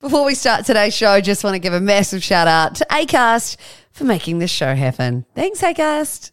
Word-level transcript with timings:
Before 0.00 0.24
we 0.24 0.34
start 0.34 0.64
today's 0.64 0.94
show, 0.94 1.20
just 1.20 1.44
want 1.44 1.52
to 1.56 1.58
give 1.58 1.74
a 1.74 1.80
massive 1.80 2.24
shout 2.24 2.48
out 2.48 2.74
to 2.76 2.86
ACAST 2.90 3.58
for 3.92 4.04
making 4.04 4.38
this 4.38 4.50
show 4.50 4.74
happen. 4.74 5.26
Thanks, 5.34 5.60
ACAST. 5.60 6.32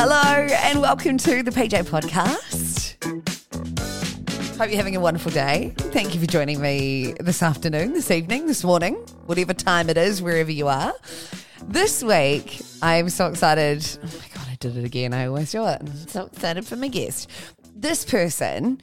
Hello, 0.00 0.46
and 0.62 0.80
welcome 0.80 1.18
to 1.18 1.42
the 1.42 1.50
PJ 1.50 1.82
Podcast. 1.82 2.94
Hope 4.56 4.68
you're 4.68 4.76
having 4.76 4.94
a 4.94 5.00
wonderful 5.00 5.32
day. 5.32 5.74
Thank 5.76 6.14
you 6.14 6.20
for 6.20 6.26
joining 6.26 6.60
me 6.60 7.14
this 7.18 7.42
afternoon, 7.42 7.94
this 7.94 8.08
evening, 8.12 8.46
this 8.46 8.62
morning, 8.62 8.94
whatever 9.26 9.52
time 9.52 9.90
it 9.90 9.98
is, 9.98 10.22
wherever 10.22 10.52
you 10.52 10.68
are. 10.68 10.94
This 11.64 12.04
week, 12.04 12.60
I 12.80 12.98
am 12.98 13.08
so 13.08 13.26
excited. 13.26 13.84
Oh 14.00 14.06
my 14.06 14.28
God, 14.36 14.46
I 14.48 14.54
did 14.60 14.76
it 14.76 14.84
again. 14.84 15.12
I 15.12 15.26
always 15.26 15.50
do 15.50 15.66
it. 15.66 15.82
So 16.06 16.26
excited 16.26 16.64
for 16.64 16.76
my 16.76 16.86
guest. 16.86 17.28
This 17.74 18.04
person 18.04 18.80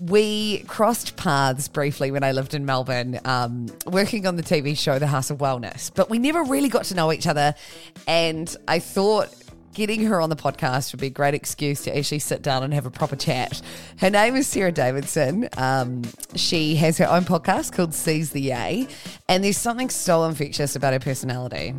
we 0.00 0.60
crossed 0.60 1.16
paths 1.16 1.66
briefly 1.68 2.10
when 2.10 2.22
I 2.22 2.32
lived 2.32 2.54
in 2.54 2.64
Melbourne, 2.64 3.18
um, 3.24 3.66
working 3.84 4.26
on 4.26 4.36
the 4.36 4.44
TV 4.44 4.78
show 4.78 4.98
The 4.98 5.08
House 5.08 5.28
of 5.28 5.38
Wellness, 5.38 5.90
but 5.92 6.08
we 6.08 6.18
never 6.18 6.44
really 6.44 6.68
got 6.68 6.84
to 6.84 6.94
know 6.94 7.12
each 7.12 7.26
other. 7.26 7.54
And 8.06 8.54
I 8.68 8.78
thought 8.78 9.34
getting 9.78 10.06
her 10.06 10.20
on 10.20 10.28
the 10.28 10.34
podcast 10.34 10.90
would 10.90 11.00
be 11.00 11.06
a 11.06 11.10
great 11.10 11.34
excuse 11.34 11.82
to 11.82 11.96
actually 11.96 12.18
sit 12.18 12.42
down 12.42 12.64
and 12.64 12.74
have 12.74 12.84
a 12.84 12.90
proper 12.90 13.14
chat. 13.14 13.62
Her 13.98 14.10
name 14.10 14.34
is 14.34 14.48
Sarah 14.48 14.72
Davidson. 14.72 15.48
Um, 15.56 16.02
she 16.34 16.74
has 16.74 16.98
her 16.98 17.08
own 17.08 17.22
podcast 17.22 17.74
called 17.74 17.94
Seize 17.94 18.32
the 18.32 18.40
Yay, 18.40 18.88
and 19.28 19.44
there's 19.44 19.56
something 19.56 19.88
so 19.88 20.24
infectious 20.24 20.74
about 20.74 20.94
her 20.94 20.98
personality. 20.98 21.76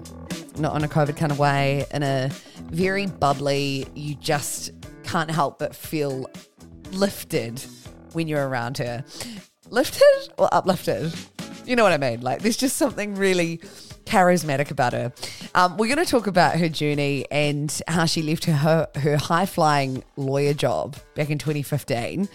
Not 0.58 0.77
in 0.77 0.86
a 0.86 0.88
COVID 0.88 1.17
kind 1.17 1.30
of 1.30 1.39
way, 1.39 1.83
in 1.94 2.04
a 2.04 2.30
very 2.67 3.05
bubbly, 3.05 3.86
you 3.95 4.16
just 4.16 4.71
can't 5.04 5.30
help 5.30 5.60
but 5.60 5.76
feel 5.76 6.26
lifted 6.93 7.61
when 8.14 8.30
you're 8.30 8.48
around 8.48 8.77
her. 8.77 9.04
Lifted 9.71 10.30
or 10.37 10.48
uplifted? 10.54 11.14
You 11.66 11.76
know 11.76 11.83
what 11.83 11.92
I 11.92 11.98
mean? 11.98 12.21
Like, 12.21 12.43
there's 12.43 12.55
just 12.55 12.77
something 12.77 13.16
really 13.16 13.60
charismatic 14.09 14.71
about 14.71 14.93
her. 14.93 15.14
Um, 15.53 15.77
we're 15.77 15.93
going 15.93 16.03
to 16.03 16.09
talk 16.09 16.27
about 16.27 16.58
her 16.58 16.67
journey 16.67 17.25
and 17.30 17.80
how 17.87 18.05
she 18.05 18.21
left 18.21 18.45
her, 18.45 18.87
her, 18.95 19.17
high 19.17 19.45
flying 19.45 20.03
lawyer 20.17 20.53
job 20.53 20.95
back 21.15 21.30
in 21.30 21.37
2015 21.37 22.27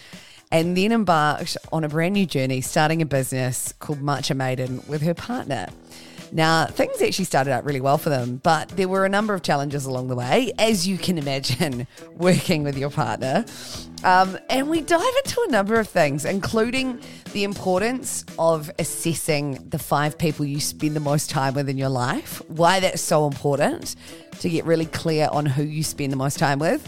and 0.53 0.77
then 0.77 0.93
embarked 0.93 1.57
on 1.73 1.83
a 1.83 1.89
brand 1.89 2.15
new 2.15 2.27
journey, 2.27 2.61
starting 2.61 3.03
a 3.03 3.07
business 3.07 3.73
called 3.81 4.01
Matcha 4.01 4.37
Maiden 4.37 4.83
with 4.87 5.03
her 5.03 5.15
partner. 5.15 5.67
Now, 6.35 6.67
things 6.67 7.01
actually 7.01 7.27
started 7.27 7.53
out 7.53 7.65
really 7.65 7.81
well 7.81 7.97
for 7.97 8.11
them, 8.11 8.41
but 8.43 8.69
there 8.71 8.89
were 8.89 9.07
a 9.07 9.09
number 9.09 9.35
of 9.35 9.43
challenges 9.43 9.87
along 9.87 10.09
the 10.09 10.17
way, 10.17 10.53
as 10.59 10.87
you 10.87 10.99
can 10.99 11.17
imagine, 11.17 11.87
working 12.17 12.65
with 12.65 12.77
your 12.77 12.91
partner. 12.91 13.45
Um, 14.03 14.37
and 14.51 14.69
we 14.69 14.81
dive 14.81 15.15
into 15.25 15.45
a 15.47 15.53
number 15.53 15.79
of 15.79 15.89
things, 15.89 16.25
including 16.25 17.01
the 17.33 17.45
importance 17.45 18.25
of 18.37 18.69
assessing 18.81 19.65
the 19.69 19.79
five 19.79 20.19
people 20.19 20.45
you 20.45 20.59
spend 20.59 20.97
the 20.97 21.01
most 21.01 21.31
time 21.31 21.55
with 21.55 21.69
in 21.69 21.79
your 21.79 21.89
life, 21.89 22.43
why 22.49 22.81
that's 22.81 23.01
so 23.01 23.29
important 23.29 23.95
to 24.41 24.51
get 24.51 24.65
really 24.65 24.87
clear 24.87 25.29
on 25.31 25.47
who 25.47 25.63
you 25.63 25.85
spend 25.85 26.13
the 26.13 26.17
most 26.17 26.41
time 26.41 26.59
with, 26.59 26.85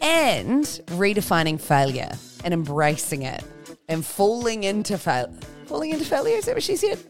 and 0.00 0.62
redefining 0.86 1.60
failure 1.60 2.12
and 2.44 2.54
embracing 2.54 3.22
it 3.22 3.42
and 3.88 4.06
falling 4.06 4.62
into 4.62 4.96
fail 4.96 5.28
falling 5.66 5.90
into 5.90 6.04
failure. 6.04 6.36
Is 6.36 6.44
that 6.44 6.54
what 6.54 6.62
she 6.62 6.76
said? 6.76 7.00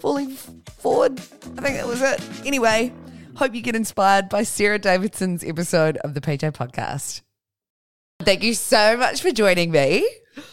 Falling 0.00 0.30
forward. 0.78 1.18
I 1.18 1.60
think 1.60 1.76
that 1.76 1.86
was 1.86 2.02
it. 2.02 2.20
Anyway, 2.46 2.92
hope 3.34 3.54
you 3.54 3.60
get 3.62 3.74
inspired 3.74 4.28
by 4.28 4.44
Sarah 4.44 4.78
Davidson's 4.78 5.42
episode 5.42 5.96
of 5.98 6.14
the 6.14 6.20
PJ 6.20 6.52
podcast. 6.52 7.22
Thank 8.20 8.42
you 8.42 8.54
so 8.54 8.96
much 8.96 9.20
for 9.20 9.30
joining 9.30 9.70
me. 9.70 10.08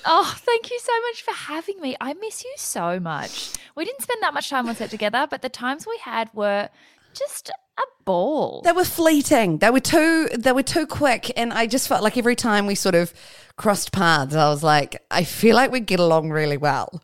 Oh, 0.06 0.36
thank 0.38 0.72
you 0.72 0.80
so 0.80 0.92
much 1.02 1.22
for 1.22 1.32
having 1.32 1.80
me. 1.80 1.96
I 2.02 2.14
miss 2.14 2.44
you 2.44 2.54
so 2.58 3.00
much. 3.00 3.54
We 3.76 3.86
didn't 3.86 4.02
spend 4.02 4.22
that 4.24 4.34
much 4.34 4.50
time 4.50 4.68
on 4.68 4.76
set 4.76 4.90
together, 4.90 5.28
but 5.30 5.42
the 5.42 5.50
times 5.50 5.86
we 5.86 5.98
had 6.02 6.30
were 6.34 6.70
just 7.14 7.50
a 7.78 7.84
ball. 8.04 8.62
They 8.64 8.72
were 8.72 8.86
fleeting. 8.86 9.60
They 9.60 9.70
were 9.70 9.80
too 9.80 10.30
they 10.36 10.52
were 10.52 10.64
too 10.64 10.88
quick 10.88 11.32
and 11.38 11.54
I 11.54 11.68
just 11.68 11.88
felt 11.88 12.04
like 12.04 12.18
every 12.18 12.36
time 12.36 12.66
we 12.66 12.76
sort 12.76 12.96
of 12.96 13.14
crossed 13.58 13.92
paths, 13.92 14.36
I 14.36 14.50
was 14.50 14.64
like, 14.64 15.04
I 15.12 15.24
feel 15.24 15.56
like 15.56 15.72
we 15.72 15.80
get 15.82 16.00
along 16.00 16.32
really 16.32 16.58
well. 16.58 17.02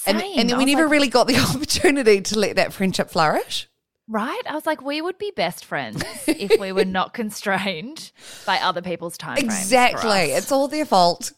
Same. 0.00 0.16
And, 0.16 0.24
and 0.24 0.50
then 0.50 0.56
we 0.56 0.64
never 0.64 0.84
like, 0.84 0.92
really 0.92 1.08
got 1.08 1.26
the 1.26 1.36
opportunity 1.54 2.22
to 2.22 2.38
let 2.38 2.56
that 2.56 2.72
friendship 2.72 3.10
flourish. 3.10 3.68
Right? 4.08 4.40
I 4.46 4.54
was 4.54 4.64
like, 4.64 4.80
we 4.80 5.02
would 5.02 5.18
be 5.18 5.30
best 5.36 5.64
friends 5.64 6.02
if 6.26 6.58
we 6.58 6.72
were 6.72 6.86
not 6.86 7.12
constrained 7.12 8.10
by 8.46 8.56
other 8.56 8.80
people's 8.80 9.18
time 9.18 9.36
Exactly. 9.36 10.32
It's 10.32 10.50
all 10.50 10.68
their 10.68 10.86
fault. 10.86 11.32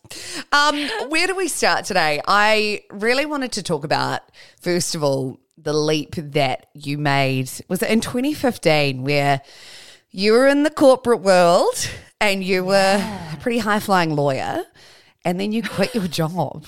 Um, 0.52 0.88
where 1.08 1.26
do 1.26 1.34
we 1.34 1.48
start 1.48 1.86
today? 1.86 2.20
I 2.28 2.84
really 2.90 3.26
wanted 3.26 3.50
to 3.52 3.64
talk 3.64 3.82
about, 3.82 4.22
first 4.60 4.94
of 4.94 5.02
all, 5.02 5.40
the 5.58 5.72
leap 5.72 6.14
that 6.16 6.66
you 6.72 6.98
made. 6.98 7.50
Was 7.68 7.82
it 7.82 7.90
in 7.90 8.00
2015 8.00 9.02
where 9.02 9.42
you 10.12 10.32
were 10.32 10.46
in 10.46 10.62
the 10.62 10.70
corporate 10.70 11.20
world 11.20 11.90
and 12.20 12.44
you 12.44 12.64
were 12.64 13.02
a 13.32 13.36
pretty 13.40 13.58
high 13.58 13.80
flying 13.80 14.14
lawyer 14.14 14.62
and 15.24 15.40
then 15.40 15.50
you 15.50 15.64
quit 15.64 15.96
your 15.96 16.06
job? 16.06 16.66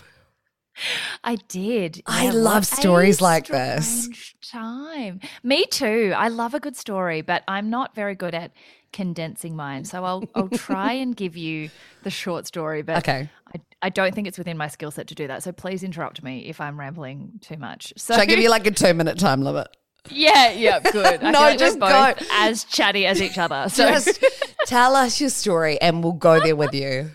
I 1.25 1.37
did. 1.49 2.03
I 2.07 2.25
Yeah, 2.27 2.33
love 2.33 2.67
stories 2.67 3.21
like 3.21 3.47
this. 3.47 4.09
Time. 4.43 5.21
Me 5.43 5.65
too. 5.67 6.13
I 6.17 6.29
love 6.29 6.55
a 6.55 6.61
good 6.61 6.77
story, 6.77 7.23
but 7.23 7.43
I'm 7.49 7.71
not 7.71 7.95
very 7.95 8.15
good 8.15 8.35
at 8.35 8.53
condensing 8.93 9.57
mine. 9.57 9.85
So 9.85 10.05
I'll 10.05 10.25
I'll 10.35 10.49
try 10.49 10.93
and 11.03 11.17
give 11.17 11.37
you 11.37 11.71
the 12.03 12.11
short 12.11 12.47
story, 12.47 12.83
but 12.83 12.99
Okay. 12.99 13.29
I, 13.55 13.61
I 13.83 13.89
don't 13.89 14.15
think 14.15 14.27
it's 14.29 14.39
within 14.39 14.57
my 14.57 14.69
skill 14.69 14.91
set 14.91 15.07
to 15.09 15.15
do 15.15 15.27
that. 15.27 15.43
So 15.43 15.53
please 15.53 15.83
interrupt 15.83 16.23
me 16.23 16.47
if 16.47 16.61
I'm 16.61 16.79
rambling 16.79 17.41
too 17.41 17.57
much. 17.57 17.93
So 17.99 18.15
Should 18.15 18.21
I 18.23 18.27
give 18.27 18.39
you 18.41 18.51
like 18.51 18.67
a 18.67 18.71
two 18.71 18.95
minute 18.95 19.19
time 19.19 19.43
limit? 19.43 19.69
yeah, 20.11 20.51
yeah, 20.51 20.81
good. 20.81 21.23
I 21.25 21.31
No, 21.31 21.41
like 21.41 21.59
just 21.59 21.79
both 21.79 22.19
go. 22.19 22.27
as 22.33 22.65
chatty 22.65 23.07
as 23.07 23.23
each 23.23 23.39
other. 23.39 23.69
So 23.71 23.89
Just 23.89 24.23
tell 24.67 24.95
us 24.97 25.19
your 25.21 25.31
story 25.31 25.81
and 25.81 26.05
we'll 26.05 26.13
go 26.13 26.41
there 26.41 26.55
with 26.57 26.75
you. 26.75 27.11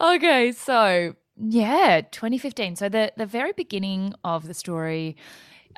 okay, 0.00 0.52
so 0.52 1.14
yeah, 1.40 2.02
2015. 2.02 2.76
So 2.76 2.88
the 2.88 3.12
the 3.16 3.26
very 3.26 3.52
beginning 3.52 4.14
of 4.24 4.46
the 4.46 4.54
story 4.54 5.16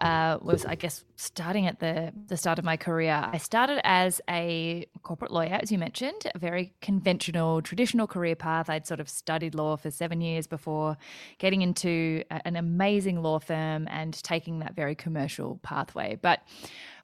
uh, 0.01 0.39
was, 0.41 0.65
I 0.65 0.75
guess, 0.75 1.05
starting 1.17 1.67
at 1.67 1.79
the 1.79 2.13
the 2.27 2.37
start 2.37 2.59
of 2.59 2.65
my 2.65 2.77
career. 2.77 3.29
I 3.33 3.37
started 3.39 3.81
as 3.85 4.21
a 4.29 4.87
corporate 5.03 5.31
lawyer, 5.31 5.59
as 5.63 5.71
you 5.71 5.79
mentioned, 5.79 6.23
a 6.35 6.39
very 6.39 6.73
conventional, 6.81 7.63
traditional 7.63 8.07
career 8.07 8.35
path. 8.35 8.69
I'd 8.71 8.87
sort 8.87 9.01
of 9.01 9.09
studied 9.09 9.55
law 9.55 9.77
for 9.77 9.91
seven 9.91 10.21
years 10.21 10.47
before 10.47 10.97
getting 11.39 11.63
into 11.63 12.25
a- 12.31 12.41
an 12.47 12.57
amazing 12.57 13.23
law 13.23 13.39
firm 13.39 13.87
and 13.91 14.15
taking 14.23 14.59
that 14.61 14.75
very 14.75 14.95
commercial 14.95 15.61
pathway. 15.63 16.19
But 16.21 16.41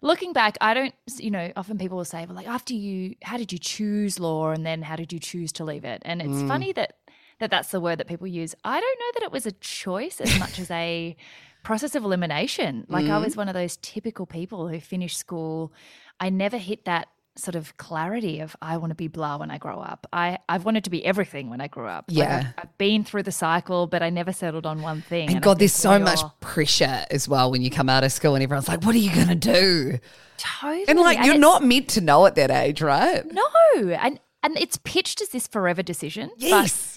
looking 0.00 0.32
back, 0.32 0.56
I 0.60 0.74
don't, 0.74 0.94
you 1.18 1.30
know, 1.30 1.52
often 1.56 1.78
people 1.78 1.98
will 1.98 2.04
say, 2.04 2.24
well, 2.26 2.34
like, 2.36 2.48
after 2.48 2.74
you, 2.74 3.14
how 3.22 3.36
did 3.36 3.52
you 3.52 3.58
choose 3.58 4.18
law 4.18 4.50
and 4.50 4.64
then 4.64 4.82
how 4.82 4.96
did 4.96 5.12
you 5.12 5.18
choose 5.18 5.52
to 5.52 5.64
leave 5.64 5.84
it? 5.84 6.02
And 6.04 6.22
it's 6.22 6.42
funny 6.48 6.72
that 6.72 6.94
that 7.40 7.50
that's 7.50 7.70
the 7.70 7.80
word 7.80 7.98
that 7.98 8.06
people 8.06 8.26
use. 8.26 8.54
I 8.64 8.80
don't 8.80 8.98
know 8.98 9.20
that 9.20 9.22
it 9.24 9.32
was 9.32 9.46
a 9.46 9.52
choice 9.52 10.20
as 10.20 10.38
much 10.38 10.58
as 10.58 10.70
a 10.70 11.16
process 11.62 11.94
of 11.94 12.04
elimination. 12.04 12.86
Like 12.88 13.06
I 13.06 13.18
was 13.18 13.30
mm-hmm. 13.32 13.40
one 13.40 13.48
of 13.48 13.54
those 13.54 13.76
typical 13.78 14.26
people 14.26 14.68
who 14.68 14.80
finished 14.80 15.18
school. 15.18 15.72
I 16.20 16.30
never 16.30 16.56
hit 16.56 16.84
that 16.84 17.08
sort 17.36 17.54
of 17.54 17.76
clarity 17.76 18.40
of 18.40 18.56
I 18.60 18.76
want 18.78 18.90
to 18.90 18.96
be 18.96 19.06
blah 19.06 19.36
when 19.36 19.50
I 19.50 19.58
grow 19.58 19.78
up. 19.78 20.06
I 20.12 20.38
I've 20.48 20.64
wanted 20.64 20.84
to 20.84 20.90
be 20.90 21.04
everything 21.04 21.50
when 21.50 21.60
I 21.60 21.68
grew 21.68 21.86
up. 21.86 22.06
Like, 22.08 22.18
Yeah. 22.18 22.52
I've, 22.56 22.64
I've 22.64 22.78
been 22.78 23.04
through 23.04 23.22
the 23.22 23.32
cycle, 23.32 23.86
but 23.86 24.02
I 24.02 24.10
never 24.10 24.32
settled 24.32 24.66
on 24.66 24.82
one 24.82 25.02
thing. 25.02 25.28
And 25.28 25.38
I 25.38 25.40
God, 25.40 25.60
there's 25.60 25.72
so 25.72 25.98
much 25.98 26.20
pressure 26.40 27.04
as 27.10 27.28
well 27.28 27.50
when 27.50 27.62
you 27.62 27.70
come 27.70 27.88
out 27.88 28.02
of 28.02 28.12
school 28.12 28.34
and 28.34 28.42
everyone's 28.42 28.68
like, 28.68 28.84
what 28.84 28.94
are 28.94 28.98
you 28.98 29.14
going 29.14 29.28
to 29.28 29.34
do? 29.34 29.98
totally. 30.36 30.88
And 30.88 30.98
like, 30.98 31.24
you're 31.24 31.38
not 31.38 31.64
meant 31.64 31.88
to 31.90 32.00
know 32.00 32.26
at 32.26 32.34
that 32.36 32.50
age, 32.50 32.80
right? 32.82 33.24
No, 33.32 33.44
and 33.74 34.18
and 34.42 34.56
it's 34.56 34.78
pitched 34.78 35.20
as 35.20 35.30
this 35.30 35.46
forever 35.46 35.82
decision. 35.82 36.30
Yes. 36.36 36.87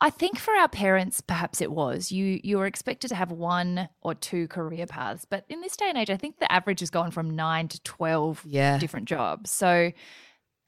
I 0.00 0.10
think 0.10 0.38
for 0.38 0.52
our 0.54 0.68
parents, 0.68 1.20
perhaps 1.20 1.60
it 1.60 1.70
was. 1.72 2.12
You 2.12 2.40
you 2.42 2.58
were 2.58 2.66
expected 2.66 3.08
to 3.08 3.14
have 3.14 3.30
one 3.30 3.88
or 4.02 4.14
two 4.14 4.48
career 4.48 4.86
paths, 4.86 5.24
but 5.24 5.44
in 5.48 5.60
this 5.60 5.76
day 5.76 5.88
and 5.88 5.96
age, 5.96 6.10
I 6.10 6.16
think 6.16 6.38
the 6.38 6.50
average 6.52 6.80
has 6.80 6.90
gone 6.90 7.10
from 7.10 7.30
nine 7.36 7.68
to 7.68 7.80
twelve 7.82 8.42
Yeah. 8.46 8.76
different 8.78 9.08
jobs. 9.08 9.50
So, 9.50 9.92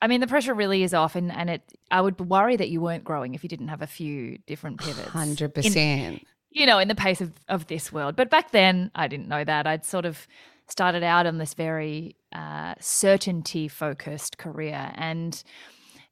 I 0.01 0.07
mean, 0.07 0.21
the 0.21 0.27
pressure 0.27 0.55
really 0.55 0.83
is 0.85 0.95
off, 0.95 1.17
and 1.17 1.31
and 1.33 1.51
it. 1.51 1.63
I 1.91 2.01
would 2.01 2.19
worry 2.21 2.57
that 2.57 2.71
you 2.71 2.81
weren't 2.81 3.05
growing 3.05 3.35
if 3.35 3.43
you 3.43 3.49
didn't 3.49 3.69
have 3.69 3.83
a 3.83 3.87
few 3.87 4.39
different 4.47 4.81
pivots. 4.81 5.11
100%. 5.11 6.23
you 6.51 6.65
know, 6.67 6.79
in 6.79 6.89
the 6.89 6.95
pace 6.95 7.21
of, 7.21 7.33
of 7.49 7.67
this 7.67 7.93
world. 7.93 8.17
But 8.17 8.31
back 8.31 8.53
then, 8.53 8.91
I 8.95 9.09
didn't 9.09 9.29
know 9.29 9.45
that. 9.45 9.67
I'd 9.67 9.85
sort 9.85 10.07
of 10.07 10.27
started 10.69 11.03
out 11.03 11.27
on 11.27 11.37
this 11.39 11.53
very 11.55 12.17
uh, 12.33 12.75
certainty 12.81 13.69
focused 13.69 14.39
career. 14.39 14.91
And 14.95 15.43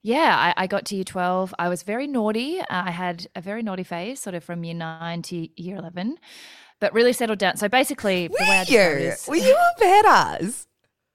yeah, 0.05 0.53
I, 0.57 0.65
I 0.65 0.67
got 0.67 0.85
to 0.87 0.95
year 0.95 1.03
12. 1.05 1.55
I 1.59 1.69
was 1.71 1.83
very 1.83 2.07
naughty. 2.07 2.61
Uh, 2.61 2.65
I 2.69 2.91
had 2.91 3.27
a 3.35 3.41
very 3.41 3.63
naughty 3.63 3.83
phase, 3.85 4.21
sort 4.21 4.35
of 4.35 4.45
from 4.45 4.63
year 4.63 4.75
nine 4.75 5.23
to 5.23 5.49
year 5.61 5.77
11, 5.77 6.19
but 6.79 6.93
really 6.93 7.15
settled 7.15 7.39
down. 7.39 7.57
So 7.57 7.69
basically, 7.69 8.29
the 8.29 8.35
way 8.39 8.47
I 8.51 8.65
Were 8.69 8.99
you? 9.01 9.09
is- 9.09 9.27
Were 9.27 9.37
you 9.37 9.57
a 9.57 9.83
badass? 9.83 10.67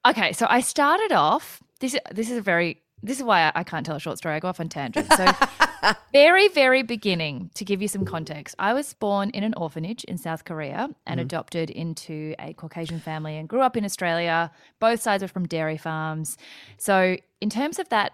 Okay, 0.07 0.33
so 0.33 0.47
I 0.49 0.61
started 0.61 1.11
off. 1.11 1.61
This 1.79 1.95
this 2.11 2.29
is 2.31 2.37
a 2.37 2.41
very 2.41 2.81
this 3.03 3.17
is 3.17 3.23
why 3.23 3.43
I, 3.43 3.51
I 3.55 3.63
can't 3.63 3.85
tell 3.85 3.95
a 3.95 3.99
short 3.99 4.17
story. 4.17 4.35
I 4.35 4.39
go 4.39 4.47
off 4.49 4.59
on 4.59 4.67
tangents. 4.69 5.15
So 5.15 5.25
very 6.13 6.47
very 6.49 6.81
beginning 6.83 7.51
to 7.55 7.63
give 7.63 7.81
you 7.81 7.87
some 7.87 8.05
context. 8.05 8.55
I 8.59 8.73
was 8.73 8.93
born 8.93 9.29
in 9.31 9.43
an 9.43 9.53
orphanage 9.55 10.03
in 10.05 10.17
South 10.17 10.43
Korea 10.45 10.89
and 11.05 11.19
adopted 11.19 11.69
into 11.69 12.33
a 12.39 12.53
Caucasian 12.53 12.99
family 12.99 13.37
and 13.37 13.47
grew 13.47 13.61
up 13.61 13.77
in 13.77 13.85
Australia. 13.85 14.51
Both 14.79 15.01
sides 15.01 15.21
were 15.21 15.27
from 15.29 15.47
dairy 15.47 15.77
farms. 15.77 16.37
So 16.77 17.17
in 17.39 17.49
terms 17.49 17.77
of 17.79 17.87
that, 17.89 18.13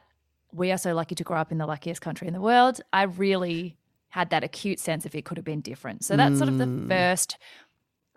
we 0.55 0.71
are 0.71 0.77
so 0.77 0.93
lucky 0.93 1.15
to 1.15 1.23
grow 1.23 1.37
up 1.37 1.51
in 1.51 1.57
the 1.57 1.65
luckiest 1.65 2.01
country 2.01 2.27
in 2.27 2.33
the 2.33 2.41
world. 2.41 2.81
I 2.93 3.03
really 3.03 3.77
had 4.09 4.29
that 4.29 4.43
acute 4.43 4.79
sense 4.79 5.05
if 5.05 5.13
it 5.13 5.25
could 5.25 5.37
have 5.37 5.45
been 5.45 5.61
different. 5.61 6.05
So 6.05 6.15
that's 6.15 6.37
sort 6.37 6.49
of 6.49 6.57
the 6.57 6.65
hmm. 6.65 6.87
first 6.87 7.37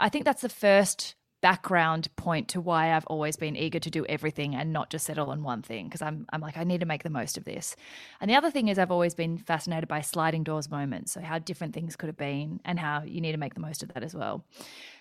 I 0.01 0.09
think 0.09 0.25
that's 0.25 0.43
the 0.43 0.49
first 0.49 1.17
background 1.41 2.09
point 2.17 2.49
to 2.49 2.61
why 2.61 2.95
I've 2.95 3.07
always 3.07 3.37
been 3.37 3.57
eager 3.57 3.79
to 3.79 3.91
do 3.91 4.05
everything 4.07 4.57
and 4.57 4.73
not 4.73 4.91
just 4.91 5.07
settle 5.07 5.31
on 5.31 5.45
one 5.45 5.63
thing 5.63 5.87
because 5.87 6.03
I'm 6.03 6.27
I'm 6.33 6.41
like 6.41 6.57
I 6.57 6.65
need 6.65 6.81
to 6.81 6.87
make 6.87 7.03
the 7.03 7.11
most 7.11 7.37
of 7.37 7.45
this. 7.45 7.77
And 8.21 8.31
the 8.31 8.35
other 8.35 8.51
thing 8.51 8.69
is 8.69 8.79
I've 8.79 8.91
always 8.91 9.15
been 9.15 9.39
fascinated 9.39 9.89
by 9.89 10.01
sliding 10.01 10.43
doors 10.45 10.71
moments, 10.71 11.13
so 11.13 11.21
how 11.21 11.39
different 11.39 11.75
things 11.75 11.97
could 11.97 12.09
have 12.09 12.17
been 12.17 12.61
and 12.65 12.79
how 12.79 13.03
you 13.03 13.21
need 13.21 13.33
to 13.33 13.39
make 13.39 13.55
the 13.55 13.61
most 13.61 13.83
of 13.83 13.93
that 13.95 14.03
as 14.03 14.15
well. 14.15 14.45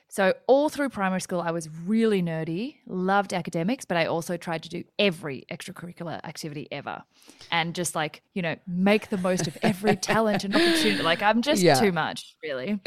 So 0.09 0.33
all 0.47 0.69
through 0.69 0.89
primary 0.89 1.21
school 1.21 1.41
I 1.41 1.51
was 1.51 1.69
really 1.85 2.21
nerdy, 2.21 2.77
loved 2.85 3.33
academics, 3.33 3.85
but 3.85 3.97
I 3.97 4.05
also 4.05 4.37
tried 4.37 4.63
to 4.63 4.69
do 4.69 4.83
every 4.97 5.45
extracurricular 5.51 6.19
activity 6.23 6.67
ever. 6.71 7.03
And 7.51 7.75
just 7.75 7.93
like, 7.95 8.21
you 8.33 8.41
know, 8.41 8.55
make 8.65 9.09
the 9.09 9.17
most 9.17 9.47
of 9.47 9.57
every 9.61 9.95
talent 10.11 10.43
and 10.43 10.55
opportunity. 10.55 11.03
Like 11.03 11.21
I'm 11.21 11.41
just 11.41 11.61
Yeah. 11.61 11.75
too 11.75 11.91
much, 11.91 12.35
really. 12.41 12.79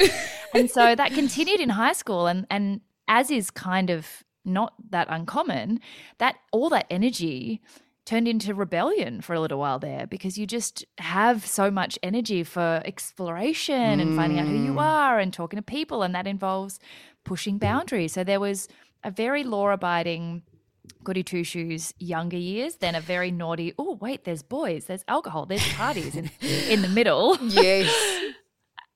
and 0.53 0.69
so 0.69 0.95
that 0.95 1.13
continued 1.13 1.59
in 1.59 1.69
high 1.69 1.93
school 1.93 2.27
and 2.27 2.47
and 2.49 2.81
as 3.07 3.29
is 3.29 3.51
kind 3.51 3.89
of 3.89 4.23
not 4.43 4.73
that 4.89 5.07
uncommon, 5.09 5.79
that 6.17 6.37
all 6.51 6.69
that 6.69 6.87
energy 6.89 7.61
turned 8.05 8.27
into 8.27 8.53
rebellion 8.53 9.21
for 9.21 9.33
a 9.33 9.39
little 9.39 9.59
while 9.59 9.77
there 9.77 10.07
because 10.07 10.37
you 10.37 10.47
just 10.47 10.85
have 10.97 11.45
so 11.45 11.69
much 11.69 11.99
energy 12.01 12.43
for 12.43 12.81
exploration 12.83 13.99
and 13.99 14.15
finding 14.15 14.39
out 14.39 14.47
who 14.47 14.57
you 14.57 14.73
mm. 14.73 14.81
are 14.81 15.19
and 15.19 15.31
talking 15.31 15.57
to 15.57 15.63
people 15.63 16.01
and 16.01 16.15
that 16.15 16.25
involves 16.25 16.79
pushing 17.23 17.57
boundaries. 17.57 18.13
So 18.13 18.23
there 18.23 18.39
was 18.39 18.67
a 19.03 19.11
very 19.11 19.43
law 19.43 19.69
abiding 19.69 20.43
goody 21.03 21.23
two 21.23 21.43
shoes 21.43 21.93
younger 21.99 22.37
years, 22.37 22.77
then 22.77 22.95
a 22.95 23.01
very 23.01 23.31
naughty, 23.31 23.73
oh 23.77 23.95
wait, 24.01 24.23
there's 24.23 24.43
boys, 24.43 24.85
there's 24.85 25.03
alcohol, 25.07 25.45
there's 25.45 25.67
parties 25.73 26.15
in, 26.15 26.29
in 26.69 26.81
the 26.81 26.89
middle. 26.89 27.37
Yes. 27.41 28.33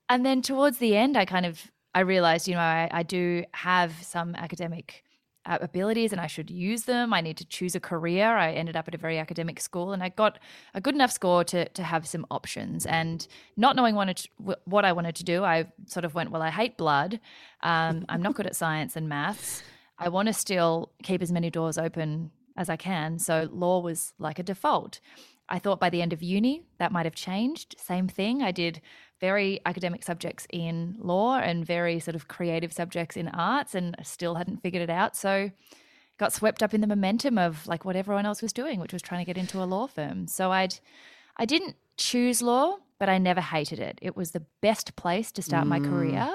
and 0.09 0.25
then 0.25 0.41
towards 0.41 0.77
the 0.77 0.95
end 0.95 1.17
i 1.17 1.25
kind 1.25 1.45
of 1.45 1.71
i 1.95 1.99
realized 2.01 2.47
you 2.47 2.53
know 2.53 2.59
i, 2.59 2.87
I 2.91 3.03
do 3.03 3.43
have 3.53 3.91
some 4.03 4.35
academic 4.35 5.03
abilities 5.45 6.11
and 6.11 6.19
i 6.19 6.27
should 6.27 6.49
use 6.49 6.83
them. 6.83 7.13
I 7.13 7.21
need 7.21 7.37
to 7.37 7.45
choose 7.45 7.75
a 7.75 7.79
career. 7.79 8.35
I 8.37 8.51
ended 8.51 8.75
up 8.75 8.87
at 8.87 8.95
a 8.95 8.97
very 8.97 9.17
academic 9.17 9.59
school 9.59 9.93
and 9.93 10.03
i 10.03 10.09
got 10.09 10.39
a 10.73 10.81
good 10.81 10.95
enough 10.95 11.11
score 11.11 11.43
to 11.45 11.69
to 11.69 11.83
have 11.83 12.07
some 12.07 12.25
options. 12.31 12.85
And 12.85 13.27
not 13.55 13.75
knowing 13.75 13.95
wanted 13.95 14.27
what 14.65 14.85
i 14.85 14.91
wanted 14.91 15.15
to 15.15 15.23
do 15.23 15.43
i 15.43 15.67
sort 15.85 16.05
of 16.05 16.15
went 16.15 16.31
well 16.31 16.41
i 16.41 16.49
hate 16.49 16.77
blood. 16.77 17.19
Um, 17.61 18.05
i'm 18.09 18.21
not 18.21 18.35
good 18.35 18.47
at 18.47 18.55
science 18.55 18.95
and 18.95 19.07
maths. 19.07 19.63
I 19.97 20.09
want 20.09 20.27
to 20.27 20.33
still 20.33 20.91
keep 21.03 21.21
as 21.21 21.31
many 21.31 21.49
doors 21.49 21.77
open 21.77 22.31
as 22.57 22.69
i 22.69 22.75
can. 22.75 23.19
So 23.19 23.49
law 23.51 23.79
was 23.79 24.13
like 24.19 24.39
a 24.39 24.43
default. 24.43 24.99
I 25.47 25.59
thought 25.59 25.79
by 25.79 25.89
the 25.89 26.01
end 26.01 26.13
of 26.13 26.23
uni 26.23 26.63
that 26.79 26.91
might 26.91 27.05
have 27.05 27.15
changed. 27.15 27.75
Same 27.77 28.07
thing. 28.07 28.41
I 28.41 28.51
did 28.51 28.81
very 29.25 29.59
academic 29.65 30.03
subjects 30.03 30.45
in 30.51 30.95
law 30.99 31.37
and 31.37 31.65
very 31.65 31.99
sort 31.99 32.13
of 32.13 32.27
creative 32.27 32.71
subjects 32.71 33.17
in 33.17 33.27
arts 33.29 33.73
and 33.73 33.95
still 34.03 34.35
hadn't 34.35 34.61
figured 34.61 34.83
it 34.83 34.89
out. 34.91 35.15
So 35.15 35.49
got 36.19 36.31
swept 36.31 36.61
up 36.61 36.75
in 36.75 36.81
the 36.81 36.87
momentum 36.95 37.39
of 37.39 37.65
like 37.65 37.85
what 37.85 37.95
everyone 37.95 38.27
else 38.27 38.43
was 38.43 38.53
doing, 38.53 38.79
which 38.79 38.93
was 38.93 39.01
trying 39.01 39.21
to 39.21 39.25
get 39.25 39.37
into 39.37 39.63
a 39.63 39.65
law 39.65 39.87
firm. 39.87 40.27
So 40.27 40.51
I'd 40.51 40.75
I 41.37 41.45
didn't 41.45 41.75
choose 41.97 42.43
law, 42.43 42.77
but 42.99 43.09
I 43.09 43.17
never 43.17 43.41
hated 43.41 43.79
it. 43.79 43.97
It 43.99 44.15
was 44.15 44.29
the 44.31 44.43
best 44.61 44.95
place 44.95 45.31
to 45.33 45.41
start 45.41 45.65
my 45.65 45.79
mm. 45.79 45.89
career. 45.89 46.29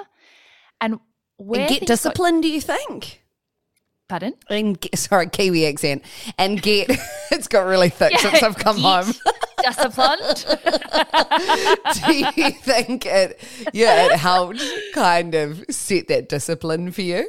And 0.81 0.99
where 1.37 1.61
and 1.61 1.69
get 1.69 1.79
things 1.79 1.89
got- 1.89 1.95
discipline, 1.95 2.41
do 2.41 2.49
you 2.49 2.61
think? 2.61 3.21
pardon? 4.11 4.35
And 4.51 4.79
get, 4.79 4.99
sorry, 4.99 5.29
Kiwi 5.29 5.67
accent. 5.67 6.03
And 6.37 6.61
get, 6.61 6.91
it's 7.31 7.49
got 7.49 7.63
really 7.63 7.89
thick 7.89 8.19
since 8.19 8.43
I've 8.43 8.57
come 8.57 8.77
Get 8.77 8.85
home. 8.85 9.15
Disciplined. 9.63 10.47
do 12.05 12.15
you 12.15 12.51
think 12.51 13.07
it, 13.07 13.41
yeah, 13.73 14.07
it 14.07 14.13
helped 14.13 14.63
kind 14.95 15.35
of 15.35 15.65
set 15.71 16.09
that 16.09 16.29
discipline 16.29 16.91
for 16.91 17.03
you? 17.03 17.27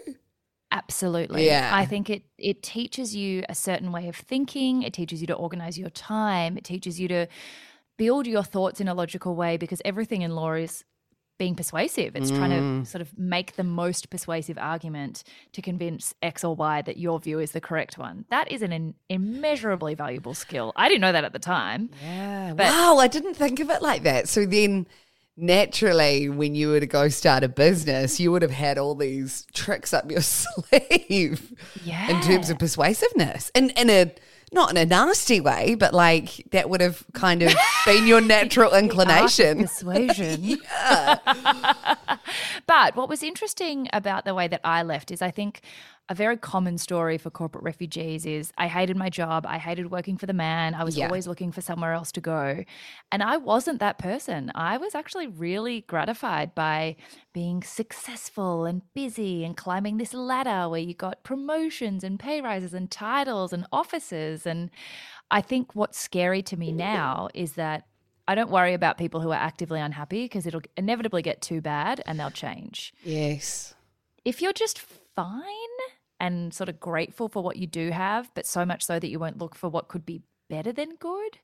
Absolutely. 0.72 1.46
Yeah. 1.46 1.70
I 1.74 1.86
think 1.86 2.10
it 2.10 2.24
it 2.38 2.64
teaches 2.64 3.14
you 3.14 3.44
a 3.50 3.56
certain 3.56 3.92
way 3.92 4.08
of 4.08 4.16
thinking. 4.16 4.84
It 4.84 4.94
teaches 4.94 5.20
you 5.20 5.28
to 5.28 5.34
organize 5.34 5.78
your 5.78 5.90
time. 5.90 6.58
It 6.58 6.64
teaches 6.64 7.00
you 7.00 7.10
to 7.10 7.28
build 7.98 8.26
your 8.26 8.44
thoughts 8.44 8.80
in 8.80 8.88
a 8.88 8.94
logical 8.94 9.36
way 9.36 9.58
because 9.58 9.82
everything 9.84 10.22
in 10.22 10.34
law 10.34 10.54
is 10.54 10.86
being 11.44 11.56
persuasive. 11.56 12.16
It's 12.16 12.30
trying 12.30 12.52
Mm. 12.52 12.84
to 12.84 12.90
sort 12.94 13.02
of 13.02 13.18
make 13.18 13.56
the 13.56 13.64
most 13.64 14.12
persuasive 14.12 14.58
argument 14.60 15.24
to 15.54 15.60
convince 15.70 16.14
X 16.22 16.44
or 16.44 16.56
Y 16.56 16.84
that 16.84 16.98
your 16.98 17.20
view 17.20 17.40
is 17.40 17.52
the 17.52 17.62
correct 17.70 17.98
one. 17.98 18.26
That 18.30 18.52
is 18.52 18.62
an 18.62 18.72
in, 18.72 18.94
immeasurably 19.10 19.96
valuable 19.96 20.36
skill. 20.36 20.72
I 20.76 20.88
didn't 20.88 21.02
know 21.02 21.12
that 21.12 21.24
at 21.24 21.34
the 21.34 21.40
time. 21.40 21.90
Yeah. 22.04 22.54
But- 22.56 22.68
wow, 22.68 22.98
I 23.00 23.08
didn't 23.08 23.34
think 23.34 23.60
of 23.60 23.72
it 23.72 23.82
like 23.82 24.04
that. 24.04 24.28
So 24.30 24.46
then 24.46 24.86
naturally 25.36 26.30
when 26.30 26.54
you 26.54 26.70
were 26.70 26.80
to 26.80 26.86
go 26.86 27.10
start 27.10 27.44
a 27.44 27.50
business, 27.50 28.20
you 28.20 28.32
would 28.32 28.44
have 28.44 28.52
had 28.52 28.78
all 28.78 28.94
these 28.94 29.48
tricks 29.54 29.94
up 29.94 30.12
your 30.12 30.22
sleeve 30.36 31.54
Yeah. 31.84 32.08
in 32.12 32.22
terms 32.22 32.52
of 32.52 32.60
persuasiveness. 32.60 33.52
And 33.56 33.72
in 33.72 33.90
a 33.90 34.12
not 34.51 34.72
in 34.72 34.77
a 34.77 34.86
nasty 34.86 35.39
way, 35.39 35.75
but 35.75 35.93
like 35.93 36.46
that 36.51 36.70
would 36.70 36.81
have 36.81 37.05
kind 37.13 37.41
of 37.41 37.53
been 37.86 38.05
your 38.05 38.22
natural 38.22 38.74
inclination. 38.75 39.60
persuasion. 39.60 40.58
but 42.67 42.96
what 42.96 43.08
was 43.08 43.24
interesting 43.24 43.88
about 43.93 44.25
the 44.25 44.36
way 44.36 44.48
that 44.48 44.62
I 44.63 44.84
left 44.84 45.12
is 45.12 45.22
I 45.22 45.31
think 45.31 45.62
a 46.12 46.13
very 46.13 46.36
common 46.36 46.77
story 46.77 47.18
for 47.18 47.30
corporate 47.30 47.63
refugees 47.63 48.25
is 48.25 48.51
I 48.58 48.68
hated 48.68 48.98
my 48.98 49.10
job. 49.10 49.46
I 49.48 49.58
hated 49.58 49.91
working 49.91 50.18
for 50.18 50.25
the 50.25 50.34
man. 50.34 50.75
I 50.75 50.84
was 50.84 50.98
Yeah. 50.98 51.06
always 51.06 51.25
looking 51.25 51.53
for 51.53 51.62
somewhere 51.62 51.94
else 51.94 52.12
to 52.12 52.20
go. 52.20 52.65
And 53.13 53.24
I 53.24 53.38
wasn't 53.38 53.80
that 53.80 53.98
person. 53.98 54.51
I 54.53 54.75
was 54.75 54.94
actually 54.94 55.27
really 55.27 55.82
gratified 55.88 56.53
by 56.53 56.98
being 57.32 57.63
successful 57.63 58.65
and 58.65 58.82
busy 58.94 59.46
and 59.46 59.56
climbing 59.56 59.96
this 60.00 60.13
ladder 60.13 60.68
where 60.68 60.82
you 60.82 60.94
got 60.94 61.24
promotions 61.24 62.03
and 62.03 62.20
pay 62.20 62.41
rises 62.41 62.74
and 62.74 62.91
titles 62.91 63.53
and 63.53 63.65
offices. 63.72 64.46
And 64.46 64.70
I 65.32 65.39
think 65.39 65.75
what's 65.75 65.98
scary 65.98 66.41
to 66.44 66.58
me 66.58 66.74
now 66.74 67.30
is 67.34 67.53
that 67.53 67.88
I 68.27 68.36
don't 68.36 68.51
worry 68.51 68.74
about 68.74 68.98
people 68.98 69.22
who 69.22 69.32
are 69.32 69.36
actively 69.50 69.80
unhappy 69.80 70.25
because 70.25 70.46
it'll 70.46 70.62
inevitably 70.75 71.22
get 71.22 71.41
too 71.41 71.62
bad 71.62 72.01
and 72.06 72.20
they'll 72.20 72.32
change. 72.32 72.94
Yes. 73.01 73.75
If 74.25 74.41
you're 74.41 74.51
just 74.51 74.77
fine 74.77 75.77
and 76.25 76.54
sort 76.54 76.70
of 76.70 76.80
grateful 76.80 77.28
for 77.28 77.42
what 77.44 77.58
you 77.58 77.68
do 77.68 77.90
have, 77.90 78.24
but 78.36 78.46
so 78.46 78.63
much 78.66 78.82
so 78.86 79.00
that 79.00 79.10
you 79.10 79.20
won't 79.20 79.40
look 79.40 79.56
for 79.56 79.70
what 79.70 79.88
could 79.92 80.06
be 80.06 80.22
better 80.50 80.72
than 80.72 80.96
good, 80.96 81.40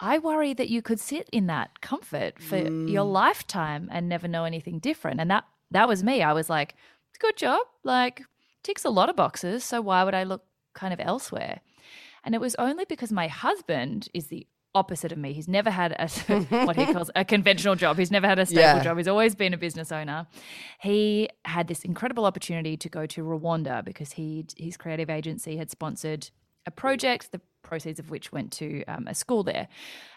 I 0.00 0.18
worry 0.18 0.52
that 0.54 0.68
you 0.68 0.82
could 0.82 1.00
sit 1.00 1.28
in 1.32 1.46
that 1.48 1.80
comfort 1.80 2.40
for 2.48 2.56
Mm. 2.56 2.90
your 2.90 3.04
lifetime 3.04 3.88
and 3.92 4.08
never 4.08 4.28
know 4.28 4.44
anything 4.44 4.78
different. 4.80 5.20
And 5.20 5.30
that 5.30 5.44
that 5.70 5.88
was 5.88 6.02
me. 6.02 6.22
I 6.22 6.32
was 6.32 6.48
like, 6.48 6.74
good 7.18 7.36
job. 7.36 7.62
Like 7.82 8.22
ticks 8.62 8.84
a 8.84 8.90
lot 8.98 9.08
of 9.10 9.16
boxes, 9.16 9.64
so 9.64 9.80
why 9.80 10.04
would 10.04 10.14
I 10.14 10.24
look 10.24 10.44
kind 10.74 10.92
of 10.92 11.00
elsewhere? 11.00 11.60
And 12.24 12.34
it 12.34 12.40
was 12.40 12.54
only 12.56 12.84
because 12.84 13.12
my 13.12 13.28
husband 13.28 14.08
is 14.12 14.26
the 14.28 14.46
opposite 14.76 15.10
of 15.12 15.18
me. 15.18 15.32
He's 15.32 15.48
never 15.48 15.70
had 15.70 15.92
a 15.98 16.08
what 16.66 16.76
he 16.76 16.86
calls 16.92 17.10
a 17.16 17.24
conventional 17.24 17.74
job. 17.74 17.98
He's 17.98 18.10
never 18.10 18.26
had 18.28 18.38
a 18.38 18.46
stable 18.46 18.60
Yeah. 18.60 18.82
job. 18.82 18.96
He's 18.98 19.08
always 19.08 19.34
been 19.34 19.54
a 19.54 19.58
business 19.58 19.90
owner. 19.90 20.26
He 20.80 21.28
had 21.44 21.66
this 21.68 21.80
incredible 21.84 22.24
opportunity 22.26 22.76
to 22.76 22.88
go 22.88 23.06
to 23.06 23.22
Rwanda 23.22 23.84
because 23.84 24.12
he 24.12 24.46
his 24.56 24.76
creative 24.76 25.10
agency 25.10 25.56
had 25.56 25.70
sponsored 25.70 26.30
a 26.66 26.70
project, 26.70 27.32
the 27.32 27.40
proceeds 27.62 27.98
of 27.98 28.10
which 28.10 28.32
went 28.32 28.52
to 28.52 28.84
um, 28.86 29.06
a 29.08 29.14
school 29.14 29.42
there. 29.42 29.68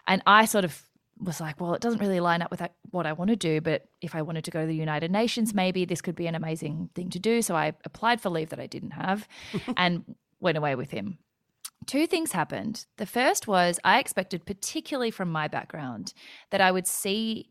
And 0.07 0.21
I 0.25 0.45
sort 0.45 0.65
of 0.65 0.83
was 1.21 1.41
like, 1.41 1.59
well, 1.59 1.73
it 1.73 1.81
doesn't 1.81 1.99
really 1.99 2.19
line 2.19 2.41
up 2.41 2.49
with 2.49 2.61
what 2.91 3.05
I 3.05 3.13
want 3.13 3.29
to 3.29 3.35
do, 3.35 3.59
but 3.61 3.85
if 4.01 4.15
I 4.15 4.21
wanted 4.21 4.45
to 4.45 4.51
go 4.51 4.61
to 4.61 4.67
the 4.67 4.75
United 4.75 5.11
Nations, 5.11 5.53
maybe 5.53 5.83
this 5.85 6.01
could 6.01 6.15
be 6.15 6.27
an 6.27 6.35
amazing 6.35 6.89
thing 6.95 7.09
to 7.09 7.19
do. 7.19 7.41
So 7.41 7.55
I 7.55 7.73
applied 7.83 8.21
for 8.21 8.29
leave 8.29 8.49
that 8.49 8.59
I 8.59 8.67
didn't 8.67 8.91
have 8.91 9.27
and 9.77 10.05
went 10.39 10.57
away 10.57 10.75
with 10.75 10.91
him. 10.91 11.17
Two 11.85 12.05
things 12.07 12.31
happened. 12.31 12.85
The 12.97 13.05
first 13.05 13.47
was 13.47 13.79
I 13.83 13.99
expected, 13.99 14.45
particularly 14.45 15.11
from 15.11 15.31
my 15.31 15.47
background, 15.47 16.13
that 16.51 16.61
I 16.61 16.71
would 16.71 16.87
see 16.87 17.49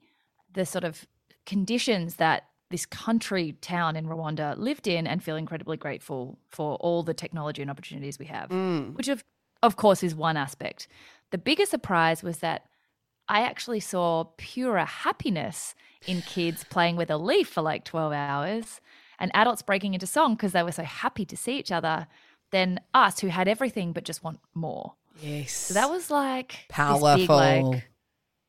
the 0.52 0.64
sort 0.64 0.85
of 0.85 1.06
conditions 1.47 2.16
that 2.16 2.44
this 2.70 2.85
country 2.85 3.52
town 3.61 3.97
in 3.97 4.06
Rwanda 4.06 4.56
lived 4.58 4.87
in 4.87 5.06
and 5.06 5.23
feel 5.23 5.37
incredibly 5.37 5.76
grateful 5.76 6.38
for 6.50 6.76
all 6.76 7.02
the 7.02 7.14
technology 7.14 7.62
and 7.62 7.70
opportunities 7.70 8.18
we 8.18 8.26
have, 8.26 8.50
mm. 8.50 8.94
which 8.94 9.08
of 9.08 9.25
of 9.62 9.76
course 9.76 10.02
is 10.02 10.14
one 10.14 10.37
aspect. 10.37 10.87
The 11.30 11.38
bigger 11.38 11.66
surprise 11.66 12.23
was 12.23 12.38
that 12.38 12.66
I 13.28 13.40
actually 13.40 13.80
saw 13.80 14.25
purer 14.37 14.85
happiness 14.85 15.75
in 16.06 16.23
kids 16.23 16.64
playing 16.64 16.97
with 16.97 17.11
a 17.11 17.18
leaf 17.18 17.49
for 17.49 17.61
like 17.61 17.85
12 17.85 18.12
hours 18.12 18.80
and 19.18 19.30
adults 19.35 19.62
breaking 19.62 19.94
into 19.94 20.06
song 20.06 20.35
because 20.35 20.52
they 20.52 20.62
were 20.62 20.73
so 20.73 20.85
happy 20.85 21.25
to 21.26 21.37
see 21.37 21.58
each 21.58 21.73
other 21.73 22.06
than 22.50 22.81
us 22.95 23.21
who 23.21 23.28
had 23.28 23.49
everything 23.49 23.93
but 23.93 24.05
just 24.05 24.23
want 24.23 24.40
more. 24.55 24.95
Yes. 25.21 25.52
So 25.52 25.75
that 25.75 25.90
was 25.90 26.11
like 26.11 26.67
powerful. 26.69 27.17
big, 27.17 27.28
like, 27.28 27.88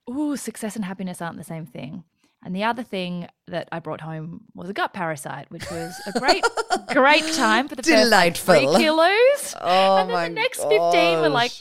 ooh, 0.09 0.37
success 0.37 0.75
and 0.75 0.85
happiness 0.85 1.21
aren't 1.21 1.37
the 1.37 1.43
same 1.43 1.65
thing. 1.65 2.03
And 2.43 2.55
the 2.55 2.63
other 2.63 2.83
thing 2.83 3.27
that 3.47 3.67
I 3.71 3.79
brought 3.79 3.99
home 3.99 4.45
was 4.53 4.69
a 4.69 4.73
gut 4.73 4.93
parasite, 4.93 5.51
which 5.51 5.69
was 5.69 5.93
a 6.07 6.17
great, 6.17 6.43
great 6.87 7.25
time 7.33 7.67
for 7.67 7.75
the 7.75 7.83
first 7.83 8.09
like, 8.09 8.37
three 8.37 8.61
kilos. 8.61 9.55
oh 9.59 9.97
and 9.97 10.09
then 10.09 10.15
my 10.15 10.29
the 10.29 10.35
next 10.35 10.63
15 10.63 11.19
were 11.19 11.29
like, 11.29 11.51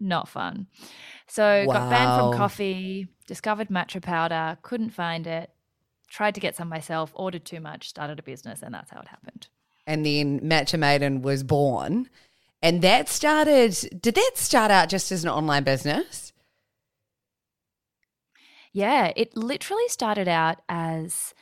not 0.00 0.28
fun. 0.28 0.68
So 1.26 1.66
got 1.66 1.90
banned 1.90 2.20
from 2.20 2.34
coffee, 2.34 3.08
discovered 3.26 3.68
matcha 3.68 4.00
powder, 4.00 4.56
couldn't 4.62 4.90
find 4.90 5.26
it, 5.26 5.50
tried 6.08 6.34
to 6.34 6.40
get 6.40 6.56
some 6.56 6.68
myself, 6.68 7.12
ordered 7.14 7.44
too 7.44 7.60
much, 7.60 7.88
started 7.88 8.18
a 8.18 8.22
business, 8.22 8.62
and 8.62 8.72
that's 8.72 8.90
how 8.90 9.00
it 9.00 9.08
happened. 9.08 9.48
And 9.86 10.04
then 10.04 10.40
Matcha 10.40 10.78
Maiden 10.78 11.22
was 11.22 11.42
born. 11.42 12.08
And 12.62 12.82
that 12.82 13.08
started, 13.08 13.76
did 14.00 14.14
that 14.14 14.32
start 14.34 14.70
out 14.70 14.88
just 14.88 15.12
as 15.12 15.22
an 15.22 15.30
online 15.30 15.62
business? 15.62 16.32
Yeah, 18.72 19.12
it 19.16 19.36
literally 19.36 19.88
started 19.88 20.28
out 20.28 20.60
as 20.68 21.32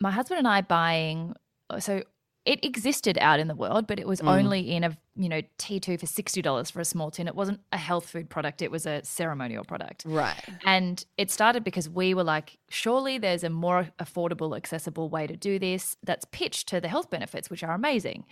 my 0.00 0.10
husband 0.10 0.38
and 0.38 0.48
I 0.48 0.60
buying. 0.62 1.34
So 1.78 2.02
it 2.46 2.64
existed 2.64 3.18
out 3.20 3.38
in 3.38 3.48
the 3.48 3.54
world, 3.54 3.86
but 3.86 3.98
it 3.98 4.06
was 4.06 4.20
mm. 4.20 4.28
only 4.28 4.72
in 4.72 4.84
a 4.84 4.96
you 5.14 5.28
know 5.28 5.42
T2 5.58 6.00
for 6.00 6.06
sixty 6.06 6.40
dollars 6.40 6.70
for 6.70 6.80
a 6.80 6.84
small 6.84 7.10
tin. 7.10 7.28
It 7.28 7.34
wasn't 7.34 7.60
a 7.72 7.76
health 7.76 8.08
food 8.08 8.30
product; 8.30 8.62
it 8.62 8.70
was 8.70 8.86
a 8.86 9.04
ceremonial 9.04 9.64
product. 9.64 10.04
Right. 10.06 10.42
And 10.64 11.04
it 11.18 11.30
started 11.30 11.64
because 11.64 11.88
we 11.88 12.14
were 12.14 12.24
like, 12.24 12.58
surely 12.70 13.18
there's 13.18 13.44
a 13.44 13.50
more 13.50 13.88
affordable, 13.98 14.56
accessible 14.56 15.10
way 15.10 15.26
to 15.26 15.36
do 15.36 15.58
this 15.58 15.96
that's 16.02 16.24
pitched 16.32 16.68
to 16.68 16.80
the 16.80 16.88
health 16.88 17.10
benefits, 17.10 17.50
which 17.50 17.62
are 17.62 17.74
amazing. 17.74 18.24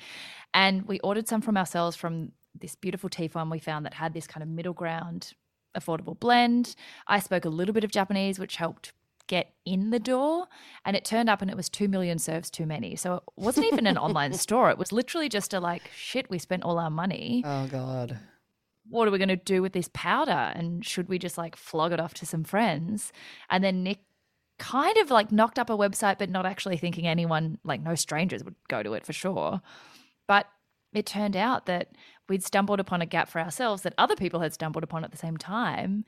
And 0.55 0.87
we 0.87 1.00
ordered 1.00 1.29
some 1.29 1.43
from 1.43 1.57
ourselves 1.57 1.97
from 1.97 2.33
this 2.59 2.75
beautiful 2.75 3.11
tea 3.11 3.29
farm 3.29 3.50
we 3.50 3.59
found 3.59 3.85
that 3.85 3.95
had 3.95 4.15
this 4.15 4.27
kind 4.27 4.43
of 4.43 4.49
middle 4.49 4.73
ground, 4.73 5.33
affordable 5.79 6.19
blend. 6.19 6.75
I 7.07 7.21
spoke 7.21 7.45
a 7.45 7.50
little 7.50 7.75
bit 7.75 7.85
of 7.85 7.91
Japanese, 7.91 8.38
which 8.38 8.57
helped 8.57 8.93
get 9.29 9.53
in 9.65 9.91
the 9.91 10.01
door. 10.01 10.47
And 10.85 10.97
it 10.97 11.05
turned 11.05 11.29
up 11.31 11.41
and 11.41 11.51
it 11.51 11.57
was 11.57 11.69
2 11.69 11.87
million 11.87 12.19
serves 12.19 12.51
too 12.51 12.67
many. 12.67 12.97
So 12.97 13.15
it 13.17 13.23
wasn't 13.37 13.67
even 13.67 13.87
an 13.87 13.97
online 13.97 14.33
store. 14.45 14.71
It 14.71 14.79
was 14.79 14.91
literally 14.91 15.29
just 15.29 15.55
a 15.55 15.61
like, 15.61 15.89
shit, 15.95 16.29
we 16.29 16.39
spent 16.39 16.65
all 16.65 16.79
our 16.79 16.91
money 16.91 17.43
Oh, 17.47 17.67
God. 17.69 18.19
what 18.89 19.07
are 19.07 19.11
we 19.13 19.19
going 19.19 19.29
to 19.29 19.37
do 19.37 19.63
with 19.63 19.73
this 19.73 19.89
powder? 19.95 20.33
And 20.57 20.85
should 20.85 21.09
we 21.09 21.19
just 21.19 21.39
like 21.39 21.55
flog 21.55 21.93
it 21.93 22.01
off 22.01 22.15
to 22.15 22.27
some 22.27 22.43
friends? 22.43 23.13
And 23.49 23.63
then 23.63 23.83
Nick 23.85 24.01
kind 24.59 24.97
of 24.99 25.11
like 25.11 25.31
knocked 25.31 25.59
up 25.59 25.71
a 25.71 25.77
website, 25.77 26.19
but 26.19 26.29
not 26.31 26.45
actually 26.45 26.77
thinking 26.79 27.07
anyone, 27.07 27.59
like 27.63 27.81
no 27.81 27.95
strangers 27.95 28.43
would 28.43 28.57
go 28.69 28.83
to 28.83 28.95
it 28.95 29.07
for 29.07 29.13
sure. 29.13 29.61
But 30.27 30.47
it 30.93 31.07
turned 31.07 31.37
out 31.37 31.67
that 31.67 31.93
we'd 32.29 32.43
stumbled 32.43 32.81
upon 32.81 33.01
a 33.03 33.07
gap 33.07 33.29
for 33.29 33.41
ourselves 33.41 33.83
that 33.83 33.95
other 33.99 34.17
people 34.17 34.41
had 34.41 34.53
stumbled 34.53 34.83
upon 34.83 35.05
at 35.05 35.11
the 35.13 35.17
same 35.19 35.37
time. 35.37 36.05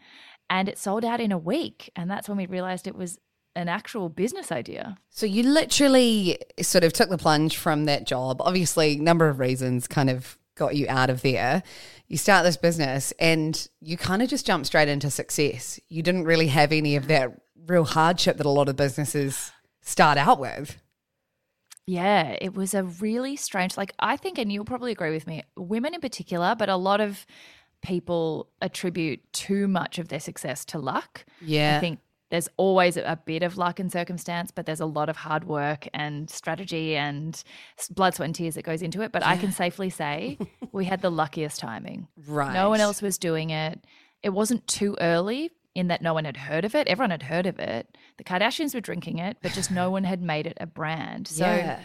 And 0.51 0.69
it 0.69 0.77
sold 0.77 1.05
out 1.05 1.21
in 1.21 1.33
a 1.33 1.39
week. 1.39 1.91
And 1.97 2.11
that's 2.11 2.29
when 2.29 2.37
we 2.37 2.47
realized 2.47 2.87
it 2.87 2.97
was 2.97 3.19
an 3.57 3.69
actual 3.69 4.09
business 4.09 4.53
idea. 4.53 4.97
So 5.09 5.25
you 5.25 5.45
literally 5.45 6.39
sort 6.61 6.85
of 6.85 6.93
took 6.93 7.09
the 7.09 7.17
plunge 7.17 7.57
from 7.57 7.85
that 7.87 8.07
job. 8.07 8.43
Obviously, 8.43 8.97
number 8.97 9.29
of 9.29 9.39
reasons 9.39 9.87
kind 9.87 10.11
of 10.11 10.37
got 10.57 10.77
you 10.77 10.87
out 10.89 11.09
of 11.09 11.23
there. 11.23 11.63
You 12.07 12.17
start 12.17 12.45
this 12.45 12.57
business 12.57 13.13
and 13.19 13.69
you 13.81 13.97
kind 13.97 14.21
of 14.21 14.29
just 14.29 14.45
jump 14.45 14.67
straight 14.67 14.89
into 14.89 15.11
success. 15.11 15.81
You 15.89 16.03
didn't 16.03 16.25
really 16.25 16.49
have 16.49 16.73
any 16.73 16.97
of 16.97 17.07
that 17.07 17.33
real 17.67 17.85
hardship 17.85 18.37
that 18.37 18.47
a 18.47 18.51
lot 18.51 18.69
of 18.69 18.77
businesses 18.77 19.53
start 19.81 20.19
out 20.19 20.39
with. 20.39 20.77
Yeah, 21.87 22.37
it 22.41 22.55
was 22.55 22.75
a 22.75 22.85
really 22.85 23.37
strange, 23.37 23.77
like, 23.77 23.95
I 23.99 24.17
think, 24.17 24.39
and 24.39 24.53
you'll 24.53 24.65
probably 24.65 24.93
agree 24.93 25.11
with 25.11 25.27
me, 25.27 25.43
women 25.57 25.95
in 25.95 26.01
particular, 26.01 26.55
but 26.57 26.69
a 26.69 26.77
lot 26.77 27.01
of 27.01 27.27
people 27.83 28.49
attribute 28.61 29.21
too 29.33 29.69
much 29.69 29.99
of 29.99 30.09
their 30.09 30.21
success 30.21 30.65
to 30.67 30.79
luck. 30.79 31.25
Yeah. 31.41 31.77
I 31.77 31.81
think 31.81 32.01
there's 32.31 32.49
always 32.57 32.97
a 32.97 33.19
bit 33.25 33.43
of 33.43 33.59
luck 33.59 33.81
and 33.81 33.91
circumstance, 33.91 34.53
but 34.53 34.65
there's 34.65 34.81
a 34.81 34.87
lot 34.87 35.09
of 35.09 35.17
hard 35.17 35.45
work 35.45 35.89
and 35.93 36.31
strategy 36.31 36.97
and 36.97 37.43
blood, 37.91 38.15
sweat, 38.15 38.27
and 38.27 38.35
tears 38.35 38.55
that 38.55 38.63
goes 38.63 38.83
into 38.83 39.03
it. 39.03 39.11
But 39.11 39.25
I 39.25 39.37
can 39.37 39.51
safely 39.51 39.91
say 39.91 40.39
we 40.73 40.85
had 40.85 41.03
the 41.03 41.11
luckiest 41.11 41.59
timing. 41.59 42.07
Right. 42.27 42.55
No 42.55 42.69
one 42.71 42.81
else 42.81 43.03
was 43.03 43.19
doing 43.19 43.51
it. 43.51 43.85
It 44.23 44.31
wasn't 44.31 44.67
too 44.69 44.97
early 45.01 45.51
in 45.75 45.89
that 45.89 46.03
no 46.03 46.15
one 46.15 46.25
had 46.25 46.37
heard 46.37 46.65
of 46.65 46.75
it. 46.75 46.87
Everyone 46.87 47.11
had 47.11 47.25
heard 47.25 47.47
of 47.47 47.59
it. 47.59 47.97
The 48.17 48.25
Kardashians 48.25 48.75
were 48.75 48.81
drinking 48.81 49.19
it, 49.19 49.39
but 49.43 49.53
just 49.53 49.71
no 49.71 49.91
one 49.91 50.05
had 50.05 50.23
made 50.23 50.47
it 50.47 50.57
a 50.61 50.67
brand. 50.67 51.27
So 51.27 51.45
yeah. 51.45 51.81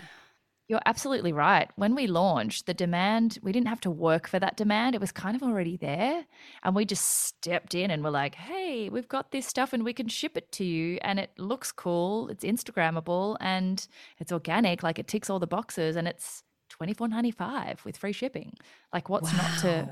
You're 0.68 0.82
absolutely 0.86 1.32
right. 1.32 1.70
When 1.76 1.94
we 1.94 2.08
launched, 2.08 2.66
the 2.66 2.74
demand, 2.74 3.38
we 3.44 3.52
didn't 3.52 3.68
have 3.68 3.82
to 3.82 3.92
work 3.92 4.28
for 4.28 4.40
that 4.40 4.58
demand. 4.58 4.96
It 4.96 5.02
was 5.02 5.12
kind 5.12 5.36
of 5.36 5.44
already 5.44 5.78
there. 5.78 6.26
And 6.64 6.76
we 6.76 6.86
just 6.86 7.06
stepped 7.06 7.76
in 7.76 7.92
and 7.92 8.04
were 8.04 8.10
like, 8.10 8.34
hey, 8.36 8.90
we've 8.90 9.08
got 9.08 9.32
this 9.32 9.46
stuff 9.46 9.74
and 9.74 9.84
we 9.84 9.94
can 9.94 10.08
ship 10.08 10.36
it 10.36 10.52
to 10.54 10.64
you. 10.64 10.98
And 11.04 11.20
it 11.20 11.32
looks 11.38 11.72
cool. 11.72 12.30
It's 12.30 12.44
Instagrammable 12.44 13.38
and 13.40 13.88
it's 14.18 14.32
organic. 14.32 14.82
Like 14.82 14.98
it 14.98 15.08
ticks 15.08 15.30
all 15.30 15.40
the 15.40 15.46
boxes 15.46 15.96
and 15.96 16.08
it's 16.08 16.42
twenty 16.68 16.94
four 16.94 17.08
ninety 17.08 17.32
five 17.32 17.86
with 17.86 17.96
free 17.96 18.12
shipping. 18.12 18.54
Like 18.92 19.08
what's 19.08 19.32
not 19.34 19.60
to 19.60 19.90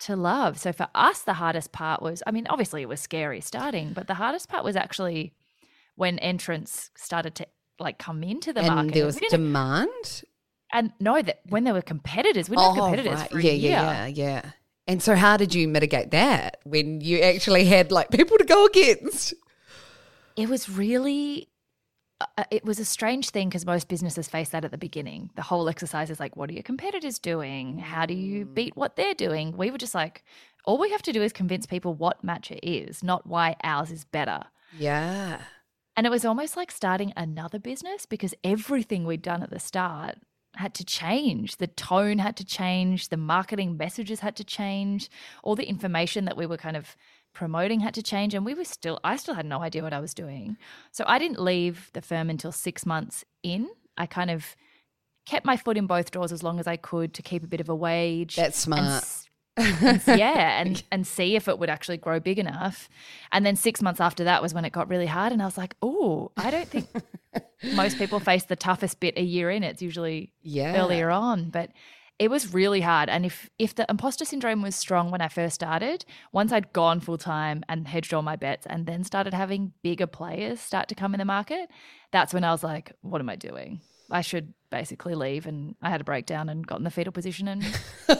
to 0.00 0.16
love. 0.16 0.58
So 0.58 0.72
for 0.72 0.88
us, 0.96 1.22
the 1.22 1.34
hardest 1.34 1.70
part 1.70 2.02
was, 2.02 2.24
I 2.26 2.32
mean, 2.32 2.48
obviously 2.48 2.82
it 2.82 2.88
was 2.88 2.98
scary 2.98 3.40
starting, 3.40 3.92
but 3.92 4.08
the 4.08 4.14
hardest 4.14 4.48
part 4.48 4.64
was 4.64 4.74
actually 4.74 5.32
when 5.94 6.18
entrants 6.18 6.90
started 6.96 7.36
to 7.36 7.46
like 7.82 7.98
come 7.98 8.22
into 8.22 8.52
the 8.52 8.60
and 8.60 8.74
market. 8.74 8.94
there 8.94 9.06
was 9.06 9.16
demand. 9.30 10.22
and 10.72 10.92
no, 11.00 11.20
that 11.20 11.40
when 11.48 11.64
there 11.64 11.74
were 11.74 11.82
competitors, 11.82 12.48
we 12.48 12.56
didn't 12.56 12.74
have 12.74 12.84
competitors 12.84 13.20
right. 13.20 13.30
for 13.30 13.38
a 13.38 13.42
yeah, 13.42 13.50
year. 13.52 13.70
yeah, 13.70 14.06
yeah, 14.06 14.06
yeah. 14.06 14.50
And 14.88 15.02
so, 15.02 15.14
how 15.14 15.36
did 15.36 15.54
you 15.54 15.68
mitigate 15.68 16.10
that 16.10 16.58
when 16.64 17.00
you 17.00 17.18
actually 17.20 17.64
had 17.66 17.92
like 17.92 18.10
people 18.10 18.36
to 18.38 18.44
go 18.44 18.66
against? 18.66 19.32
It 20.34 20.48
was 20.48 20.68
really, 20.68 21.48
uh, 22.20 22.44
it 22.50 22.64
was 22.64 22.78
a 22.80 22.84
strange 22.84 23.30
thing 23.30 23.48
because 23.48 23.66
most 23.66 23.86
businesses 23.88 24.28
face 24.28 24.48
that 24.48 24.64
at 24.64 24.70
the 24.70 24.78
beginning. 24.78 25.30
The 25.36 25.42
whole 25.42 25.68
exercise 25.68 26.10
is 26.10 26.18
like, 26.18 26.36
what 26.36 26.48
are 26.50 26.54
your 26.54 26.62
competitors 26.62 27.18
doing? 27.18 27.78
How 27.78 28.06
do 28.06 28.14
you 28.14 28.46
Mm. 28.46 28.54
beat 28.54 28.76
what 28.76 28.96
they're 28.96 29.14
doing? 29.14 29.56
We 29.56 29.70
were 29.70 29.78
just 29.78 29.94
like, 29.94 30.24
all 30.64 30.78
we 30.78 30.90
have 30.90 31.02
to 31.02 31.12
do 31.12 31.22
is 31.22 31.32
convince 31.32 31.66
people 31.66 31.94
what 31.94 32.24
matcha 32.24 32.58
is, 32.62 33.02
not 33.04 33.26
why 33.26 33.56
ours 33.62 33.90
is 33.90 34.04
better. 34.04 34.44
Yeah. 34.78 35.42
And 36.02 36.06
it 36.08 36.10
was 36.10 36.24
almost 36.24 36.56
like 36.56 36.72
starting 36.72 37.12
another 37.16 37.60
business 37.60 38.06
because 38.06 38.34
everything 38.42 39.04
we'd 39.04 39.22
done 39.22 39.40
at 39.40 39.50
the 39.50 39.60
start 39.60 40.16
had 40.56 40.74
to 40.74 40.84
change. 40.84 41.58
The 41.58 41.68
tone 41.68 42.18
had 42.18 42.36
to 42.38 42.44
change. 42.44 43.10
The 43.10 43.16
marketing 43.16 43.76
messages 43.76 44.18
had 44.18 44.34
to 44.34 44.42
change. 44.42 45.08
All 45.44 45.54
the 45.54 45.68
information 45.68 46.24
that 46.24 46.36
we 46.36 46.44
were 46.44 46.56
kind 46.56 46.76
of 46.76 46.96
promoting 47.32 47.78
had 47.78 47.94
to 47.94 48.02
change. 48.02 48.34
And 48.34 48.44
we 48.44 48.52
were 48.52 48.64
still, 48.64 48.98
I 49.04 49.14
still 49.14 49.36
had 49.36 49.46
no 49.46 49.62
idea 49.62 49.84
what 49.84 49.92
I 49.92 50.00
was 50.00 50.12
doing. 50.12 50.56
So 50.90 51.04
I 51.06 51.20
didn't 51.20 51.40
leave 51.40 51.88
the 51.92 52.02
firm 52.02 52.30
until 52.30 52.50
six 52.50 52.84
months 52.84 53.24
in. 53.44 53.68
I 53.96 54.06
kind 54.06 54.32
of 54.32 54.56
kept 55.24 55.46
my 55.46 55.56
foot 55.56 55.76
in 55.76 55.86
both 55.86 56.10
doors 56.10 56.32
as 56.32 56.42
long 56.42 56.58
as 56.58 56.66
I 56.66 56.78
could 56.78 57.14
to 57.14 57.22
keep 57.22 57.44
a 57.44 57.46
bit 57.46 57.60
of 57.60 57.68
a 57.68 57.76
wage. 57.76 58.34
That's 58.34 58.58
smart. 58.58 59.04
And 59.56 60.02
yeah, 60.06 60.60
and 60.60 60.82
and 60.90 61.06
see 61.06 61.36
if 61.36 61.48
it 61.48 61.58
would 61.58 61.70
actually 61.70 61.98
grow 61.98 62.20
big 62.20 62.38
enough. 62.38 62.88
And 63.32 63.44
then 63.44 63.56
six 63.56 63.82
months 63.82 64.00
after 64.00 64.24
that 64.24 64.42
was 64.42 64.54
when 64.54 64.64
it 64.64 64.72
got 64.72 64.88
really 64.88 65.06
hard, 65.06 65.32
and 65.32 65.42
I 65.42 65.44
was 65.44 65.58
like, 65.58 65.74
oh, 65.82 66.32
I 66.36 66.50
don't 66.50 66.68
think 66.68 66.88
most 67.74 67.98
people 67.98 68.20
face 68.20 68.44
the 68.44 68.56
toughest 68.56 69.00
bit 69.00 69.16
a 69.16 69.22
year 69.22 69.50
in. 69.50 69.62
It's 69.62 69.82
usually 69.82 70.32
Yeah. 70.42 70.76
earlier 70.76 71.10
on, 71.10 71.50
but 71.50 71.70
it 72.18 72.30
was 72.30 72.54
really 72.54 72.80
hard. 72.80 73.08
And 73.08 73.26
if 73.26 73.50
if 73.58 73.74
the 73.74 73.86
imposter 73.88 74.24
syndrome 74.24 74.62
was 74.62 74.76
strong 74.76 75.10
when 75.10 75.20
I 75.20 75.28
first 75.28 75.54
started, 75.54 76.04
once 76.32 76.52
I'd 76.52 76.72
gone 76.72 77.00
full 77.00 77.18
time 77.18 77.64
and 77.68 77.88
hedged 77.88 78.14
all 78.14 78.22
my 78.22 78.36
bets, 78.36 78.66
and 78.66 78.86
then 78.86 79.04
started 79.04 79.34
having 79.34 79.72
bigger 79.82 80.06
players 80.06 80.60
start 80.60 80.88
to 80.88 80.94
come 80.94 81.14
in 81.14 81.18
the 81.18 81.24
market, 81.24 81.68
that's 82.10 82.32
when 82.32 82.44
I 82.44 82.52
was 82.52 82.62
like, 82.62 82.92
what 83.02 83.20
am 83.20 83.28
I 83.28 83.36
doing? 83.36 83.80
I 84.10 84.20
should 84.20 84.52
basically 84.70 85.14
leave. 85.14 85.46
And 85.46 85.74
I 85.82 85.88
had 85.90 86.00
a 86.00 86.04
breakdown 86.04 86.48
and 86.48 86.66
got 86.66 86.78
in 86.78 86.84
the 86.84 86.90
fetal 86.90 87.12
position 87.12 87.48
and. 87.48 87.64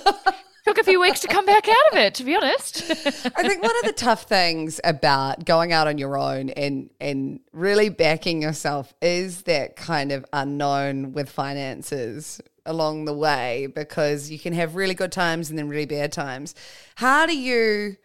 A 0.82 0.84
few 0.84 1.00
weeks 1.00 1.20
to 1.20 1.28
come 1.28 1.46
back 1.46 1.68
out 1.68 1.92
of 1.92 1.98
it, 1.98 2.14
to 2.14 2.24
be 2.24 2.34
honest. 2.34 2.90
I 2.90 3.46
think 3.46 3.62
one 3.62 3.76
of 3.78 3.84
the 3.84 3.94
tough 3.94 4.24
things 4.24 4.80
about 4.82 5.44
going 5.44 5.72
out 5.72 5.86
on 5.86 5.96
your 5.96 6.18
own 6.18 6.50
and 6.50 6.90
and 7.00 7.38
really 7.52 7.88
backing 7.88 8.42
yourself 8.42 8.92
is 9.00 9.42
that 9.42 9.76
kind 9.76 10.10
of 10.10 10.26
unknown 10.32 11.12
with 11.12 11.30
finances 11.30 12.40
along 12.66 13.04
the 13.04 13.14
way 13.14 13.68
because 13.72 14.28
you 14.28 14.40
can 14.40 14.54
have 14.54 14.74
really 14.74 14.94
good 14.94 15.12
times 15.12 15.50
and 15.50 15.56
then 15.56 15.68
really 15.68 15.86
bad 15.86 16.10
times. 16.10 16.52
How 16.96 17.26
do 17.26 17.38
you 17.38 17.96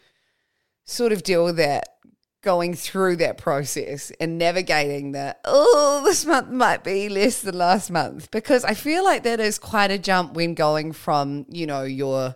sort 0.85 1.11
of 1.11 1.23
deal 1.23 1.45
with 1.45 1.57
that 1.57 1.95
going 2.43 2.75
through 2.75 3.15
that 3.15 3.39
process 3.39 4.11
and 4.19 4.37
navigating 4.37 5.13
that 5.13 5.41
oh 5.45 6.03
this 6.05 6.27
month 6.27 6.49
might 6.49 6.83
be 6.83 7.09
less 7.09 7.41
than 7.41 7.57
last 7.57 7.89
month 7.89 8.29
because 8.29 8.63
I 8.63 8.75
feel 8.75 9.03
like 9.03 9.23
that 9.23 9.39
is 9.39 9.57
quite 9.57 9.89
a 9.89 9.97
jump 9.97 10.35
when 10.35 10.53
going 10.53 10.91
from, 10.91 11.47
you 11.49 11.65
know, 11.65 11.81
your 11.81 12.35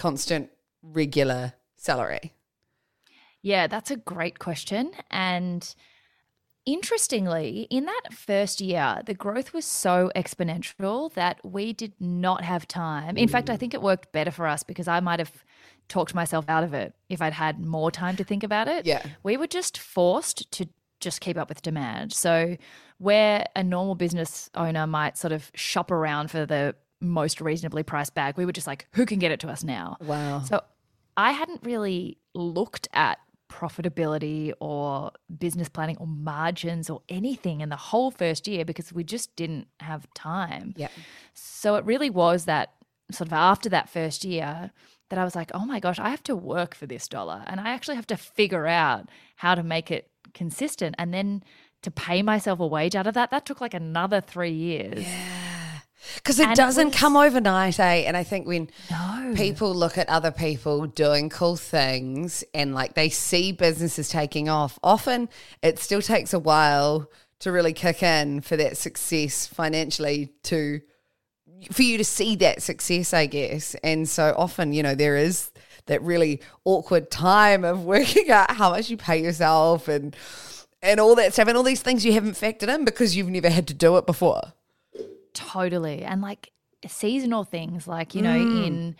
constant 0.00 0.48
regular 0.82 1.52
salary. 1.76 2.32
Yeah, 3.42 3.66
that's 3.66 3.90
a 3.90 3.96
great 3.96 4.38
question. 4.38 4.92
And 5.10 5.74
interestingly, 6.64 7.66
in 7.68 7.84
that 7.84 8.14
first 8.14 8.62
year, 8.62 9.02
the 9.04 9.12
growth 9.12 9.52
was 9.52 9.66
so 9.66 10.10
exponential 10.16 11.12
that 11.12 11.38
we 11.44 11.74
did 11.74 11.92
not 12.00 12.42
have 12.44 12.66
time. 12.66 13.18
In 13.18 13.28
fact, 13.28 13.50
I 13.50 13.56
mm. 13.56 13.60
think 13.60 13.74
it 13.74 13.82
worked 13.82 14.10
better 14.10 14.30
for 14.30 14.46
us 14.46 14.62
because 14.62 14.88
I 14.88 15.00
might 15.00 15.18
have 15.18 15.44
talked 15.88 16.14
myself 16.14 16.46
out 16.48 16.64
of 16.64 16.72
it 16.72 16.94
if 17.10 17.20
I'd 17.20 17.34
had 17.34 17.60
more 17.60 17.90
time 17.90 18.16
to 18.16 18.24
think 18.24 18.42
about 18.42 18.68
it. 18.68 18.86
Yeah. 18.86 19.04
We 19.22 19.36
were 19.36 19.46
just 19.46 19.76
forced 19.76 20.50
to 20.52 20.66
just 21.00 21.20
keep 21.20 21.36
up 21.36 21.50
with 21.50 21.60
demand. 21.60 22.14
So, 22.14 22.56
where 22.96 23.44
a 23.54 23.62
normal 23.62 23.96
business 23.96 24.48
owner 24.54 24.86
might 24.86 25.18
sort 25.18 25.32
of 25.32 25.50
shop 25.54 25.90
around 25.90 26.30
for 26.30 26.46
the 26.46 26.74
most 27.00 27.40
reasonably 27.40 27.82
priced 27.82 28.14
bag, 28.14 28.36
we 28.36 28.44
were 28.44 28.52
just 28.52 28.66
like, 28.66 28.86
who 28.92 29.06
can 29.06 29.18
get 29.18 29.30
it 29.30 29.40
to 29.40 29.48
us 29.48 29.64
now? 29.64 29.96
Wow. 30.00 30.40
So 30.40 30.62
I 31.16 31.32
hadn't 31.32 31.62
really 31.62 32.18
looked 32.34 32.88
at 32.92 33.18
profitability 33.50 34.52
or 34.60 35.10
business 35.38 35.68
planning 35.68 35.96
or 35.98 36.06
margins 36.06 36.88
or 36.88 37.02
anything 37.08 37.60
in 37.60 37.68
the 37.68 37.76
whole 37.76 38.10
first 38.10 38.46
year 38.46 38.64
because 38.64 38.92
we 38.92 39.02
just 39.02 39.34
didn't 39.34 39.66
have 39.80 40.06
time. 40.14 40.72
Yeah. 40.76 40.88
So 41.34 41.74
it 41.74 41.84
really 41.84 42.10
was 42.10 42.44
that 42.44 42.74
sort 43.10 43.28
of 43.28 43.32
after 43.32 43.68
that 43.68 43.88
first 43.88 44.24
year 44.24 44.70
that 45.08 45.18
I 45.18 45.24
was 45.24 45.34
like, 45.34 45.50
oh 45.52 45.66
my 45.66 45.80
gosh, 45.80 45.98
I 45.98 46.10
have 46.10 46.22
to 46.24 46.36
work 46.36 46.74
for 46.74 46.86
this 46.86 47.08
dollar 47.08 47.42
and 47.48 47.60
I 47.60 47.70
actually 47.70 47.96
have 47.96 48.06
to 48.08 48.16
figure 48.16 48.68
out 48.68 49.08
how 49.36 49.56
to 49.56 49.64
make 49.64 49.90
it 49.90 50.08
consistent. 50.32 50.94
And 50.96 51.12
then 51.12 51.42
to 51.82 51.90
pay 51.90 52.22
myself 52.22 52.60
a 52.60 52.66
wage 52.66 52.94
out 52.94 53.08
of 53.08 53.14
that, 53.14 53.30
that 53.32 53.44
took 53.44 53.60
like 53.60 53.74
another 53.74 54.20
three 54.20 54.52
years. 54.52 55.04
Because 56.16 56.38
it 56.40 56.48
And 56.48 56.56
doesn't 56.56 56.86
was- 56.88 56.94
come 56.96 57.16
overnight, 57.16 57.78
eh? 57.78 58.04
And 58.06 58.16
I 58.16 58.22
think 58.24 58.46
when 58.46 58.70
No. 58.90 59.32
people 59.36 59.74
look 59.74 59.98
at 59.98 60.08
other 60.08 60.30
people 60.30 60.86
doing 60.86 61.28
cool 61.28 61.56
things 61.56 62.42
and 62.54 62.74
like 62.74 62.94
they 62.94 63.08
see 63.10 63.52
businesses 63.52 64.08
taking 64.08 64.48
off, 64.48 64.78
often 64.82 65.28
it 65.62 65.78
still 65.78 66.02
takes 66.02 66.32
a 66.32 66.38
while 66.38 67.08
to 67.40 67.52
really 67.52 67.72
kick 67.72 68.02
in 68.02 68.40
for 68.40 68.56
that 68.56 68.76
success 68.76 69.46
financially 69.46 70.30
to 70.44 70.80
for 71.72 71.82
you 71.82 71.98
to 71.98 72.04
see 72.04 72.36
that 72.36 72.62
success, 72.62 73.12
I 73.12 73.26
guess. 73.26 73.74
And 73.84 74.08
so 74.08 74.34
often, 74.38 74.72
you 74.72 74.82
know, 74.82 74.94
there 74.94 75.16
is 75.16 75.50
that 75.86 76.00
really 76.02 76.40
awkward 76.64 77.10
time 77.10 77.64
of 77.64 77.84
working 77.94 78.30
out 78.30 78.50
how 78.52 78.70
much 78.70 78.88
you 78.88 78.96
pay 78.96 79.22
yourself 79.22 79.86
and 79.88 80.16
and 80.82 80.98
all 80.98 81.14
that 81.16 81.34
stuff 81.34 81.46
and 81.48 81.58
all 81.58 81.62
these 81.62 81.82
things 81.82 82.06
you 82.06 82.12
haven't 82.14 82.32
factored 82.32 82.74
in 82.74 82.86
because 82.86 83.14
you've 83.14 83.28
never 83.28 83.50
had 83.50 83.66
to 83.68 83.74
do 83.74 83.98
it 83.98 84.06
before. 84.06 84.40
Totally. 85.34 86.02
And 86.02 86.22
like 86.22 86.52
seasonal 86.86 87.44
things 87.44 87.86
like, 87.86 88.14
you 88.14 88.22
know, 88.22 88.36
in 88.36 88.96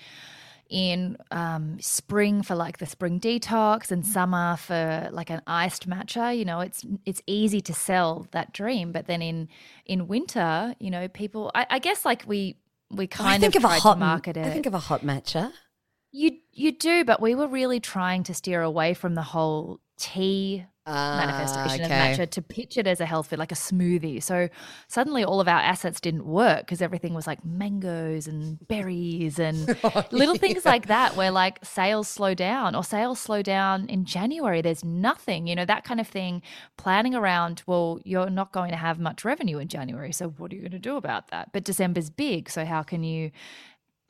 in 0.70 1.16
um, 1.32 1.80
spring 1.80 2.42
for 2.42 2.54
like 2.54 2.78
the 2.78 2.86
spring 2.86 3.18
detox 3.18 3.90
and 3.90 4.06
summer 4.06 4.56
for 4.56 5.08
like 5.10 5.28
an 5.28 5.42
iced 5.46 5.88
matcha, 5.88 6.36
you 6.36 6.44
know, 6.44 6.60
it's 6.60 6.86
it's 7.04 7.20
easy 7.26 7.60
to 7.62 7.74
sell 7.74 8.26
that 8.30 8.52
dream. 8.52 8.92
But 8.92 9.06
then 9.06 9.20
in 9.20 9.48
in 9.84 10.06
winter, 10.06 10.74
you 10.78 10.90
know, 10.90 11.08
people 11.08 11.50
I, 11.54 11.66
I 11.70 11.78
guess 11.80 12.04
like 12.04 12.24
we 12.26 12.56
we 12.90 13.08
kind 13.08 13.30
I 13.30 13.38
think 13.38 13.56
of, 13.56 13.64
of, 13.64 13.70
a 13.70 13.72
tried 13.72 13.82
hot 13.82 13.94
to 13.94 14.00
market 14.00 14.36
it. 14.36 14.46
I 14.46 14.50
think 14.50 14.66
of 14.66 14.74
a 14.74 14.78
hot 14.78 15.02
matcha. 15.02 15.52
you 16.12 16.38
you 16.52 16.72
do, 16.72 17.04
but 17.04 17.20
we 17.20 17.34
were 17.34 17.48
really 17.48 17.80
trying 17.80 18.22
to 18.24 18.34
steer 18.34 18.62
away 18.62 18.94
from 18.94 19.14
the 19.14 19.22
whole 19.22 19.80
tea 19.98 20.66
Ah, 20.86 21.24
manifestation 21.26 21.84
okay. 21.84 22.12
of 22.12 22.18
matcha 22.18 22.30
to 22.30 22.40
pitch 22.40 22.78
it 22.78 22.86
as 22.86 23.00
a 23.00 23.06
health 23.06 23.28
food, 23.28 23.38
like 23.38 23.52
a 23.52 23.56
smoothie. 23.56 24.22
So 24.22 24.48
suddenly 24.88 25.22
all 25.22 25.38
of 25.38 25.46
our 25.46 25.60
assets 25.60 26.00
didn't 26.00 26.24
work 26.24 26.60
because 26.60 26.80
everything 26.80 27.12
was 27.12 27.26
like 27.26 27.44
mangoes 27.44 28.26
and 28.26 28.66
berries 28.66 29.38
and 29.38 29.76
Oh, 29.84 30.04
little 30.10 30.36
things 30.36 30.64
like 30.64 30.86
that 30.86 31.16
where 31.16 31.30
like 31.30 31.58
sales 31.62 32.08
slow 32.08 32.32
down 32.32 32.74
or 32.74 32.82
sales 32.82 33.20
slow 33.20 33.42
down 33.42 33.88
in 33.90 34.06
January. 34.06 34.62
There's 34.62 34.82
nothing, 34.82 35.46
you 35.46 35.54
know, 35.54 35.66
that 35.66 35.84
kind 35.84 36.00
of 36.00 36.08
thing. 36.08 36.40
Planning 36.78 37.14
around, 37.14 37.62
well, 37.66 38.00
you're 38.04 38.30
not 38.30 38.52
going 38.52 38.70
to 38.70 38.76
have 38.76 38.98
much 38.98 39.22
revenue 39.22 39.58
in 39.58 39.68
January. 39.68 40.12
So 40.12 40.30
what 40.30 40.50
are 40.50 40.54
you 40.54 40.62
going 40.62 40.72
to 40.72 40.78
do 40.78 40.96
about 40.96 41.28
that? 41.28 41.52
But 41.52 41.64
December's 41.64 42.08
big. 42.08 42.48
So 42.48 42.64
how 42.64 42.82
can 42.82 43.04
you 43.04 43.30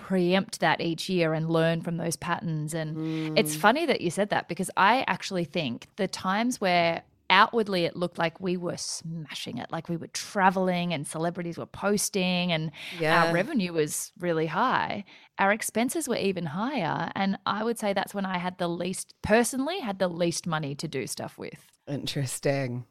preempt 0.00 0.60
that 0.60 0.80
each 0.80 1.08
year 1.08 1.34
and 1.34 1.50
learn 1.50 1.82
from 1.82 1.98
those 1.98 2.16
patterns. 2.16 2.74
And 2.74 3.38
it's 3.38 3.54
mm. 3.54 3.60
funny 3.60 3.86
that 3.86 4.00
you 4.00 4.10
said 4.10 4.30
that 4.30 4.48
because 4.48 4.70
I 4.76 5.04
actually 5.06 5.44
think 5.44 5.88
the 5.96 6.08
times 6.08 6.60
where 6.60 7.02
outwardly 7.28 7.84
it 7.84 7.94
looked 7.94 8.18
like 8.18 8.40
we 8.40 8.56
were 8.56 8.76
smashing 8.76 9.58
it, 9.58 9.70
like 9.70 9.88
we 9.88 9.96
were 9.96 10.08
traveling 10.08 10.92
and 10.92 11.06
celebrities 11.06 11.58
were 11.58 11.66
posting 11.66 12.50
and 12.50 12.72
Yeah. 12.98 13.26
our 13.26 13.32
revenue 13.32 13.72
was 13.72 14.12
really 14.18 14.46
high, 14.46 15.04
our 15.38 15.52
expenses 15.52 16.08
were 16.08 16.16
even 16.16 16.46
higher. 16.46 17.12
And 17.14 17.38
I 17.46 17.62
would 17.62 17.78
say 17.78 17.92
that's 17.92 18.14
when 18.14 18.26
I 18.26 18.38
had 18.38 18.58
the 18.58 18.68
least, 18.68 19.14
personally, 19.22 19.78
had 19.78 19.98
the 19.98 20.08
least 20.08 20.46
money 20.46 20.74
to 20.74 20.88
do 20.88 21.06
stuff 21.06 21.38
with. 21.38 21.66
Interesting. 21.86 22.86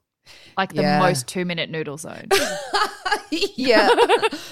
Like 0.58 0.74
the 0.74 0.82
Yeah. 0.82 1.00
most 1.00 1.28
two 1.28 1.46
minute 1.46 1.70
noodle 1.70 1.98
zone. 1.98 2.28
yeah. 3.32 3.90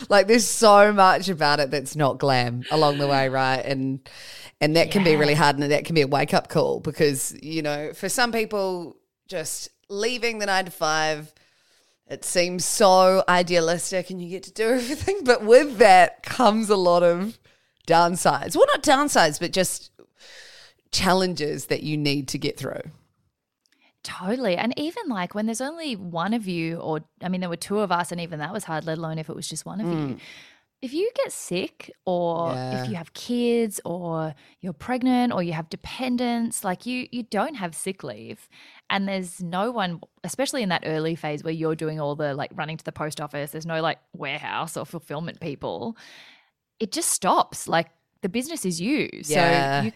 like 0.10 0.28
there's 0.28 0.46
so 0.46 0.94
much 0.94 1.30
about 1.30 1.60
it 1.60 1.72
that's 1.72 1.96
not 1.96 2.18
glam 2.18 2.63
along 2.72 2.98
the 2.98 3.08
way, 3.08 3.30
right? 3.30 3.63
And 3.63 4.00
and 4.62 4.76
that 4.76 4.90
can 4.92 5.04
be 5.04 5.16
really 5.16 5.34
hard 5.36 5.58
and 5.60 5.72
that 5.72 5.86
can 5.86 5.94
be 5.96 6.02
a 6.02 6.08
wake 6.08 6.34
up 6.34 6.50
call 6.50 6.80
because, 6.80 7.36
you 7.44 7.62
know, 7.62 7.94
for 7.94 8.10
some 8.10 8.32
people 8.32 8.98
just 9.28 9.70
leaving 9.90 10.40
the 10.40 10.46
9 10.46 10.66
to 10.66 10.72
5 10.72 11.34
it 12.10 12.24
seems 12.24 12.63
so 12.63 13.22
idealistic 13.28 14.10
and 14.10 14.22
you 14.22 14.30
get 14.30 14.44
to 14.44 14.52
do 14.54 14.70
everything, 14.70 15.20
but 15.26 15.44
with 15.44 15.78
that 15.80 16.24
comes 16.24 16.70
a 16.70 16.78
lot 16.78 17.04
of 17.04 17.38
downsides. 17.86 18.56
Well, 18.56 18.66
not 18.68 18.82
downsides, 18.82 19.40
but 19.40 19.52
just 19.52 19.92
challenges 20.92 21.66
that 21.66 21.84
you 21.84 21.98
need 21.98 22.28
to 22.30 22.38
get 22.38 22.58
through. 22.58 22.82
Totally. 24.08 24.56
And 24.56 24.74
even 24.80 25.10
like 25.10 25.36
when 25.36 25.48
there's 25.48 25.60
only 25.60 25.98
one 25.98 26.34
of 26.34 26.48
you, 26.48 26.78
or 26.78 27.02
I 27.22 27.28
mean, 27.28 27.41
there 27.41 27.50
were 27.50 27.58
two 27.58 27.80
of 27.80 27.91
us, 27.91 28.10
and 28.13 28.22
even 28.22 28.39
that 28.39 28.54
was 28.54 28.63
hard, 28.63 28.86
let 28.86 28.98
alone 28.98 29.17
if 29.20 29.30
it 29.30 29.36
was 29.36 29.50
just 29.50 29.65
one 29.65 29.82
of 29.82 29.88
you. 29.88 29.93
Mm. 30.15 30.20
If 30.82 30.93
you 30.93 31.12
get 31.13 31.34
sick, 31.34 31.91
or 32.06 32.52
Yeah. 32.54 32.84
if 32.84 32.89
you 32.89 32.96
have 32.96 33.12
kids, 33.13 33.82
or 33.84 34.34
you're 34.62 34.72
pregnant, 34.72 35.34
or 35.34 35.43
you 35.43 35.52
have 35.52 35.70
dependents, 35.70 36.63
like 36.63 36.86
you, 36.86 37.08
you 37.12 37.24
don't 37.24 37.56
have 37.56 37.76
sick 37.76 38.02
leave. 38.02 38.48
And 38.89 39.10
there's 39.10 39.41
no 39.43 39.72
one, 39.72 40.00
especially 40.24 40.63
in 40.63 40.70
that 40.70 40.84
early 40.86 41.15
phase 41.15 41.43
where 41.43 41.52
you're 41.54 41.76
doing 41.76 42.00
all 42.00 42.15
the 42.15 42.34
like 42.34 42.52
running 42.56 42.78
to 42.78 42.86
the 42.86 42.93
post 42.93 43.20
office, 43.20 43.52
there's 43.52 43.65
no 43.65 43.82
like 43.82 44.00
warehouse 44.13 44.78
or 44.78 44.86
fulfillment 44.86 45.41
people. 45.41 45.98
It 46.80 46.93
just 46.93 47.10
stops. 47.10 47.67
Like 47.67 47.89
the 48.22 48.30
business 48.30 48.63
is 48.63 48.80
you. 48.80 49.10
Yeah. 49.26 49.82
So 49.82 49.86
you 49.88 49.91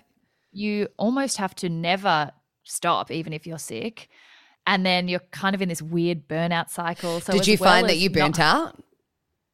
you 0.53 0.87
almost 0.97 1.37
have 1.37 1.55
to 1.55 1.69
never 1.69 2.31
stop, 2.63 3.11
even 3.11 3.33
if 3.33 3.45
you're 3.45 3.59
sick. 3.59 4.09
And 4.67 4.85
then 4.85 5.07
you're 5.07 5.21
kind 5.31 5.55
of 5.55 5.61
in 5.61 5.69
this 5.69 5.81
weird 5.81 6.27
burnout 6.27 6.69
cycle. 6.69 7.19
So 7.19 7.33
Did 7.33 7.47
you 7.47 7.57
well 7.59 7.71
find 7.71 7.89
that 7.89 7.97
you 7.97 8.09
burnt 8.09 8.39
out? 8.39 8.79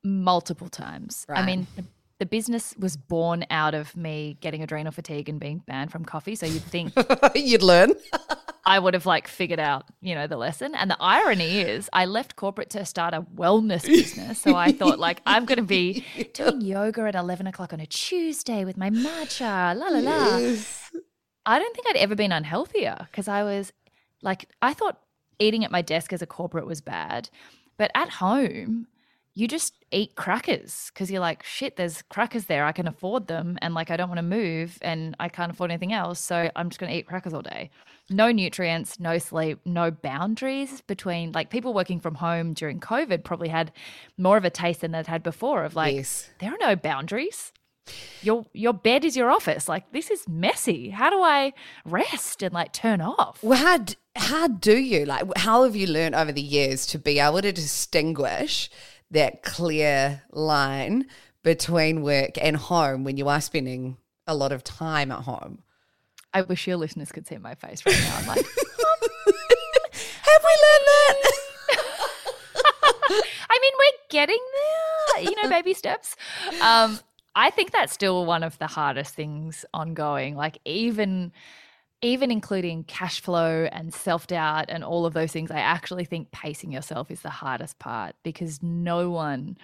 multiple 0.04 0.70
times? 0.70 1.26
I 1.30 1.46
mean, 1.46 1.67
the, 1.76 1.84
the 2.20 2.26
business 2.26 2.74
was 2.78 2.98
born 2.98 3.46
out 3.50 3.74
of 3.74 3.96
me 3.96 4.38
getting 4.41 4.63
adrenal 4.63 4.91
fatigue 4.91 5.30
and 5.30 5.39
being 5.39 5.60
banned 5.60 5.91
from 5.91 6.06
coffee. 6.06 6.36
So 6.36 6.46
you'd 6.46 6.63
think 6.63 6.93
You'd 7.36 7.63
learn. 7.63 7.93
I 8.65 8.80
would 8.80 8.96
have 8.96 9.06
like 9.06 9.30
figured 9.30 9.62
out, 9.62 9.86
you 10.02 10.13
know, 10.13 10.28
the 10.28 10.36
lesson. 10.36 10.76
And 10.76 10.91
the 10.91 10.98
irony 11.00 11.62
is, 11.62 11.89
I 11.93 12.04
left 12.04 12.36
corporate 12.36 12.70
to 12.72 12.86
start 12.86 13.13
a 13.13 13.22
wellness 13.22 13.84
business. 13.86 14.41
So 14.41 14.56
I 14.56 14.74
thought, 14.74 15.00
like, 15.00 15.22
I'm 15.26 15.46
going 15.46 15.58
to 15.58 15.63
be 15.63 16.04
doing 16.34 16.60
yoga 16.60 17.04
at 17.04 17.15
11 17.15 17.48
o'clock 17.48 17.72
on 17.72 17.80
a 17.80 17.86
Tuesday 17.86 18.65
with 18.65 18.76
my 18.76 18.89
matcha, 18.89 19.74
la 19.74 19.88
la 19.88 20.00
la. 20.00 20.38
Yes. 20.38 20.91
I 21.47 21.60
don't 21.60 21.73
think 21.73 21.88
I'd 21.88 21.95
ever 21.95 22.15
been 22.15 22.31
unhealthier 22.31 23.07
because 23.10 23.27
I 23.27 23.43
was 23.43 23.71
like, 24.21 24.49
I 24.62 24.73
thought 24.73 24.99
eating 25.39 25.63
at 25.63 25.71
my 25.71 25.81
desk 25.81 26.12
as 26.13 26.21
a 26.21 26.27
corporate 26.27 26.67
was 26.67 26.81
bad. 26.81 27.29
But 27.77 27.89
at 27.95 28.10
home, 28.10 28.88
you 29.33 29.47
just 29.47 29.73
eat 29.91 30.15
crackers 30.15 30.91
because 30.91 31.10
you're 31.12 31.21
like, 31.21 31.43
shit, 31.43 31.75
there's 31.75 32.01
crackers 32.10 32.45
there. 32.45 32.65
I 32.65 32.71
can 32.71 32.88
afford 32.88 33.27
them. 33.27 33.57
And 33.62 33.73
like, 33.75 33.91
I 33.91 33.95
don't 33.95 34.10
want 34.10 34.17
to 34.17 34.23
move 34.23 34.77
and 34.81 35.15
I 35.19 35.29
can't 35.29 35.51
afford 35.51 35.71
anything 35.71 35.93
else. 35.93 36.19
So 36.19 36.49
I'm 36.55 36.69
just 36.69 36.79
going 36.79 36.91
to 36.91 36.97
eat 36.97 37.07
crackers 37.07 37.33
all 37.33 37.43
day. 37.43 37.69
No 38.10 38.31
nutrients, 38.31 38.99
no 38.99 39.17
sleep, 39.19 39.60
no 39.63 39.91
boundaries 39.91 40.81
between 40.81 41.31
like 41.33 41.49
people 41.49 41.73
working 41.73 41.99
from 41.99 42.15
home 42.15 42.53
during 42.53 42.79
COVID 42.79 43.23
probably 43.23 43.49
had 43.49 43.71
more 44.17 44.38
of 44.38 44.43
a 44.43 44.49
taste 44.49 44.81
than 44.81 44.91
they'd 44.91 45.07
had 45.07 45.23
before 45.23 45.63
of 45.63 45.75
like, 45.75 45.95
Yes. 45.95 46.29
there 46.39 46.51
are 46.51 46.57
no 46.60 46.75
boundaries. 46.75 47.53
Your 48.21 48.45
your 48.54 48.73
bed 48.73 49.06
is 49.06 49.15
your 49.15 49.30
office. 49.32 49.67
Like 49.67 49.91
this 49.91 50.10
is 50.12 50.28
messy. 50.28 50.89
How 50.89 51.10
do 51.10 51.21
I 51.21 51.54
rest 51.86 52.43
and 52.43 52.54
like 52.54 52.73
turn 52.73 53.02
off? 53.02 53.43
Well, 53.43 53.58
how 53.58 53.78
d- 53.78 53.95
how 54.15 54.47
do 54.47 54.78
you 54.78 55.06
like? 55.06 55.26
How 55.38 55.63
have 55.63 55.76
you 55.76 55.88
learned 55.88 56.15
over 56.15 56.32
the 56.32 56.41
years 56.41 56.86
to 56.88 57.00
be 57.00 57.19
able 57.19 57.41
to 57.41 57.52
distinguish 57.52 58.69
that 59.12 59.43
clear 59.43 60.23
line 60.32 61.06
between 61.43 62.02
work 62.02 62.32
and 62.41 62.58
home 62.58 63.04
when 63.04 63.15
you 63.17 63.28
are 63.30 63.39
spending 63.41 63.97
a 64.26 64.36
lot 64.36 64.52
of 64.52 64.63
time 64.63 65.12
at 65.12 65.21
home? 65.23 65.63
I 66.34 66.41
wish 66.41 66.67
your 66.67 66.78
listeners 66.78 67.12
could 67.12 67.26
see 67.26 67.38
my 67.38 67.56
face 67.56 67.86
right 67.86 67.97
now. 68.00 68.17
I'm 68.17 68.28
like, 68.28 68.45
Have 68.45 70.43
we 70.43 70.54
learned 70.65 70.86
that? 70.88 71.32
I 73.50 73.60
mean, 73.62 73.73
we're 73.80 74.00
getting 74.10 74.39
there, 74.54 75.23
you 75.23 75.41
know, 75.41 75.50
baby 75.50 75.73
steps. 75.73 76.15
Um, 76.62 77.00
I 77.38 77.52
think 77.52 77.71
that's 77.71 77.93
still 77.93 78.26
one 78.26 78.41
of 78.41 78.58
the 78.58 78.65
hardest 78.65 79.13
things 79.13 79.63
ongoing. 79.71 80.36
Like 80.36 80.58
even 80.65 81.32
even 82.02 82.32
including 82.32 82.84
cash 82.84 83.21
flow 83.21 83.67
and 83.71 83.93
self-doubt 83.93 84.65
and 84.69 84.84
all 84.84 85.06
of 85.06 85.13
those 85.13 85.32
things, 85.32 85.50
I 85.52 85.60
actually 85.60 86.06
think 86.06 86.32
pacing 86.32 86.71
yourself 86.71 87.10
is 87.12 87.21
the 87.21 87.30
hardest 87.30 87.78
part 87.80 88.15
because 88.23 88.62
no 88.63 89.12
one 89.12 89.58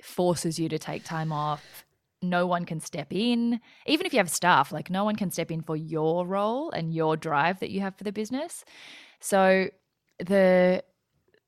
forces 0.00 0.58
you 0.58 0.68
to 0.68 0.78
take 0.78 1.04
time 1.04 1.32
off. 1.32 1.84
No 2.22 2.46
one 2.46 2.64
can 2.64 2.80
step 2.80 3.12
in. 3.12 3.60
Even 3.86 4.04
if 4.06 4.12
you 4.12 4.18
have 4.18 4.30
staff, 4.30 4.72
like 4.72 4.90
no 4.90 5.04
one 5.04 5.16
can 5.16 5.30
step 5.30 5.50
in 5.52 5.60
for 5.60 5.76
your 5.76 6.26
role 6.26 6.70
and 6.72 6.92
your 6.92 7.16
drive 7.16 7.60
that 7.60 7.70
you 7.70 7.80
have 7.82 7.96
for 7.96 8.04
the 8.04 8.12
business. 8.12 8.64
So 9.20 9.68
the 10.18 10.82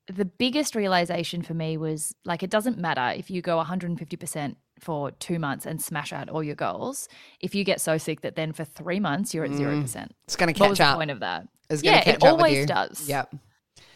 the 0.07 0.25
biggest 0.25 0.75
realization 0.75 1.41
for 1.41 1.53
me 1.53 1.75
was 1.75 2.15
like 2.23 2.43
it 2.43 2.49
doesn't 2.49 2.77
matter 2.77 3.17
if 3.17 3.29
you 3.29 3.41
go 3.41 3.61
150% 3.61 4.55
for 4.79 5.11
two 5.11 5.39
months 5.39 5.65
and 5.65 5.81
smash 5.81 6.13
out 6.13 6.29
all 6.29 6.43
your 6.43 6.55
goals. 6.55 7.07
If 7.39 7.55
you 7.55 7.63
get 7.63 7.81
so 7.81 7.97
sick 7.97 8.21
that 8.21 8.35
then 8.35 8.53
for 8.53 8.65
three 8.65 8.99
months 8.99 9.33
you're 9.33 9.45
at 9.45 9.51
mm. 9.51 9.57
zero 9.57 9.81
percent. 9.81 10.15
It's 10.25 10.35
going 10.35 10.47
to 10.47 10.53
catch 10.53 10.61
What 10.61 10.69
was 10.71 10.77
catch 10.79 10.93
the 10.93 10.97
point 10.97 11.11
of 11.11 11.19
that? 11.21 11.47
It's 11.69 11.81
going 11.81 11.95
Yeah, 11.95 12.01
to 12.01 12.09
it 12.09 12.23
up 12.23 12.23
always 12.23 12.65
does. 12.65 13.07
Yep. 13.09 13.35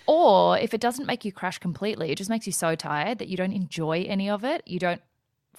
Or 0.08 0.58
if 0.58 0.74
it 0.74 0.82
doesn't 0.82 1.06
make 1.06 1.24
you 1.24 1.32
crash 1.32 1.60
completely, 1.60 2.12
it 2.12 2.18
just 2.18 2.32
makes 2.32 2.48
you 2.48 2.54
so 2.54 2.74
tired 2.76 3.20
that 3.20 3.28
you 3.28 3.38
don't 3.38 3.54
enjoy 3.54 4.06
any 4.08 4.30
of 4.30 4.44
it. 4.44 4.64
You 4.66 4.80
don't 4.80 5.02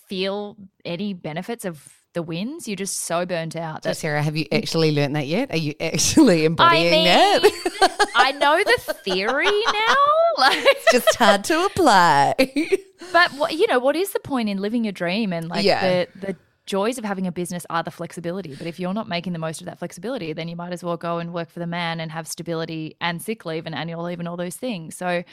feel 0.08 0.56
any 0.84 1.14
benefits 1.14 1.64
of 1.64 2.00
the 2.14 2.22
wins. 2.22 2.66
You're 2.66 2.76
just 2.76 2.98
so 3.00 3.24
burnt 3.24 3.54
out 3.54 3.84
So 3.84 3.92
Sarah, 3.92 4.22
have 4.22 4.36
you 4.36 4.46
actually 4.50 4.90
learned 4.90 5.14
that 5.14 5.28
yet? 5.28 5.52
Are 5.52 5.56
you 5.56 5.74
actually 5.80 6.44
embodying 6.44 7.06
I 7.06 7.38
that? 7.40 8.10
I 8.16 8.32
know 8.32 8.58
the 8.58 8.94
theory 9.04 9.44
now. 9.44 9.94
Like 10.38 10.58
it's 10.58 10.92
just 10.92 11.14
hard 11.16 11.44
to 11.44 11.64
apply. 11.66 12.34
But 13.12 13.32
what 13.32 13.54
you 13.54 13.66
know, 13.66 13.78
what 13.78 13.96
is 13.96 14.12
the 14.12 14.20
point 14.20 14.48
in 14.48 14.58
living 14.58 14.84
your 14.84 14.92
dream 14.92 15.32
and 15.32 15.48
like 15.48 15.64
Yeah. 15.64 15.80
the 15.80 16.08
the 16.26 16.36
joys 16.66 16.98
of 16.98 17.04
having 17.04 17.26
a 17.26 17.32
business 17.32 17.66
are 17.68 17.82
the 17.82 17.90
flexibility. 17.90 18.54
But 18.54 18.68
if 18.68 18.78
you're 18.78 18.94
not 18.94 19.08
making 19.08 19.32
the 19.32 19.40
most 19.40 19.60
of 19.60 19.64
that 19.66 19.78
flexibility, 19.80 20.32
then 20.32 20.46
you 20.46 20.54
might 20.54 20.72
as 20.72 20.84
well 20.84 20.96
go 20.96 21.18
and 21.18 21.32
work 21.32 21.50
for 21.50 21.58
the 21.58 21.66
man 21.66 21.98
and 21.98 22.12
have 22.12 22.28
stability 22.28 22.96
and 23.00 23.20
sick 23.20 23.44
leave 23.44 23.66
and 23.66 23.74
annual 23.74 24.04
leave 24.04 24.20
and 24.20 24.28
all 24.28 24.36
those 24.36 24.56
things. 24.56 24.96
So 24.96 25.24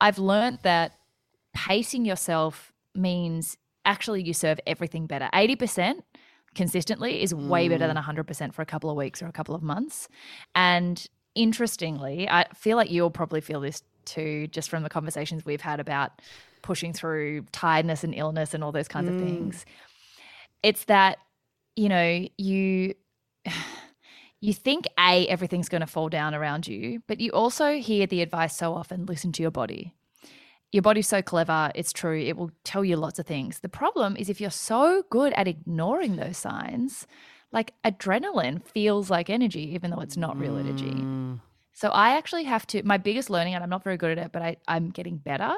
I've 0.00 0.18
learned 0.18 0.58
that 0.64 0.92
pacing 1.54 2.04
yourself 2.04 2.72
means 2.94 3.56
actually 3.86 4.22
you 4.22 4.34
serve 4.34 4.60
everything 4.66 5.06
better. 5.06 5.30
80% 5.32 6.00
consistently 6.54 7.22
is 7.22 7.34
way 7.34 7.68
better 7.68 7.86
than 7.86 7.96
mm. 7.96 8.04
100% 8.04 8.52
for 8.52 8.60
a 8.60 8.66
couple 8.66 8.90
of 8.90 8.96
weeks 8.96 9.22
or 9.22 9.26
a 9.26 9.32
couple 9.32 9.54
of 9.54 9.62
months. 9.62 10.08
And 10.54 11.06
interestingly, 11.34 12.28
I 12.28 12.46
feel 12.54 12.76
like 12.76 12.90
you'll 12.90 13.10
probably 13.10 13.40
feel 13.40 13.60
this 13.60 13.82
too, 14.06 14.46
just 14.48 14.70
from 14.70 14.82
the 14.82 14.88
conversations 14.88 15.44
we've 15.44 15.60
had 15.60 15.80
about 15.80 16.22
pushing 16.62 16.92
through 16.92 17.42
tiredness 17.52 18.04
and 18.04 18.14
illness 18.14 18.54
and 18.54 18.62
all 18.62 18.72
those 18.72 18.88
kinds 18.88 19.08
of 19.08 19.14
mm. 19.14 19.24
things. 19.24 19.66
It's 20.62 20.84
that, 20.84 21.18
you 21.76 21.88
know, 21.88 22.26
you. 22.38 22.94
You 24.44 24.52
think 24.52 24.86
A, 24.98 25.28
everything's 25.28 25.68
going 25.68 25.82
to 25.82 25.86
fall 25.86 26.08
down 26.08 26.34
around 26.34 26.66
you, 26.66 27.00
but 27.06 27.20
you 27.20 27.30
also 27.30 27.78
hear 27.78 28.08
the 28.08 28.22
advice 28.22 28.56
so 28.56 28.74
often 28.74 29.06
listen 29.06 29.30
to 29.30 29.40
your 29.40 29.52
body 29.52 29.94
your 30.72 30.82
body's 30.82 31.06
so 31.06 31.22
clever, 31.22 31.70
it's 31.74 31.92
true, 31.92 32.18
it 32.18 32.36
will 32.36 32.50
tell 32.64 32.84
you 32.84 32.96
lots 32.96 33.18
of 33.18 33.26
things. 33.26 33.60
The 33.60 33.68
problem 33.68 34.16
is 34.16 34.30
if 34.30 34.40
you're 34.40 34.50
so 34.50 35.04
good 35.10 35.34
at 35.34 35.46
ignoring 35.46 36.16
those 36.16 36.38
signs, 36.38 37.06
like 37.52 37.74
adrenaline 37.84 38.64
feels 38.66 39.10
like 39.10 39.28
energy, 39.28 39.74
even 39.74 39.90
though 39.90 40.00
it's 40.00 40.16
not 40.16 40.38
real 40.38 40.56
energy. 40.56 40.90
Mm. 40.90 41.40
So 41.72 41.88
I 41.88 42.16
actually 42.16 42.44
have 42.44 42.66
to, 42.68 42.82
my 42.82 42.98
biggest 42.98 43.30
learning, 43.30 43.54
and 43.54 43.62
I'm 43.64 43.70
not 43.70 43.82
very 43.82 43.96
good 43.96 44.16
at 44.18 44.26
it, 44.26 44.32
but 44.32 44.42
I, 44.42 44.56
I'm 44.68 44.90
getting 44.90 45.16
better, 45.16 45.56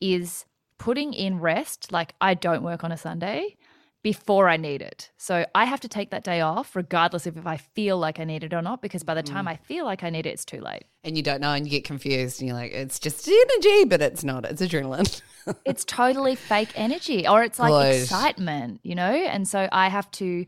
is 0.00 0.46
putting 0.78 1.12
in 1.12 1.38
rest. 1.38 1.92
Like 1.92 2.14
I 2.20 2.34
don't 2.34 2.62
work 2.62 2.82
on 2.84 2.92
a 2.92 2.96
Sunday 2.96 3.56
before 4.02 4.48
I 4.48 4.56
need 4.56 4.80
it. 4.80 5.10
So 5.18 5.44
I 5.54 5.66
have 5.66 5.80
to 5.80 5.88
take 5.88 6.10
that 6.10 6.24
day 6.24 6.40
off, 6.40 6.74
regardless 6.74 7.26
of 7.26 7.36
if 7.36 7.46
I 7.46 7.58
feel 7.58 7.98
like 7.98 8.18
I 8.18 8.24
need 8.24 8.42
it 8.44 8.54
or 8.54 8.62
not, 8.62 8.80
because 8.80 9.02
by 9.02 9.14
the 9.14 9.22
time 9.22 9.44
mm. 9.44 9.50
I 9.50 9.56
feel 9.56 9.84
like 9.84 10.02
I 10.02 10.10
need 10.10 10.24
it, 10.26 10.30
it's 10.30 10.44
too 10.44 10.60
late. 10.60 10.84
and 11.04 11.16
you 11.16 11.22
don't 11.22 11.40
know 11.40 11.52
and 11.52 11.66
you 11.66 11.70
get 11.70 11.84
confused 11.84 12.40
and 12.40 12.48
you're 12.48 12.56
like, 12.56 12.72
it's 12.72 12.98
just 12.98 13.28
energy, 13.28 13.84
but 13.84 14.00
it's 14.00 14.24
not. 14.24 14.46
It's 14.46 14.62
adrenaline. 14.62 15.20
it's 15.66 15.84
totally 15.84 16.34
fake 16.34 16.72
energy 16.74 17.28
or 17.28 17.42
it's 17.42 17.58
like 17.58 17.72
Right. 17.72 18.02
excitement, 18.02 18.80
you 18.82 18.94
know? 18.94 19.12
And 19.12 19.46
so 19.46 19.68
I 19.70 19.88
have 19.88 20.10
to 20.12 20.46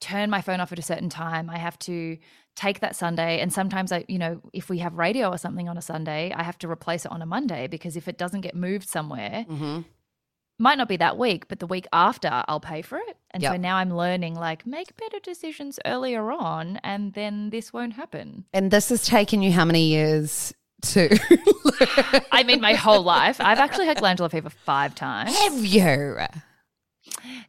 turn 0.00 0.30
my 0.30 0.40
phone 0.40 0.60
off 0.60 0.70
at 0.70 0.78
a 0.78 0.82
certain 0.82 1.08
time. 1.08 1.50
I 1.50 1.58
have 1.58 1.78
to 1.80 2.18
take 2.56 2.80
that 2.80 2.96
Sunday 2.96 3.40
and 3.40 3.52
sometimes 3.52 3.92
I, 3.92 4.04
you 4.08 4.18
know, 4.18 4.40
if 4.52 4.68
we 4.68 4.78
have 4.78 4.94
radio 4.94 5.30
or 5.30 5.38
something 5.38 5.68
on 5.68 5.76
a 5.76 5.82
Sunday, 5.82 6.32
I 6.34 6.42
have 6.42 6.58
to 6.58 6.70
replace 6.70 7.04
it 7.04 7.12
on 7.12 7.22
a 7.22 7.26
Monday 7.26 7.66
because 7.66 7.96
if 7.96 8.08
it 8.08 8.18
doesn't 8.18 8.40
get 8.40 8.56
moved 8.56 8.88
somewhere, 8.88 9.44
mm-hmm. 9.48 9.80
might 10.58 10.78
not 10.78 10.88
be 10.88 10.96
that 10.96 11.18
week, 11.18 11.48
but 11.48 11.60
the 11.60 11.66
week 11.66 11.86
after 11.92 12.42
I'll 12.48 12.60
pay 12.60 12.82
for 12.82 12.96
it. 12.96 13.16
And 13.30 13.42
so 13.42 13.56
now 13.56 13.76
I'm 13.76 13.94
learning 13.94 14.34
like 14.34 14.66
make 14.66 14.96
better 14.96 15.18
decisions 15.20 15.78
earlier 15.84 16.32
on 16.32 16.78
and 16.82 17.12
then 17.12 17.50
this 17.50 17.72
won't 17.72 17.92
happen. 17.92 18.46
And 18.54 18.70
this 18.70 18.88
has 18.88 19.04
taken 19.04 19.42
you 19.42 19.52
how 19.52 19.66
many 19.66 19.88
years 19.88 20.54
to 20.82 21.18
I 22.32 22.42
mean 22.42 22.60
my 22.62 22.74
whole 22.74 23.02
life. 23.02 23.38
I've 23.40 23.58
actually 23.58 23.86
had 23.86 23.98
glandular 23.98 24.30
fever 24.30 24.50
5 24.50 24.94
times. 24.94 25.36
have 25.36 25.64
you? 25.64 26.16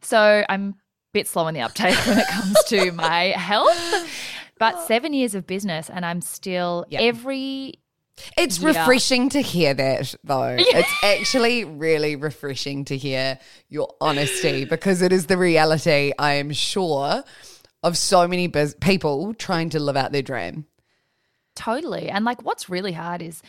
So 0.02 0.44
I'm 0.48 0.70
a 0.70 0.74
bit 1.14 1.28
slow 1.28 1.46
on 1.46 1.54
the 1.54 1.60
uptake 1.62 1.96
when 2.06 2.18
it 2.18 2.28
comes 2.28 2.62
to 2.64 2.92
my 2.92 3.28
health. 3.28 4.14
But 4.58 4.80
seven 4.86 5.12
years 5.12 5.34
of 5.34 5.46
business, 5.46 5.88
and 5.90 6.04
I'm 6.04 6.20
still 6.20 6.84
Yep. 6.90 7.00
every. 7.02 7.74
It's 8.36 8.58
Yeah. 8.58 8.68
refreshing 8.68 9.28
to 9.30 9.40
hear 9.40 9.74
that, 9.74 10.14
though. 10.24 10.56
It's 10.58 10.92
actually 11.04 11.64
really 11.64 12.16
refreshing 12.16 12.84
to 12.86 12.96
hear 12.96 13.38
your 13.68 13.94
honesty 14.00 14.64
because 14.64 15.02
it 15.02 15.12
is 15.12 15.26
the 15.26 15.36
reality, 15.38 16.12
I 16.18 16.32
am 16.34 16.52
sure, 16.52 17.22
of 17.84 17.96
so 17.96 18.26
many 18.26 18.48
bus- 18.48 18.74
people 18.80 19.34
trying 19.34 19.70
to 19.70 19.78
live 19.78 19.96
out 19.96 20.10
their 20.10 20.22
dream. 20.22 20.66
Totally. 21.54 22.08
And 22.08 22.24
like 22.24 22.42
what's 22.44 22.68
really 22.68 22.92
hard 22.92 23.22
is 23.22 23.42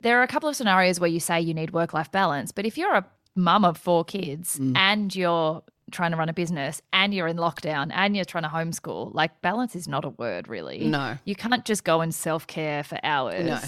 there 0.00 0.18
are 0.20 0.22
a 0.22 0.28
couple 0.28 0.48
of 0.48 0.56
scenarios 0.56 1.00
where 1.00 1.08
you 1.10 1.20
say 1.20 1.40
you 1.40 1.54
need 1.54 1.70
work 1.72 1.92
life 1.94 2.10
balance, 2.12 2.52
but 2.52 2.66
if 2.66 2.76
you're 2.78 2.94
a 2.94 3.06
mum 3.34 3.64
of 3.64 3.76
four 3.78 4.04
kids 4.04 4.58
Mm. 4.58 4.76
and 4.76 5.14
you're 5.16 5.62
trying 5.92 6.10
to 6.10 6.16
run 6.16 6.28
a 6.28 6.32
business 6.32 6.82
and 6.92 7.14
you're 7.14 7.28
in 7.28 7.36
lockdown 7.36 7.90
and 7.92 8.16
you're 8.16 8.24
trying 8.24 8.42
to 8.44 8.48
homeschool, 8.48 9.14
like 9.14 9.40
balance 9.40 9.76
is 9.76 9.86
not 9.86 10.04
a 10.04 10.10
word 10.10 10.48
really. 10.48 10.86
No. 10.86 11.16
You 11.24 11.34
can't 11.36 11.64
just 11.64 11.84
go 11.84 12.00
and 12.00 12.14
self 12.14 12.46
care 12.46 12.82
for 12.82 12.98
hours. 13.04 13.46
No. 13.46 13.60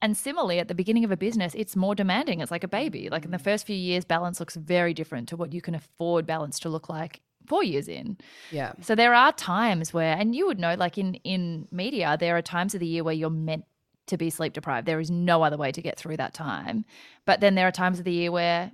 And 0.00 0.16
similarly, 0.16 0.58
at 0.58 0.66
the 0.66 0.74
beginning 0.74 1.04
of 1.04 1.12
a 1.12 1.16
business, 1.16 1.54
it's 1.54 1.76
more 1.76 1.94
demanding. 1.94 2.40
It's 2.40 2.50
like 2.50 2.64
a 2.64 2.68
baby. 2.68 3.08
Like 3.08 3.24
in 3.24 3.30
the 3.30 3.38
first 3.38 3.66
few 3.66 3.76
years, 3.76 4.04
balance 4.04 4.40
looks 4.40 4.56
very 4.56 4.92
different 4.94 5.28
to 5.28 5.36
what 5.36 5.52
you 5.52 5.60
can 5.60 5.76
afford 5.76 6.26
balance 6.26 6.58
to 6.60 6.68
look 6.68 6.88
like 6.88 7.20
four 7.46 7.62
years 7.62 7.86
in. 7.86 8.16
Yeah. 8.50 8.72
So 8.80 8.96
there 8.96 9.14
are 9.14 9.32
times 9.32 9.92
where, 9.94 10.16
and 10.16 10.34
you 10.34 10.46
would 10.48 10.58
know, 10.58 10.74
like 10.74 10.98
in 10.98 11.14
in 11.22 11.68
media, 11.70 12.16
there 12.18 12.36
are 12.36 12.42
times 12.42 12.74
of 12.74 12.80
the 12.80 12.86
year 12.86 13.04
where 13.04 13.14
you're 13.14 13.30
meant 13.30 13.64
to 14.08 14.16
be 14.16 14.28
sleep 14.30 14.54
deprived. 14.54 14.88
There 14.88 14.98
is 14.98 15.10
no 15.10 15.44
other 15.44 15.56
way 15.56 15.70
to 15.70 15.80
get 15.80 15.96
through 15.98 16.16
that 16.16 16.34
time. 16.34 16.84
But 17.24 17.38
then 17.40 17.54
there 17.54 17.68
are 17.68 17.72
times 17.72 18.00
of 18.00 18.04
the 18.04 18.12
year 18.12 18.32
where 18.32 18.72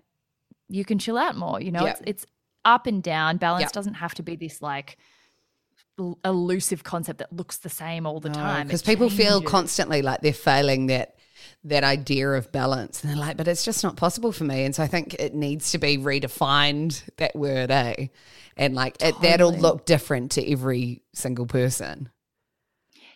you 0.71 0.85
can 0.87 0.99
chill 0.99 1.19
out 1.19 1.37
more. 1.37 1.61
You 1.61 1.73
know, 1.73 1.85
Yeah. 1.85 1.91
it's 1.91 2.01
it's 2.07 2.27
up 2.65 2.87
and 2.87 3.03
down. 3.03 3.37
Balance 3.37 3.63
Yeah. 3.63 3.69
doesn't 3.73 3.95
have 3.95 4.15
to 4.15 4.23
be 4.23 4.37
this 4.37 4.61
like 4.63 4.99
l- 5.99 6.19
elusive 6.25 6.85
concept 6.85 7.19
that 7.19 7.33
looks 7.33 7.59
the 7.59 7.69
same 7.69 8.07
all 8.07 8.21
the 8.21 8.31
time. 8.31 8.67
Because 8.67 8.83
people 8.83 9.11
feel 9.11 9.41
constantly 9.43 10.03
like 10.03 10.21
they're 10.21 10.33
failing 10.33 10.87
that 10.87 11.15
that 11.65 11.85
idea 11.85 12.31
of 12.31 12.53
balance. 12.53 13.03
And 13.03 13.11
they're 13.11 13.19
like, 13.19 13.37
but 13.37 13.49
it's 13.49 13.65
just 13.65 13.83
not 13.83 13.97
possible 13.97 14.33
for 14.33 14.45
me. 14.45 14.65
And 14.65 14.75
so 14.75 14.83
I 14.83 14.87
think 14.87 15.15
it 15.15 15.35
needs 15.35 15.73
to 15.73 15.79
be 15.79 15.99
redefined, 15.99 17.03
that 17.17 17.35
word, 17.35 17.71
eh? 17.71 18.09
And 18.57 18.75
like 18.75 18.97
it, 19.03 19.21
that'll 19.21 19.53
look 19.57 19.85
different 19.87 20.33
to 20.33 20.53
every 20.53 21.03
single 21.15 21.47
person. 21.47 22.11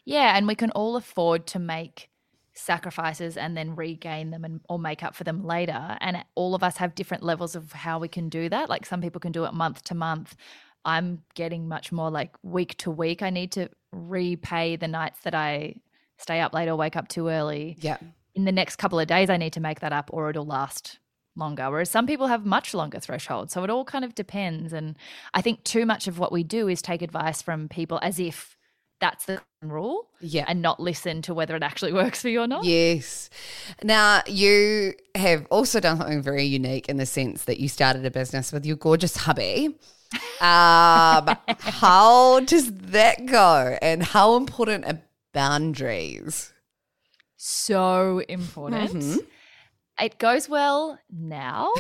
Yeah, 0.05 0.37
and 0.37 0.47
we 0.47 0.55
can 0.55 0.71
all 0.73 0.97
afford 0.97 1.47
to 1.49 1.59
make 1.59 2.09
sacrifices 2.55 3.37
and 3.37 3.57
then 3.57 3.75
regain 3.75 4.31
them 4.31 4.45
and 4.45 4.61
or 4.69 4.79
make 4.79 5.03
up 5.03 5.15
for 5.15 5.25
them 5.25 5.45
later. 5.45 5.97
And 6.01 6.25
all 6.35 6.55
of 6.55 6.63
us 6.63 6.77
have 6.77 6.95
different 6.95 7.23
levels 7.23 7.55
of 7.55 7.73
how 7.73 7.99
we 7.99 8.09
can 8.09 8.29
do 8.29 8.49
that. 8.49 8.69
Like 8.69 8.87
some 8.87 9.01
people 9.01 9.21
can 9.21 9.33
do 9.33 9.45
it 9.45 9.55
month 9.55 9.85
to 9.85 9.95
month. 9.95 10.37
I'm 10.85 11.23
getting 11.35 11.69
much 11.69 11.93
more 11.93 12.11
like 12.11 12.35
week 12.43 12.77
to 12.79 12.91
week. 12.91 13.23
I 13.23 13.31
need 13.31 13.53
to 13.53 13.69
repay 13.93 14.77
the 14.77 14.89
nights 14.89 15.21
that 15.21 15.35
I 15.35 15.77
stay 16.19 16.41
up 16.41 16.53
late 16.53 16.69
or 16.69 16.77
wake 16.77 16.97
up 16.97 17.09
too 17.09 17.29
early. 17.29 17.77
Yeah. 17.81 17.99
In 18.35 18.45
the 18.45 18.53
next 18.53 18.77
couple 18.77 18.99
of 18.99 19.07
days, 19.07 19.31
I 19.31 19.37
need 19.37 19.53
to 19.55 19.61
make 19.61 19.81
that 19.81 19.93
up 19.93 20.11
or 20.13 20.31
it'll 20.31 20.47
last 20.47 20.99
longer. 21.37 21.71
Whereas 21.71 21.91
some 21.91 22.07
people 22.07 22.27
have 22.27 22.45
much 22.45 22.75
longer 22.75 23.01
thresholds. 23.01 23.53
So 23.53 23.65
it 23.65 23.71
all 23.71 23.85
kind 23.85 24.05
of 24.05 24.15
depends. 24.15 24.73
And 24.73 24.97
I 25.35 25.43
think 25.43 25.65
too 25.65 25.87
much 25.87 26.09
of 26.09 26.19
what 26.19 26.33
we 26.33 26.43
do 26.43 26.69
is 26.69 26.83
take 26.83 27.03
advice 27.03 27.43
from 27.43 27.69
people 27.69 27.99
as 28.03 28.19
if 28.19 28.57
that's 29.03 29.27
the 29.27 29.43
rule 29.63 30.09
Yeah. 30.21 30.45
and 30.49 30.63
not 30.63 30.79
listen 30.81 31.21
to 31.23 31.35
whether 31.35 31.57
it 31.57 31.63
actually 31.63 31.93
works 32.03 32.23
for 32.23 32.29
you 32.29 32.41
or 32.41 32.47
not. 32.47 32.65
Yes. 32.65 33.29
Now, 33.83 34.23
you 34.27 34.95
have 35.17 35.45
also 35.51 35.81
done 35.81 35.99
something 35.99 36.23
very 36.23 36.45
unique 36.45 36.89
in 36.89 36.97
the 36.97 37.05
sense 37.07 37.45
that 37.45 37.59
you 37.61 37.69
started 37.69 38.07
a 38.07 38.11
business 38.11 38.53
with 38.53 38.65
your 38.65 38.77
gorgeous 38.77 39.17
hubby. 39.17 39.77
Um, 40.43 41.37
how 41.61 42.41
does 42.41 42.71
that 42.91 43.25
go? 43.25 43.79
And 43.81 44.03
how 44.03 44.37
important 44.37 44.85
are 44.85 45.01
boundaries? 45.33 46.53
So 47.39 48.19
important. 48.29 48.93
Mhm. 48.93 49.19
It 50.01 50.19
goes 50.19 50.51
well 50.51 50.99
now. 51.11 51.73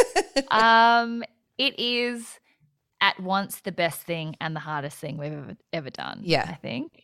um, 0.50 1.24
it 1.58 1.78
is 1.78 2.38
at 3.04 3.20
once 3.20 3.60
the 3.60 3.70
best 3.70 4.00
thing 4.00 4.34
and 4.40 4.56
the 4.56 4.60
hardest 4.60 4.96
thing 4.96 5.18
we've 5.18 5.30
ever, 5.30 5.56
ever 5.74 5.90
done. 5.90 6.22
Yeah. 6.24 6.46
I 6.48 6.54
think. 6.54 7.02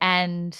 And 0.00 0.56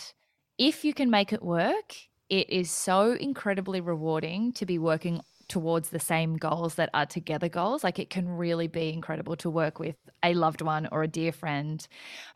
if 0.58 0.84
you 0.84 0.92
can 0.92 1.10
make 1.10 1.32
it 1.32 1.44
work, 1.44 1.94
it 2.28 2.50
is 2.50 2.72
so 2.72 3.12
incredibly 3.12 3.80
rewarding 3.80 4.52
to 4.54 4.66
be 4.66 4.80
working 4.80 5.20
towards 5.46 5.90
the 5.90 6.00
same 6.00 6.36
goals 6.36 6.74
that 6.74 6.90
are 6.92 7.06
together 7.06 7.48
goals. 7.48 7.84
Like 7.84 8.00
it 8.00 8.10
can 8.10 8.28
really 8.28 8.66
be 8.66 8.92
incredible 8.92 9.36
to 9.36 9.50
work 9.50 9.78
with 9.78 9.94
a 10.24 10.34
loved 10.34 10.60
one 10.60 10.88
or 10.90 11.04
a 11.04 11.08
dear 11.08 11.30
friend. 11.30 11.86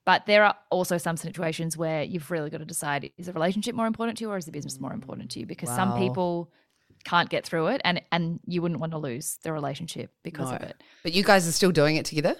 But 0.04 0.26
there 0.26 0.44
are 0.44 0.54
also 0.70 0.96
some 0.96 1.16
situations 1.16 1.76
where 1.76 2.04
you've 2.04 2.30
really 2.30 2.50
got 2.50 2.58
to 2.58 2.64
decide 2.64 3.10
is 3.18 3.26
the 3.26 3.32
relationship 3.32 3.74
more 3.74 3.88
important 3.88 4.18
to 4.18 4.24
you 4.24 4.30
or 4.30 4.36
is 4.36 4.44
the 4.44 4.52
business 4.52 4.78
more 4.78 4.92
important 4.92 5.32
to 5.32 5.40
you? 5.40 5.46
Because 5.46 5.70
some 5.70 5.98
people 5.98 6.52
can't 7.08 7.30
get 7.30 7.44
through 7.48 7.66
it 7.74 7.80
and 7.84 8.00
and 8.12 8.40
you 8.46 8.60
wouldn't 8.62 8.80
want 8.80 8.92
to 8.92 8.98
lose 8.98 9.38
the 9.44 9.52
relationship 9.52 10.10
because 10.22 10.50
of 10.52 10.62
it. 10.62 10.76
But 11.02 11.12
you 11.12 11.22
guys 11.24 11.48
are 11.48 11.52
still 11.52 11.72
doing 11.72 11.96
it 11.96 12.04
together? 12.06 12.36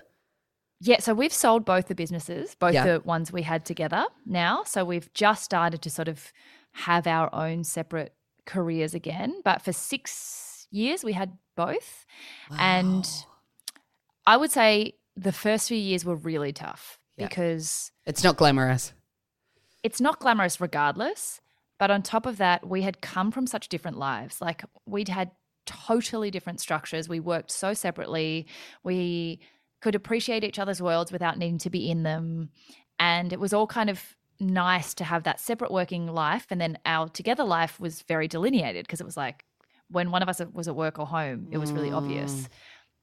Yeah, 0.80 1.00
so 1.00 1.12
we've 1.14 1.32
sold 1.32 1.64
both 1.64 1.88
the 1.88 1.94
businesses, 1.94 2.54
both 2.54 2.74
Yeah. 2.74 2.84
the 2.86 3.00
ones 3.00 3.32
we 3.32 3.42
had 3.42 3.64
together 3.64 4.04
now. 4.26 4.62
So 4.64 4.84
we've 4.84 5.12
just 5.12 5.42
started 5.42 5.80
to 5.82 5.90
sort 5.90 6.08
of 6.08 6.32
have 6.72 7.06
our 7.06 7.28
own 7.34 7.64
separate 7.64 8.12
careers 8.46 8.94
again. 8.94 9.40
But 9.44 9.62
for 9.62 9.72
six 9.72 10.68
years, 10.70 11.02
we 11.02 11.12
had 11.14 11.30
both. 11.56 12.06
And 12.58 13.04
I 14.26 14.36
would 14.36 14.50
say 14.52 14.94
the 15.16 15.32
first 15.32 15.68
few 15.68 15.76
years 15.78 16.04
were 16.04 16.14
really 16.30 16.52
tough 16.52 17.00
Yeah. 17.16 17.26
because 17.28 17.90
it's 18.06 18.22
not 18.22 18.36
glamorous. 18.36 18.92
it's 19.82 20.00
not 20.00 20.20
glamorous 20.20 20.60
regardless. 20.60 21.40
But 21.78 21.90
on 21.90 22.02
top 22.02 22.26
of 22.26 22.38
that, 22.38 22.66
we 22.66 22.82
had 22.82 23.00
come 23.00 23.30
from 23.30 23.46
such 23.46 23.68
different 23.68 23.98
lives. 23.98 24.40
Like 24.40 24.64
we'd 24.86 25.08
had 25.08 25.30
totally 25.66 26.30
different 26.30 26.60
structures. 26.60 27.08
We 27.08 27.20
worked 27.20 27.50
so 27.50 27.74
separately. 27.74 28.46
We 28.82 29.40
could 29.80 29.94
appreciate 29.94 30.42
each 30.44 30.58
other's 30.58 30.82
worlds 30.82 31.12
without 31.12 31.38
needing 31.38 31.58
to 31.58 31.70
be 31.70 31.90
in 31.90 32.02
them. 32.02 32.50
And 32.98 33.32
it 33.32 33.38
was 33.38 33.52
all 33.52 33.66
kind 33.66 33.90
of 33.90 34.16
nice 34.40 34.94
to 34.94 35.04
have 35.04 35.24
that 35.24 35.40
separate 35.40 35.70
working 35.70 36.06
life. 36.06 36.46
And 36.50 36.60
then 36.60 36.78
our 36.86 37.08
together 37.08 37.44
life 37.44 37.78
was 37.78 38.02
very 38.02 38.28
delineated 38.28 38.86
because 38.86 39.00
it 39.00 39.06
was 39.06 39.16
like 39.16 39.44
when 39.90 40.10
one 40.10 40.22
of 40.22 40.28
us 40.28 40.40
was 40.52 40.68
at 40.68 40.76
work 40.76 40.98
or 40.98 41.06
home, 41.06 41.48
it 41.50 41.58
was 41.58 41.72
really 41.72 41.90
obvious. 41.90 42.32
Mm. 42.32 42.48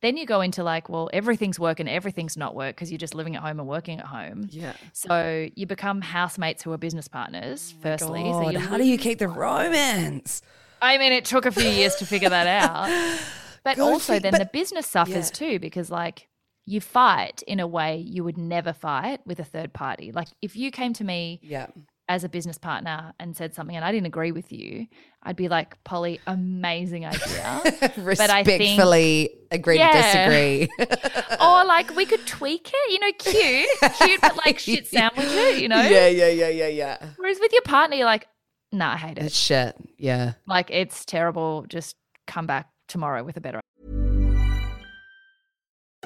Then 0.02 0.18
you 0.18 0.26
go 0.26 0.42
into 0.42 0.64
like, 0.64 0.90
well, 0.90 1.10
everything's 1.14 1.60
work 1.60 1.80
and 1.80 1.90
everything's 1.90 2.38
not 2.38 2.54
work 2.54 2.76
because 2.76 2.92
you're 2.92 2.98
just 3.00 3.16
living 3.16 3.36
at 3.36 3.42
home 3.42 3.60
and 3.60 3.68
working 3.68 4.00
at 4.00 4.06
home. 4.06 4.48
Yeah. 4.52 4.74
So 4.94 5.48
you 5.56 5.66
become 5.66 6.02
housemates 6.02 6.64
who 6.64 6.72
are 6.74 6.78
business 6.78 7.08
partners, 7.08 7.74
oh 7.78 7.82
firstly. 7.82 8.24
so 8.24 8.44
God, 8.44 8.54
you 8.54 8.60
how 8.60 8.78
do 8.78 8.84
you 8.84 8.98
keep 8.98 9.20
the 9.20 9.28
romance? 9.28 10.42
I 10.82 10.98
mean, 10.98 11.14
it 11.14 11.26
took 11.26 11.46
a 11.46 11.52
few 11.52 11.70
years 11.70 11.96
to 11.96 12.06
figure 12.06 12.30
that 12.30 12.48
out. 12.48 13.20
But 13.64 13.78
God, 13.78 13.94
also, 13.94 14.20
then 14.20 14.32
but- 14.34 14.38
the 14.38 14.50
business 14.54 14.86
suffers 14.86 15.32
yeah. 15.32 15.50
too 15.50 15.60
because, 15.60 15.90
like, 15.90 16.28
you 16.68 16.80
fight 16.80 17.42
in 17.48 17.60
a 17.60 17.66
way 17.66 17.98
you 17.98 18.24
would 18.24 18.38
never 18.38 18.74
fight 18.74 19.22
with 19.26 19.40
a 19.40 19.44
third 19.44 19.74
party. 19.74 20.12
Like, 20.12 20.28
if 20.40 20.56
you 20.56 20.70
came 20.70 20.94
to 20.94 21.04
me 21.04 21.40
Yeah. 21.42 21.68
As 22.08 22.24
a 22.24 22.30
business 22.30 22.58
partner 22.60 23.14
and 23.20 23.36
said 23.36 23.54
something 23.56 23.76
and 23.76 23.84
I 23.84 23.92
didn't 23.92 24.06
agree 24.06 24.32
with 24.32 24.52
you, 24.52 24.86
I'd 25.24 25.36
be 25.36 25.48
like, 25.48 25.84
Polly, 25.84 26.20
amazing 26.28 27.06
idea. 27.06 27.62
But 27.64 28.30
I 28.30 28.44
think- 28.44 28.62
Respectfully 28.62 29.32
agree 29.52 29.80
Yeah. 29.80 29.92
to 29.92 30.02
disagree. 30.02 30.70
or 31.42 31.66
like 31.66 31.96
we 31.96 32.06
could 32.06 32.26
tweak 32.28 32.70
it, 32.72 32.92
you 32.92 33.00
know, 33.00 33.12
cute, 33.18 33.98
cute, 33.98 34.22
but 34.22 34.38
like 34.46 34.60
shit 34.68 34.86
sandwich 34.88 35.26
it, 35.28 35.62
you 35.62 35.68
know? 35.68 35.82
Yeah, 35.82 36.08
yeah, 36.08 36.28
yeah, 36.28 36.50
yeah, 36.50 36.68
yeah. 36.68 36.98
Whereas 37.18 37.40
with 37.40 37.52
your 37.54 37.64
partner, 37.64 37.96
you're 37.96 38.06
like, 38.06 38.28
nah, 38.72 38.94
I 38.94 38.98
hate 38.98 39.18
it. 39.18 39.24
It's 39.26 39.36
shit. 39.38 39.76
Yeah. 39.98 40.34
Like 40.46 40.70
it's 40.70 41.06
terrible. 41.06 41.66
Just 41.68 41.96
come 42.28 42.46
back 42.46 42.70
tomorrow 42.88 43.24
with 43.24 43.36
a 43.38 43.42
better. 43.42 43.62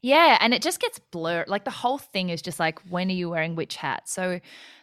Yeah, 0.00 0.38
and 0.40 0.54
it 0.54 0.62
just 0.62 0.80
gets 0.80 0.98
blurred. 0.98 1.48
Like 1.48 1.64
the 1.64 1.70
whole 1.70 1.98
thing 1.98 2.30
is 2.30 2.42
just 2.42 2.60
like, 2.60 2.78
when 2.90 3.08
are 3.08 3.14
you 3.14 3.30
wearing 3.30 3.56
which 3.56 3.76
hat? 3.76 4.08
So, 4.08 4.40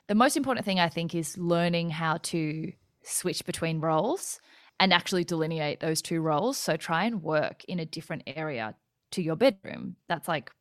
the 0.08 0.16
most 0.16 0.38
important 0.38 0.66
thing 0.66 0.80
I 0.80 0.90
think 0.90 1.16
is 1.16 1.38
learning 1.38 1.90
how 1.90 2.18
to 2.18 2.72
switch 3.04 3.46
between 3.46 3.80
roles 3.80 4.40
and 4.80 4.94
actually 4.94 5.24
delineate 5.24 5.80
those 5.80 6.02
two 6.02 6.22
roles. 6.22 6.58
So, 6.58 6.76
try 6.78 7.06
and 7.06 7.24
work 7.24 7.64
in 7.66 7.80
a 7.80 7.86
different 7.86 8.24
area 8.28 8.76
to 9.12 9.22
your 9.22 9.36
bedroom. 9.36 9.96
That's 10.10 10.28
like, 10.28 10.52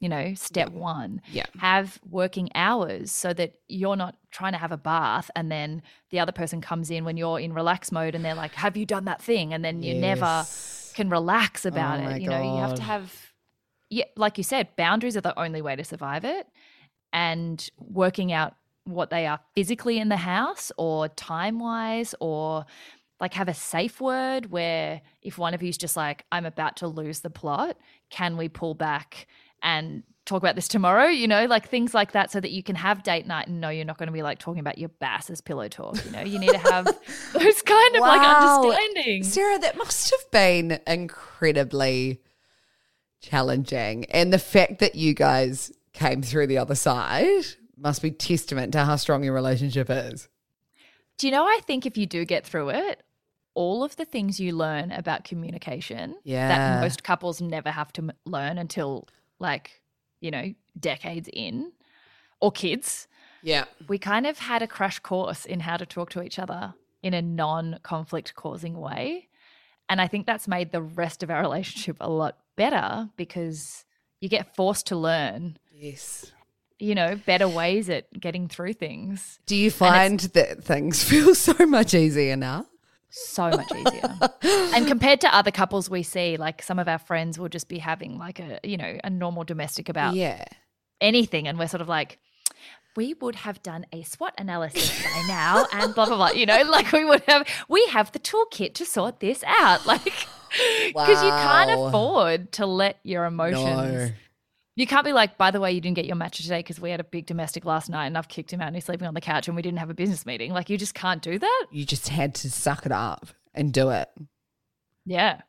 you 0.00 0.08
know, 0.08 0.34
step 0.34 0.72
one. 0.72 1.22
Yeah. 1.30 1.46
Have 1.58 2.00
working 2.08 2.50
hours 2.56 3.12
so 3.12 3.32
that 3.34 3.54
you're 3.68 3.96
not 3.96 4.16
trying 4.32 4.52
to 4.52 4.58
have 4.58 4.72
a 4.72 4.76
bath 4.76 5.30
and 5.36 5.50
then 5.50 5.82
the 6.10 6.18
other 6.18 6.32
person 6.32 6.60
comes 6.60 6.90
in 6.90 7.04
when 7.04 7.16
you're 7.16 7.38
in 7.38 7.52
relax 7.52 7.92
mode 7.92 8.16
and 8.16 8.24
they're 8.24 8.34
like, 8.34 8.52
Have 8.54 8.76
you 8.76 8.84
done 8.84 9.04
that 9.04 9.22
thing? 9.22 9.54
And 9.54 9.64
then 9.64 9.84
you 9.84 9.94
never 9.94 10.44
can 10.94 11.08
relax 11.08 11.64
about 11.64 12.00
Oh 12.00 12.08
it. 12.08 12.20
You 12.20 12.30
know, 12.30 12.42
you 12.42 12.60
have 12.60 12.74
to 12.74 12.82
have 12.82 13.31
yeah, 13.92 14.04
like 14.16 14.38
you 14.38 14.44
said, 14.44 14.74
boundaries 14.76 15.16
are 15.16 15.20
the 15.20 15.38
only 15.38 15.60
way 15.60 15.76
to 15.76 15.84
survive 15.84 16.24
it. 16.24 16.46
And 17.12 17.68
working 17.78 18.32
out 18.32 18.54
what 18.84 19.10
they 19.10 19.26
are 19.26 19.38
physically 19.54 19.98
in 19.98 20.08
the 20.08 20.16
house 20.16 20.72
or 20.78 21.08
time 21.08 21.58
wise 21.58 22.14
or 22.20 22.64
like 23.20 23.34
have 23.34 23.48
a 23.48 23.54
safe 23.54 24.00
word 24.00 24.50
where 24.50 25.02
if 25.20 25.36
one 25.36 25.52
of 25.52 25.62
you's 25.62 25.76
just 25.76 25.94
like 25.94 26.24
I'm 26.32 26.46
about 26.46 26.78
to 26.78 26.88
lose 26.88 27.20
the 27.20 27.28
plot, 27.28 27.76
can 28.08 28.38
we 28.38 28.48
pull 28.48 28.74
back 28.74 29.26
and 29.62 30.02
talk 30.24 30.42
about 30.42 30.56
this 30.56 30.68
tomorrow? 30.68 31.06
You 31.06 31.28
know, 31.28 31.44
like 31.44 31.68
things 31.68 31.92
like 31.92 32.12
that, 32.12 32.32
so 32.32 32.40
that 32.40 32.50
you 32.50 32.62
can 32.62 32.74
have 32.76 33.02
date 33.02 33.26
night 33.26 33.46
and 33.46 33.60
know 33.60 33.68
you're 33.68 33.84
not 33.84 33.98
going 33.98 34.06
to 34.06 34.12
be 34.12 34.22
like 34.22 34.38
talking 34.38 34.60
about 34.60 34.78
your 34.78 34.88
bass 34.88 35.28
as 35.28 35.42
pillow 35.42 35.68
talk. 35.68 36.02
You 36.04 36.10
know, 36.12 36.22
you 36.22 36.38
need 36.38 36.50
to 36.50 36.58
have 36.58 36.86
those 37.34 37.62
kind 37.62 37.96
of 37.96 38.00
like 38.00 38.26
understanding. 38.26 39.22
Sarah, 39.22 39.58
that 39.58 39.76
must 39.76 40.10
have 40.10 40.30
been 40.30 40.80
incredibly 40.86 42.22
challenging. 43.22 44.04
And 44.06 44.32
the 44.32 44.38
fact 44.38 44.78
that 44.80 44.94
you 44.94 45.14
guys 45.14 45.72
came 45.94 46.22
through 46.22 46.48
the 46.48 46.58
other 46.58 46.74
side 46.74 47.44
must 47.76 48.02
be 48.02 48.10
testament 48.10 48.72
to 48.72 48.84
how 48.84 48.96
strong 48.96 49.24
your 49.24 49.32
relationship 49.34 49.88
is. 49.88 50.28
Do 51.18 51.26
you 51.26 51.30
know? 51.32 51.44
I 51.44 51.60
think 51.66 51.86
if 51.86 51.96
you 51.96 52.06
do 52.06 52.24
get 52.24 52.44
through 52.44 52.70
it, 52.70 53.02
all 53.54 53.84
of 53.84 53.96
the 53.96 54.04
things 54.04 54.40
you 54.40 54.52
learn 54.52 54.90
about 54.92 55.24
communication 55.24 56.16
Yeah. 56.24 56.48
that 56.48 56.80
most 56.80 57.04
couples 57.04 57.40
never 57.40 57.70
have 57.70 57.92
to 57.94 58.02
m- 58.02 58.12
learn 58.24 58.58
until 58.58 59.08
like, 59.38 59.82
you 60.20 60.30
know, 60.30 60.54
decades 60.78 61.28
in 61.32 61.72
or 62.40 62.50
kids, 62.50 63.08
Yeah. 63.42 63.64
we 63.88 63.98
kind 63.98 64.26
of 64.26 64.38
had 64.38 64.62
a 64.62 64.66
crash 64.66 64.98
course 65.00 65.44
in 65.44 65.60
how 65.60 65.76
to 65.76 65.84
talk 65.86 66.10
to 66.10 66.22
each 66.22 66.38
other 66.38 66.74
in 67.02 67.12
a 67.14 67.20
non 67.22 67.78
conflict 67.82 68.34
causing 68.34 68.78
way. 68.80 69.28
And 69.88 70.00
I 70.00 70.06
think 70.08 70.26
that's 70.26 70.48
made 70.48 70.72
the 70.72 70.80
rest 70.80 71.22
of 71.22 71.30
our 71.30 71.40
relationship 71.48 71.96
a 72.00 72.08
lot 72.08 72.38
better 72.56 73.08
because 73.16 73.84
you 74.20 74.28
get 74.28 74.54
forced 74.54 74.86
to 74.88 74.96
learn, 74.96 75.58
Yes. 75.72 76.30
you 76.78 76.94
know, 76.94 77.16
better 77.26 77.48
ways 77.48 77.88
at 77.90 78.12
getting 78.18 78.48
through 78.48 78.74
things. 78.74 79.38
Do 79.46 79.56
you 79.56 79.70
find 79.70 80.20
that 80.20 80.62
things 80.64 81.02
feel 81.08 81.34
so 81.34 81.66
much 81.66 81.94
easier 81.94 82.36
now? 82.36 82.66
so 83.14 83.50
much 83.50 83.70
easier. 83.74 84.18
and 84.74 84.86
compared 84.86 85.20
to 85.20 85.34
other 85.36 85.50
couples 85.50 85.90
we 85.90 86.02
see, 86.02 86.38
like 86.38 86.62
some 86.62 86.78
of 86.78 86.88
our 86.88 86.98
friends 86.98 87.38
will 87.38 87.50
just 87.50 87.68
be 87.68 87.76
having 87.78 88.16
like 88.18 88.40
a, 88.40 88.58
you 88.64 88.78
know, 88.78 88.96
a 89.04 89.10
normal 89.10 89.44
domestic 89.44 89.90
about 89.90 90.14
Yeah. 90.14 90.42
anything. 91.00 91.46
And 91.46 91.58
we're 91.58 91.68
sort 91.68 91.82
of 91.82 91.88
like, 91.88 92.18
we 92.96 93.14
would 93.14 93.36
have 93.36 93.62
done 93.62 93.86
a 93.92 94.02
SWOT 94.02 94.34
analysis 94.38 95.02
by 95.02 95.24
now 95.26 95.66
and 95.72 95.94
blah, 95.94 96.06
blah, 96.06 96.16
blah. 96.16 96.30
You 96.30 96.46
know, 96.46 96.62
like 96.62 96.92
we 96.92 97.04
would 97.04 97.22
have, 97.26 97.46
we 97.68 97.86
have 97.86 98.12
the 98.12 98.18
toolkit 98.18 98.74
to 98.74 98.84
sort 98.84 99.20
this 99.20 99.42
out. 99.46 99.80
Like, 99.92 100.12
because 100.88 101.22
you 101.24 101.30
can't 101.30 101.70
afford 101.70 102.52
to 102.52 102.66
let 102.66 102.98
your 103.04 103.24
emotions. 103.24 103.64
No. 103.64 104.10
You 104.76 104.86
can't 104.86 105.04
be 105.04 105.14
like, 105.14 105.38
by 105.38 105.50
the 105.50 105.60
way, 105.60 105.72
you 105.72 105.80
didn't 105.80 105.96
get 105.96 106.04
your 106.04 106.16
matcha 106.16 106.42
today 106.42 106.58
because 106.58 106.78
we 106.78 106.90
had 106.90 107.00
a 107.00 107.04
big 107.04 107.24
domestic 107.24 107.64
last 107.64 107.88
night 107.88 108.06
and 108.06 108.18
I've 108.18 108.28
kicked 108.28 108.52
him 108.52 108.60
out 108.60 108.66
and 108.66 108.76
he's 108.76 108.84
sleeping 108.84 109.08
on 109.08 109.14
the 109.14 109.22
couch 109.22 109.48
and 109.48 109.56
we 109.56 109.62
didn't 109.62 109.78
have 109.78 109.88
a 109.88 109.94
business 109.94 110.26
meeting. 110.26 110.52
Like, 110.52 110.68
you 110.68 110.76
just 110.76 110.92
can't 110.92 111.22
do 111.22 111.38
that. 111.38 111.66
You 111.70 111.86
just 111.86 112.08
had 112.08 112.34
to 112.36 112.50
suck 112.50 112.84
it 112.84 112.92
up 112.92 113.28
and 113.54 113.72
do 113.72 113.88
it. 113.88 114.10
Yeah. 115.06 115.40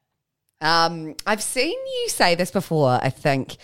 Um, 0.62 1.16
I've 1.26 1.44
seen 1.44 1.72
you 1.74 2.08
say 2.08 2.36
this 2.36 2.52
before, 2.52 3.00
I 3.02 3.10
think, 3.10 3.58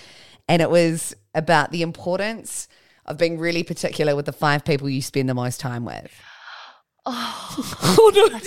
and 0.50 0.62
it 0.62 0.70
was 0.70 1.16
about 1.34 1.72
the 1.72 1.82
importance 1.82 2.68
of 3.10 3.18
being 3.18 3.38
really 3.38 3.64
particular 3.64 4.16
with 4.16 4.26
the 4.26 4.32
five 4.32 4.64
people 4.64 4.88
you 4.90 5.02
spend 5.02 5.28
the 5.28 5.34
most 5.34 5.60
time 5.60 5.84
with. 5.84 6.10
Oh, 7.06 7.76
Oh 8.00 8.12
no! 8.16 8.40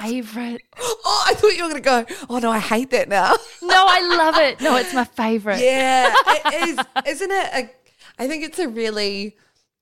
favorite. 0.00 0.62
Oh, 0.78 1.24
I 1.28 1.34
thought 1.34 1.48
you 1.56 1.64
were 1.64 1.70
going 1.70 1.82
to 1.82 2.06
go. 2.06 2.06
Oh 2.30 2.38
no, 2.38 2.50
I 2.50 2.58
hate 2.58 2.90
that 2.90 3.08
now. 3.08 3.34
No, 3.62 3.86
I 3.88 4.00
love 4.16 4.36
it. 4.38 4.60
No, 4.60 4.76
it's 4.76 4.92
my 4.92 5.04
favorite. 5.04 5.60
yeah, 5.60 6.12
it 6.26 6.68
is, 6.68 6.78
isn't 7.06 7.30
it? 7.30 7.46
A, 7.54 7.70
I 8.18 8.28
think 8.28 8.44
it's 8.44 8.58
a 8.58 8.68
really 8.68 9.36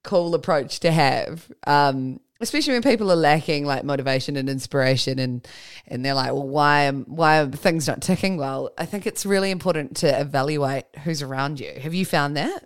cool 0.05 0.35
approach 0.35 0.81
to 0.81 0.93
have, 0.93 1.51
um, 1.67 2.21
especially 2.41 2.75
when 2.75 2.83
people 2.83 3.11
are 3.11 3.17
lacking 3.17 3.65
like 3.65 3.83
motivation 3.85 4.37
and 4.37 4.49
inspiration, 4.51 5.19
and 5.19 5.49
and 5.89 6.05
they're 6.05 6.15
like, 6.15 6.33
well, 6.33 6.47
why 6.47 6.83
am 6.83 7.05
why 7.09 7.41
are 7.41 7.47
things 7.49 7.89
not 7.89 8.03
ticking 8.03 8.37
well? 8.37 8.71
I 8.79 8.85
think 8.87 9.07
it's 9.07 9.25
really 9.27 9.51
important 9.51 9.97
to 9.99 10.21
evaluate 10.21 10.85
who's 11.03 11.23
around 11.23 11.59
you. 11.59 11.73
Have 11.81 11.95
you 11.95 12.05
found 12.05 12.37
that? 12.37 12.65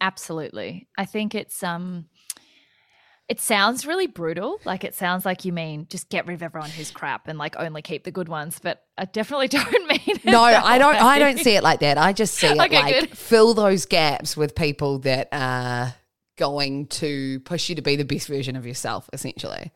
Absolutely. 0.00 0.88
I 0.96 1.04
think 1.04 1.34
it's 1.34 1.62
um 1.62 2.06
it 3.28 3.40
sounds 3.40 3.84
really 3.84 4.06
brutal. 4.06 4.58
Like 4.64 4.84
it 4.84 4.94
sounds 4.94 5.26
like 5.26 5.44
you 5.44 5.52
mean 5.52 5.86
just 5.90 6.08
get 6.08 6.26
rid 6.26 6.34
of 6.34 6.42
everyone 6.42 6.70
who's 6.70 6.90
crap 6.90 7.28
and 7.28 7.38
like 7.38 7.56
only 7.58 7.82
keep 7.82 8.04
the 8.04 8.10
good 8.10 8.28
ones, 8.28 8.58
but 8.62 8.82
I 8.96 9.04
definitely 9.04 9.48
don't 9.48 9.70
mean 9.86 10.00
it. 10.06 10.24
No, 10.24 10.40
I 10.40 10.78
don't. 10.78 10.96
I 10.96 11.18
don't 11.18 11.38
see 11.38 11.54
it 11.54 11.62
like 11.62 11.80
that. 11.80 11.98
I 11.98 12.12
just 12.12 12.34
see 12.34 12.46
it 12.56 12.58
Okay, 12.58 12.80
like 12.80 13.00
good. 13.00 13.18
fill 13.18 13.52
those 13.54 13.84
gaps 13.86 14.36
with 14.36 14.54
people 14.54 14.98
that 15.00 15.28
are 15.32 15.94
going 16.38 16.86
to 16.86 17.40
push 17.40 17.68
you 17.68 17.74
to 17.74 17.82
be 17.82 17.96
the 17.96 18.04
best 18.04 18.28
version 18.28 18.56
of 18.56 18.64
yourself. 18.66 19.10
Essentially, 19.12 19.72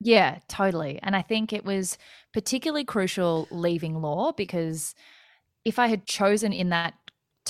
Yeah, 0.00 0.40
totally. 0.48 0.98
And 1.02 1.16
I 1.16 1.22
think 1.22 1.52
it 1.54 1.64
was 1.64 1.96
particularly 2.34 2.84
crucial 2.84 3.46
leaving 3.50 4.02
law 4.02 4.32
because 4.32 4.94
if 5.64 5.78
I 5.78 5.86
had 5.86 6.04
chosen 6.06 6.52
in 6.52 6.68
that 6.70 6.94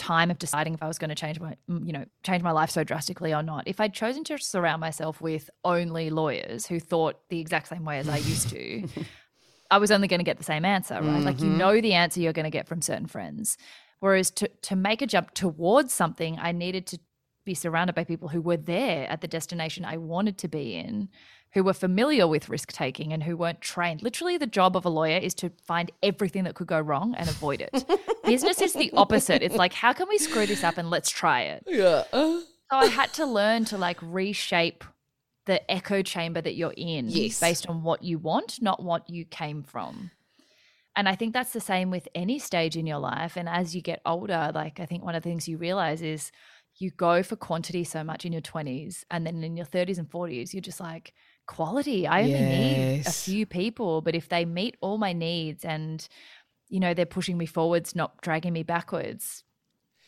time 0.00 0.30
of 0.30 0.38
deciding 0.38 0.72
if 0.72 0.82
I 0.82 0.88
was 0.88 0.98
going 0.98 1.10
to 1.10 1.14
change 1.14 1.38
my, 1.38 1.56
you 1.68 1.92
know, 1.92 2.06
change 2.24 2.42
my 2.42 2.50
life 2.50 2.70
so 2.70 2.82
drastically 2.82 3.34
or 3.34 3.42
not, 3.42 3.68
if 3.68 3.80
I'd 3.80 3.92
chosen 3.92 4.24
to 4.24 4.38
surround 4.38 4.80
myself 4.80 5.20
with 5.20 5.50
only 5.62 6.08
lawyers 6.08 6.66
who 6.66 6.80
thought 6.80 7.20
the 7.28 7.38
exact 7.38 7.68
same 7.68 7.84
way 7.84 7.98
as 7.98 8.08
I 8.08 8.16
used 8.16 8.48
to, 8.48 8.88
I 9.70 9.78
was 9.78 9.90
only 9.90 10.08
going 10.08 10.18
to 10.20 10.24
get 10.24 10.38
the 10.38 10.44
same 10.44 10.64
answer, 10.64 10.94
right? 10.94 11.22
Like 11.22 11.40
you 11.40 11.46
mm-hmm. 11.46 11.58
know 11.58 11.80
the 11.80 11.92
answer 11.92 12.20
you're 12.20 12.32
going 12.32 12.44
to 12.44 12.50
get 12.50 12.66
from 12.66 12.80
certain 12.82 13.06
friends. 13.06 13.58
Whereas 14.00 14.30
to 14.32 14.48
to 14.62 14.74
make 14.74 15.02
a 15.02 15.06
jump 15.06 15.34
towards 15.34 15.92
something, 15.92 16.38
I 16.40 16.52
needed 16.52 16.86
to 16.88 16.98
be 17.44 17.54
surrounded 17.54 17.94
by 17.94 18.04
people 18.04 18.28
who 18.28 18.40
were 18.40 18.56
there 18.56 19.06
at 19.08 19.20
the 19.20 19.28
destination 19.28 19.84
I 19.84 19.98
wanted 19.98 20.38
to 20.38 20.48
be 20.48 20.74
in, 20.74 21.10
who 21.52 21.64
were 21.64 21.72
familiar 21.72 22.26
with 22.28 22.48
risk 22.48 22.72
taking 22.72 23.12
and 23.12 23.22
who 23.24 23.36
weren't 23.36 23.60
trained. 23.60 24.02
Literally, 24.02 24.38
the 24.38 24.46
job 24.46 24.76
of 24.76 24.84
a 24.84 24.88
lawyer 24.88 25.18
is 25.18 25.34
to 25.34 25.50
find 25.66 25.90
everything 26.02 26.44
that 26.44 26.54
could 26.54 26.68
go 26.68 26.78
wrong 26.80 27.14
and 27.16 27.28
avoid 27.28 27.60
it. 27.60 27.84
Business 28.24 28.60
is 28.60 28.72
the 28.74 28.90
opposite. 28.96 29.42
It's 29.42 29.56
like, 29.56 29.72
how 29.72 29.92
can 29.92 30.08
we 30.08 30.18
screw 30.18 30.46
this 30.46 30.62
up 30.62 30.78
and 30.78 30.90
let's 30.90 31.10
try 31.10 31.42
it? 31.42 31.64
yeah. 31.66 32.04
So 32.12 32.76
I 32.76 32.86
had 32.86 33.12
to 33.14 33.26
learn 33.26 33.64
to 33.66 33.76
like 33.78 33.98
reshape 34.00 34.84
the 35.46 35.68
echo 35.68 36.02
chamber 36.02 36.40
that 36.40 36.54
you're 36.54 36.74
in 36.76 37.08
Yes. 37.08 37.40
based 37.40 37.66
on 37.66 37.82
what 37.82 38.04
you 38.04 38.18
want, 38.18 38.62
not 38.62 38.80
what 38.84 39.10
you 39.10 39.24
came 39.24 39.64
from. 39.64 40.12
And 40.94 41.08
I 41.08 41.16
think 41.16 41.32
that's 41.34 41.52
the 41.52 41.60
same 41.60 41.90
with 41.90 42.06
any 42.14 42.38
stage 42.38 42.76
in 42.76 42.86
your 42.86 42.98
life. 42.98 43.36
And 43.36 43.48
as 43.48 43.74
you 43.74 43.82
get 43.82 44.00
older, 44.06 44.52
like 44.54 44.78
I 44.78 44.86
think 44.86 45.04
one 45.04 45.16
of 45.16 45.22
the 45.24 45.28
things 45.28 45.48
you 45.48 45.56
realize 45.56 46.00
is 46.02 46.30
you 46.78 46.90
go 46.92 47.22
for 47.24 47.34
quantity 47.34 47.82
so 47.82 48.04
much 48.04 48.24
in 48.24 48.32
your 48.32 48.42
20s. 48.42 49.02
And 49.10 49.26
then 49.26 49.42
in 49.42 49.56
your 49.56 49.66
30s 49.66 49.98
and 49.98 50.08
40s, 50.08 50.52
you're 50.52 50.60
just 50.60 50.78
like, 50.80 51.12
quality. 51.50 52.06
I 52.06 52.22
only 52.22 52.40
need 52.40 53.06
a 53.06 53.10
few 53.10 53.44
people. 53.44 54.00
But 54.00 54.14
if 54.14 54.28
they 54.28 54.44
meet 54.44 54.76
all 54.80 54.98
my 54.98 55.12
needs 55.12 55.64
and, 55.64 56.06
you 56.68 56.78
know, 56.78 56.94
they're 56.94 57.06
pushing 57.06 57.36
me 57.36 57.46
forwards, 57.46 57.96
not 57.96 58.20
dragging 58.22 58.52
me 58.52 58.62
backwards, 58.62 59.42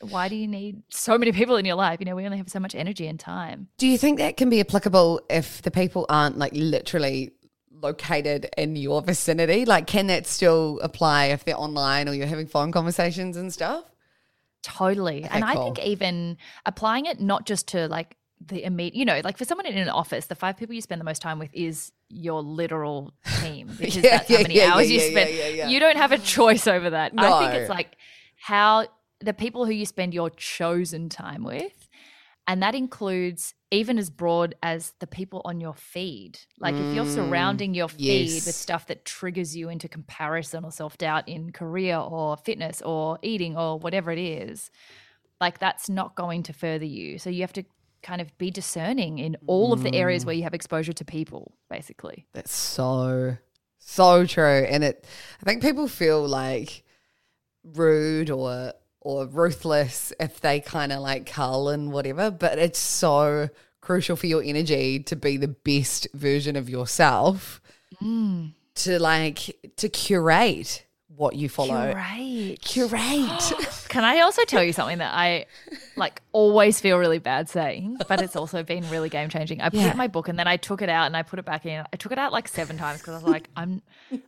why 0.00 0.28
do 0.28 0.36
you 0.36 0.46
need 0.46 0.82
so 0.88 1.18
many 1.18 1.32
people 1.32 1.56
in 1.56 1.64
your 1.64 1.74
life? 1.74 1.98
You 2.00 2.06
know, 2.06 2.14
we 2.14 2.24
only 2.24 2.38
have 2.38 2.48
so 2.48 2.60
much 2.60 2.74
energy 2.74 3.08
and 3.08 3.18
time. 3.18 3.68
Do 3.76 3.88
you 3.88 3.98
think 3.98 4.18
that 4.18 4.36
can 4.36 4.50
be 4.50 4.60
applicable 4.60 5.20
if 5.28 5.62
the 5.62 5.70
people 5.72 6.06
aren't 6.08 6.38
like 6.38 6.52
literally 6.54 7.32
located 7.72 8.48
in 8.56 8.76
your 8.76 9.02
vicinity? 9.02 9.64
Like, 9.64 9.88
can 9.88 10.06
that 10.06 10.26
still 10.28 10.78
apply 10.80 11.26
if 11.26 11.44
they're 11.44 11.58
online 11.58 12.08
or 12.08 12.14
you're 12.14 12.26
having 12.26 12.46
phone 12.46 12.70
conversations 12.70 13.36
and 13.36 13.52
stuff? 13.52 13.84
Totally. 14.62 15.24
and 15.24 15.44
I 15.44 15.54
think 15.54 15.80
even 15.80 16.36
applying 16.64 17.06
it 17.06 17.20
not 17.20 17.46
just 17.46 17.66
to 17.68 17.88
like 17.88 18.16
the 18.46 18.64
immediate, 18.64 18.94
you 18.98 19.04
know, 19.04 19.20
like 19.24 19.38
for 19.38 19.44
someone 19.44 19.66
in 19.66 19.76
an 19.78 19.88
office, 19.88 20.26
the 20.26 20.34
five 20.34 20.56
people 20.56 20.74
you 20.74 20.80
spend 20.80 21.00
the 21.00 21.04
most 21.04 21.22
time 21.22 21.38
with 21.38 21.50
is 21.54 21.92
your 22.08 22.42
literal 22.42 23.12
team 23.40 23.68
because 23.78 24.02
Yeah, 24.02 24.10
that's 24.10 24.28
how 24.28 24.34
yeah, 24.34 24.42
many 24.42 24.56
yeah, 24.56 24.72
hours 24.74 24.90
you 24.90 25.00
spend. 25.00 25.30
You 25.62 25.80
don't 25.80 25.96
have 25.96 26.12
a 26.12 26.18
choice 26.18 26.66
over 26.66 26.90
that. 26.90 27.12
I 27.16 27.32
think 27.32 27.54
it's 27.54 27.68
like 27.68 27.96
how 28.36 28.86
the 29.20 29.32
people 29.32 29.66
who 29.66 29.72
you 29.72 29.86
spend 29.86 30.14
your 30.14 30.30
chosen 30.30 31.08
time 31.08 31.44
with. 31.44 31.88
And 32.48 32.60
that 32.62 32.74
includes 32.74 33.54
even 33.70 33.98
as 33.98 34.10
broad 34.10 34.56
as 34.62 34.94
the 34.98 35.06
people 35.06 35.42
on 35.44 35.60
your 35.60 35.74
feed. 35.74 36.40
Like 36.58 36.80
if 36.80 36.92
you're 36.92 37.06
surrounding 37.06 37.72
your 37.72 37.88
feed 37.88 38.00
Mm, 38.02 38.34
yes. 38.34 38.46
with 38.46 38.56
stuff 38.56 38.86
that 38.88 39.04
triggers 39.04 39.56
you 39.56 39.68
into 39.68 39.88
comparison 39.88 40.64
or 40.64 40.72
self 40.72 40.98
doubt 40.98 41.28
in 41.28 41.52
career 41.52 41.96
or 41.96 42.36
fitness 42.36 42.82
or 42.82 43.18
eating 43.22 43.56
or 43.56 43.78
whatever 43.78 44.10
it 44.10 44.18
is, 44.18 44.70
like 45.40 45.58
that's 45.60 45.88
not 45.88 46.16
going 46.16 46.42
to 46.44 46.52
further 46.52 46.84
you. 46.84 47.18
So 47.18 47.30
you 47.30 47.42
have 47.42 47.52
to 47.54 47.64
kind 48.02 48.20
of 48.20 48.36
be 48.38 48.50
discerning 48.50 49.18
in 49.18 49.36
all 49.46 49.72
of 49.72 49.82
the 49.82 49.90
Mm. 49.90 49.96
areas 49.98 50.26
where 50.26 50.34
you 50.34 50.42
have 50.42 50.54
exposure 50.54 50.92
to 50.92 51.04
people, 51.04 51.52
basically. 51.70 52.26
That's 52.32 52.54
so 52.54 53.36
so 53.78 54.26
true, 54.26 54.64
and 54.68 54.84
it. 54.84 55.04
I 55.40 55.44
think 55.44 55.60
people 55.62 55.88
feel 55.88 56.26
like 56.26 56.84
rude 57.64 58.30
or 58.30 58.72
or 59.00 59.26
ruthless 59.26 60.12
if 60.20 60.40
they 60.40 60.60
kind 60.60 60.92
of 60.92 61.00
like 61.00 61.26
cull 61.26 61.68
and 61.68 61.90
whatever, 61.92 62.30
but 62.30 62.58
it's 62.58 62.78
so 62.78 63.48
crucial 63.80 64.14
for 64.14 64.26
your 64.28 64.42
energy 64.44 65.00
to 65.00 65.16
be 65.16 65.36
the 65.36 65.48
best 65.48 66.06
version 66.14 66.54
of 66.54 66.68
yourself. 66.70 67.60
To 68.00 68.98
like 68.98 69.38
to 69.76 69.88
curate 69.88 70.86
what 71.22 71.36
you 71.36 71.48
follow. 71.48 71.92
Great. 71.94 72.58
Curate. 72.62 73.52
Can 73.88 74.04
I 74.04 74.20
also 74.20 74.42
tell 74.44 74.62
you 74.64 74.72
something 74.72 74.98
that 74.98 75.14
I 75.14 75.46
like 75.96 76.20
always 76.32 76.80
feel 76.80 76.98
really 76.98 77.18
bad 77.20 77.48
saying, 77.48 77.98
but 78.08 78.20
it's 78.20 78.34
also 78.36 78.62
been 78.62 78.88
really 78.90 79.08
game 79.08 79.28
changing. 79.28 79.60
I 79.60 79.68
put 79.68 79.78
Yeah. 79.80 79.94
my 79.94 80.08
book 80.08 80.28
and 80.28 80.38
then 80.38 80.48
I 80.48 80.56
took 80.56 80.82
it 80.82 80.88
out 80.88 81.06
and 81.06 81.16
I 81.16 81.22
put 81.22 81.38
it 81.38 81.44
back 81.44 81.64
in. 81.64 81.84
I 81.92 81.96
took 81.96 82.10
it 82.12 82.18
out 82.18 82.32
like 82.32 82.48
seven 82.48 82.76
times 82.76 82.98
because 83.00 83.12
I 83.14 83.16
was 83.18 83.24
like, 83.32 83.48
I'm 83.56 83.82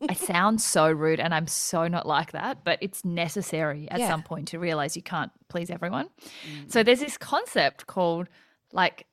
I 0.08 0.14
sound 0.14 0.60
so 0.60 0.90
rude 0.90 1.18
and 1.20 1.34
I'm 1.34 1.46
so 1.48 1.88
not 1.88 2.06
like 2.06 2.32
that, 2.32 2.62
but 2.64 2.78
it's 2.80 3.04
necessary 3.04 3.88
at 3.90 3.98
Yeah. 4.00 4.08
some 4.08 4.22
point 4.22 4.48
to 4.48 4.58
realize 4.58 4.94
you 4.96 5.02
can't 5.02 5.32
please 5.48 5.70
everyone. 5.70 6.08
Mm. 6.46 6.70
So 6.72 6.82
there's 6.82 7.00
this 7.00 7.18
concept 7.18 7.86
called 7.86 8.28
like 8.72 9.06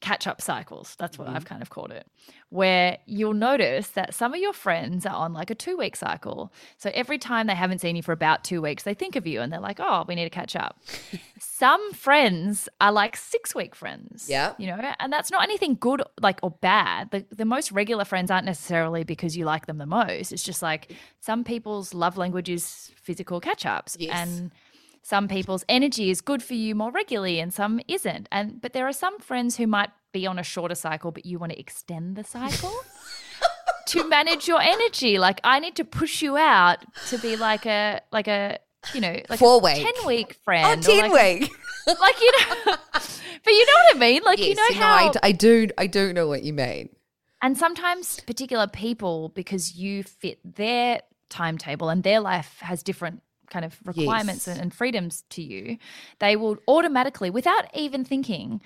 catch 0.00 0.26
up 0.26 0.40
cycles. 0.40 0.96
That's 0.98 1.18
what 1.18 1.28
I've 1.28 1.36
mm-hmm. 1.36 1.44
kind 1.44 1.62
of 1.62 1.70
called 1.70 1.90
it, 1.90 2.06
where 2.50 2.98
you'll 3.06 3.34
notice 3.34 3.88
that 3.90 4.14
some 4.14 4.32
of 4.32 4.40
your 4.40 4.52
friends 4.52 5.04
are 5.06 5.14
on 5.14 5.32
like 5.32 5.50
a 5.50 5.54
two 5.54 5.76
week 5.76 5.96
cycle. 5.96 6.52
So 6.76 6.90
every 6.94 7.18
time 7.18 7.46
they 7.46 7.54
haven't 7.54 7.80
seen 7.80 7.96
you 7.96 8.02
for 8.02 8.12
about 8.12 8.44
two 8.44 8.62
weeks, 8.62 8.84
they 8.84 8.94
think 8.94 9.16
of 9.16 9.26
you 9.26 9.40
and 9.40 9.52
they're 9.52 9.60
like, 9.60 9.80
oh, 9.80 10.04
we 10.06 10.14
need 10.14 10.24
to 10.24 10.30
catch 10.30 10.56
up. 10.56 10.80
some 11.40 11.92
friends 11.92 12.68
are 12.80 12.92
like 12.92 13.16
six 13.16 13.54
week 13.54 13.74
friends. 13.74 14.26
Yeah. 14.28 14.54
You 14.58 14.68
know, 14.68 14.94
and 14.98 15.12
that's 15.12 15.30
not 15.30 15.42
anything 15.42 15.76
good 15.80 16.02
like 16.20 16.40
or 16.42 16.50
bad. 16.50 17.10
The, 17.10 17.26
the 17.34 17.44
most 17.44 17.72
regular 17.72 18.04
friends 18.04 18.30
aren't 18.30 18.46
necessarily 18.46 19.04
because 19.04 19.36
you 19.36 19.44
like 19.44 19.66
them 19.66 19.78
the 19.78 19.86
most. 19.86 20.32
It's 20.32 20.44
just 20.44 20.62
like 20.62 20.94
some 21.20 21.44
people's 21.44 21.94
love 21.94 22.16
language 22.16 22.48
is 22.48 22.92
physical 22.96 23.40
catch 23.40 23.66
ups. 23.66 23.96
Yes. 23.98 24.16
And 24.16 24.52
some 25.08 25.26
people's 25.26 25.64
energy 25.70 26.10
is 26.10 26.20
good 26.20 26.42
for 26.42 26.52
you 26.52 26.74
more 26.74 26.90
regularly 26.90 27.40
and 27.40 27.54
some 27.54 27.80
isn't 27.88 28.28
and 28.30 28.60
but 28.60 28.74
there 28.74 28.86
are 28.86 28.92
some 28.92 29.18
friends 29.18 29.56
who 29.56 29.66
might 29.66 29.88
be 30.12 30.26
on 30.26 30.38
a 30.38 30.42
shorter 30.42 30.74
cycle 30.74 31.10
but 31.10 31.24
you 31.24 31.38
want 31.38 31.50
to 31.50 31.58
extend 31.58 32.14
the 32.14 32.22
cycle 32.22 32.74
to 33.86 34.06
manage 34.06 34.46
your 34.46 34.60
energy 34.60 35.18
like 35.18 35.40
i 35.44 35.58
need 35.58 35.74
to 35.74 35.82
push 35.82 36.20
you 36.20 36.36
out 36.36 36.84
to 37.06 37.16
be 37.18 37.36
like 37.36 37.64
a 37.64 38.02
like 38.12 38.28
a 38.28 38.58
you 38.92 39.00
know 39.00 39.18
like 39.30 39.38
Four 39.38 39.54
oh, 39.54 39.60
a 39.60 39.62
week. 39.62 39.96
10 39.96 40.06
week 40.06 40.36
oh, 40.36 40.42
friend 40.44 40.80
or 40.80 40.86
10 40.86 41.10
like, 41.10 41.40
week. 41.40 41.52
like 41.86 42.20
you 42.20 42.32
know 42.38 42.76
but 42.92 43.52
you 43.58 43.66
know 43.66 43.72
what 43.72 43.96
i 43.96 43.98
mean 43.98 44.22
like 44.24 44.38
you 44.38 44.54
know 44.54 44.66
Yes, 44.68 44.78
how 44.78 44.94
I, 44.94 45.12
I 45.22 45.32
do. 45.32 45.68
I 45.78 45.86
don't 45.86 46.12
know 46.14 46.28
what 46.28 46.42
you 46.42 46.52
mean. 46.52 46.90
and 47.40 47.56
sometimes 47.56 48.20
particular 48.20 48.66
people, 48.66 49.30
because 49.30 49.74
you 49.74 50.02
fit 50.02 50.38
their 50.44 51.00
timetable 51.30 51.88
and 51.88 52.02
their 52.02 52.20
life 52.20 52.58
has 52.60 52.82
different 52.82 53.22
kind 53.50 53.64
of 53.64 53.76
requirements 53.84 54.46
Yes. 54.46 54.56
and, 54.56 54.60
and 54.62 54.74
freedoms 54.74 55.24
to 55.30 55.42
you, 55.42 55.78
they 56.18 56.36
will 56.36 56.56
automatically, 56.68 57.30
without 57.30 57.64
even 57.74 58.04
thinking, 58.04 58.60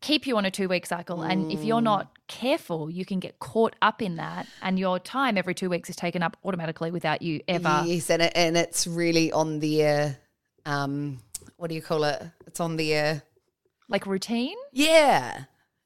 keep 0.00 0.26
you 0.26 0.36
on 0.36 0.44
a 0.44 0.50
two 0.50 0.68
week 0.68 0.84
cycle. 0.86 1.22
And 1.22 1.52
if 1.52 1.62
you're 1.64 1.80
Mm. 1.80 1.84
not 1.84 2.12
careful, 2.26 2.90
you 2.90 3.04
can 3.04 3.20
get 3.20 3.38
caught 3.38 3.76
up 3.82 4.02
in 4.02 4.16
that. 4.16 4.46
And 4.60 4.78
your 4.78 4.98
time 4.98 5.38
every 5.38 5.54
two 5.54 5.70
weeks 5.70 5.88
is 5.90 5.96
taken 5.96 6.22
up 6.22 6.36
automatically 6.44 6.90
without 6.90 7.22
you 7.22 7.40
ever. 7.46 7.84
Yes, 7.86 8.10
and 8.10 8.22
it, 8.22 8.32
and 8.34 8.56
it's 8.56 8.86
really 8.86 9.30
on 9.32 9.60
their 9.60 10.18
um, 10.66 11.20
what 11.56 11.68
do 11.68 11.74
you 11.74 11.82
call 11.82 12.04
it? 12.04 12.20
It's 12.46 12.58
on 12.60 12.76
their 12.76 13.22
Like 13.88 14.06
routine. 14.06 14.56
yeah, 14.72 15.44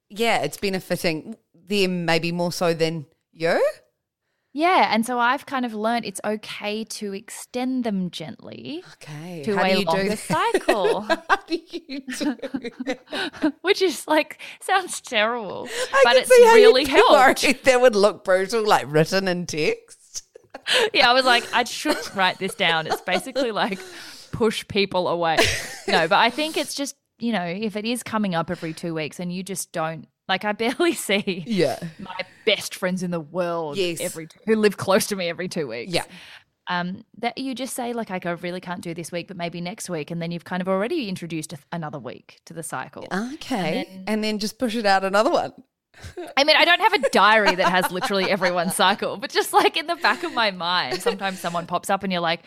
yeah. 0.08 0.38
It's 0.42 0.56
benefiting 0.56 1.36
them 1.54 2.04
maybe 2.04 2.32
more 2.32 2.52
so 2.52 2.72
than 2.74 3.06
you. 3.32 3.62
Yeah. 4.56 4.88
And 4.90 5.04
so 5.04 5.18
I've 5.18 5.44
kind 5.44 5.66
of 5.66 5.74
learned 5.74 6.06
it's 6.06 6.20
okay 6.24 6.82
to 6.84 7.12
extend 7.12 7.84
them 7.84 8.10
gently 8.10 8.82
Okay, 8.94 9.42
to 9.44 9.54
how 9.54 9.64
a 9.64 9.68
you 9.78 9.84
do 9.84 9.90
longer 9.90 10.16
cycle. 10.16 11.00
How 11.28 11.36
do 11.46 11.58
you 11.70 12.00
do? 12.18 12.36
which 13.60 13.82
is 13.82 14.08
like 14.08 14.40
sounds 14.60 15.02
terrible, 15.02 15.68
I 15.92 16.00
but 16.04 16.16
it's 16.16 16.30
really 16.30 16.84
helped. 16.86 17.64
That 17.64 17.80
would 17.82 17.94
look 17.94 18.24
brutal, 18.24 18.66
like 18.66 18.86
written 18.88 19.28
in 19.28 19.44
text. 19.46 20.22
Yeah, 20.92 21.08
I 21.08 21.12
was 21.12 21.24
like, 21.24 21.44
I 21.54 21.62
should 21.62 21.96
write 22.16 22.38
this 22.38 22.54
down. 22.54 22.88
It's 22.88 23.00
basically 23.02 23.52
like 23.52 23.78
push 24.32 24.66
people 24.66 25.06
away. 25.06 25.36
No, 25.86 26.08
but 26.08 26.16
I 26.18 26.30
think 26.30 26.56
it's 26.56 26.74
just 26.74 26.96
you 27.18 27.30
know 27.30 27.44
if 27.44 27.76
it 27.76 27.84
is 27.84 28.02
coming 28.02 28.34
up 28.34 28.50
every 28.50 28.72
two 28.72 28.94
weeks 28.94 29.20
and 29.20 29.32
you 29.32 29.42
just 29.42 29.70
don't 29.70 30.08
like, 30.28 30.44
I 30.44 30.52
barely 30.52 30.94
see 30.94 31.44
Yeah, 31.46 31.78
my 32.00 32.16
best 32.46 32.74
friends 32.74 33.02
in 33.02 33.10
the 33.10 33.20
world 33.20 33.76
Yes. 33.76 34.00
every 34.00 34.28
who 34.46 34.56
live 34.56 34.78
close 34.78 35.06
to 35.08 35.16
me 35.16 35.28
every 35.28 35.48
two 35.48 35.66
weeks. 35.68 35.92
yeah. 35.92 36.04
um, 36.68 37.04
that 37.18 37.36
you 37.36 37.54
just 37.54 37.74
say 37.74 37.92
like, 37.92 38.10
I 38.10 38.30
really 38.30 38.60
can't 38.60 38.80
do 38.80 38.94
this 38.94 39.12
week, 39.12 39.28
but 39.28 39.36
maybe 39.36 39.60
next 39.60 39.90
week, 39.90 40.10
and 40.10 40.22
then 40.22 40.30
you've 40.30 40.44
kind 40.44 40.62
of 40.62 40.68
already 40.68 41.08
introduced 41.08 41.52
a, 41.52 41.58
another 41.72 41.98
week 41.98 42.40
to 42.46 42.54
the 42.54 42.62
cycle. 42.62 43.06
Okay, 43.34 44.02
and 44.06 44.24
then, 44.24 44.38
just 44.38 44.58
push 44.58 44.74
it 44.74 44.86
out 44.86 45.04
another 45.04 45.30
one. 45.30 45.52
I 46.36 46.44
mean, 46.44 46.56
I 46.56 46.64
don't 46.64 46.80
have 46.80 46.92
a 46.94 47.08
diary 47.10 47.54
that 47.54 47.70
has 47.70 47.90
literally 47.90 48.30
everyone's 48.30 48.74
cycle, 48.74 49.16
but 49.16 49.30
just 49.30 49.52
like 49.52 49.76
in 49.76 49.86
the 49.86 49.96
back 49.96 50.24
of 50.24 50.32
my 50.34 50.50
mind, 50.50 51.00
sometimes 51.02 51.38
someone 51.38 51.66
pops 51.66 51.88
up 51.90 52.02
and 52.02 52.12
you're 52.12 52.20
like, 52.20 52.40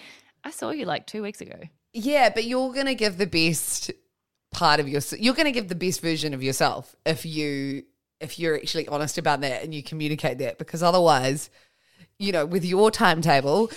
I 0.43 0.51
saw 0.51 0.71
you 0.71 0.85
like 0.85 1.07
two 1.07 1.21
weeks 1.23 1.41
ago. 1.41 1.59
Yeah, 1.93 2.29
but 2.29 2.43
you're 2.43 2.71
going 2.73 2.85
to 2.85 2.95
give 2.95 3.17
the 3.17 3.25
best 3.27 3.91
part 4.51 4.79
of 4.79 4.87
your 4.89 5.01
you're 5.17 5.33
going 5.33 5.45
to 5.45 5.51
give 5.51 5.67
the 5.69 5.75
best 5.75 6.01
version 6.01 6.33
of 6.33 6.41
yourself 6.43 6.95
if 7.05 7.25
you 7.25 7.83
if 8.19 8.37
you're 8.39 8.55
actually 8.55 8.87
honest 8.87 9.17
about 9.17 9.41
that 9.41 9.63
and 9.63 9.73
you 9.73 9.81
communicate 9.83 10.37
that 10.39 10.57
because 10.57 10.83
otherwise, 10.83 11.49
you 12.17 12.31
know, 12.31 12.45
with 12.45 12.65
your 12.65 12.91
timetable, 12.91 13.71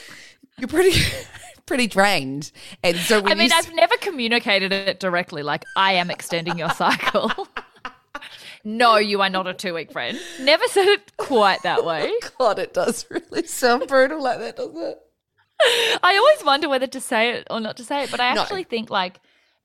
you're 0.58 0.68
pretty 0.68 0.98
pretty 1.66 1.86
drained. 1.86 2.50
And 2.82 2.96
so 2.96 3.20
when 3.20 3.32
I 3.32 3.34
mean, 3.36 3.50
you 3.50 3.56
I've 3.56 3.72
never 3.74 3.96
communicated 3.98 4.72
it 4.72 4.98
directly, 5.00 5.42
like, 5.42 5.64
I 5.76 5.92
am 5.94 6.10
extending 6.10 6.58
your 6.58 6.70
cycle. 6.70 7.30
no, 8.64 8.96
you 8.96 9.20
are 9.22 9.30
not 9.30 9.46
a 9.46 9.54
two 9.54 9.74
week 9.74 9.92
friend. 9.92 10.18
Never 10.40 10.66
said 10.68 10.86
it 10.88 11.16
quite 11.16 11.62
that 11.62 11.78
oh 11.82 11.84
way. 11.86 12.12
God, 12.38 12.58
it 12.58 12.74
does 12.74 13.06
really 13.10 13.46
sound 13.46 13.86
brutal 13.88 14.22
like 14.22 14.38
that, 14.40 14.56
doesn't 14.56 14.76
it? 14.76 14.98
I 16.02 16.16
always 16.16 16.44
wonder 16.44 16.68
whether 16.68 16.88
to 16.88 17.00
say 17.00 17.30
it 17.30 17.46
or 17.48 17.60
not 17.60 17.76
to 17.76 17.84
say 17.84 18.02
it, 18.02 18.10
but 18.10 18.18
I 18.20 18.34
No. 18.34 18.40
actually 18.42 18.64
think 18.64 18.90
like 18.90 19.20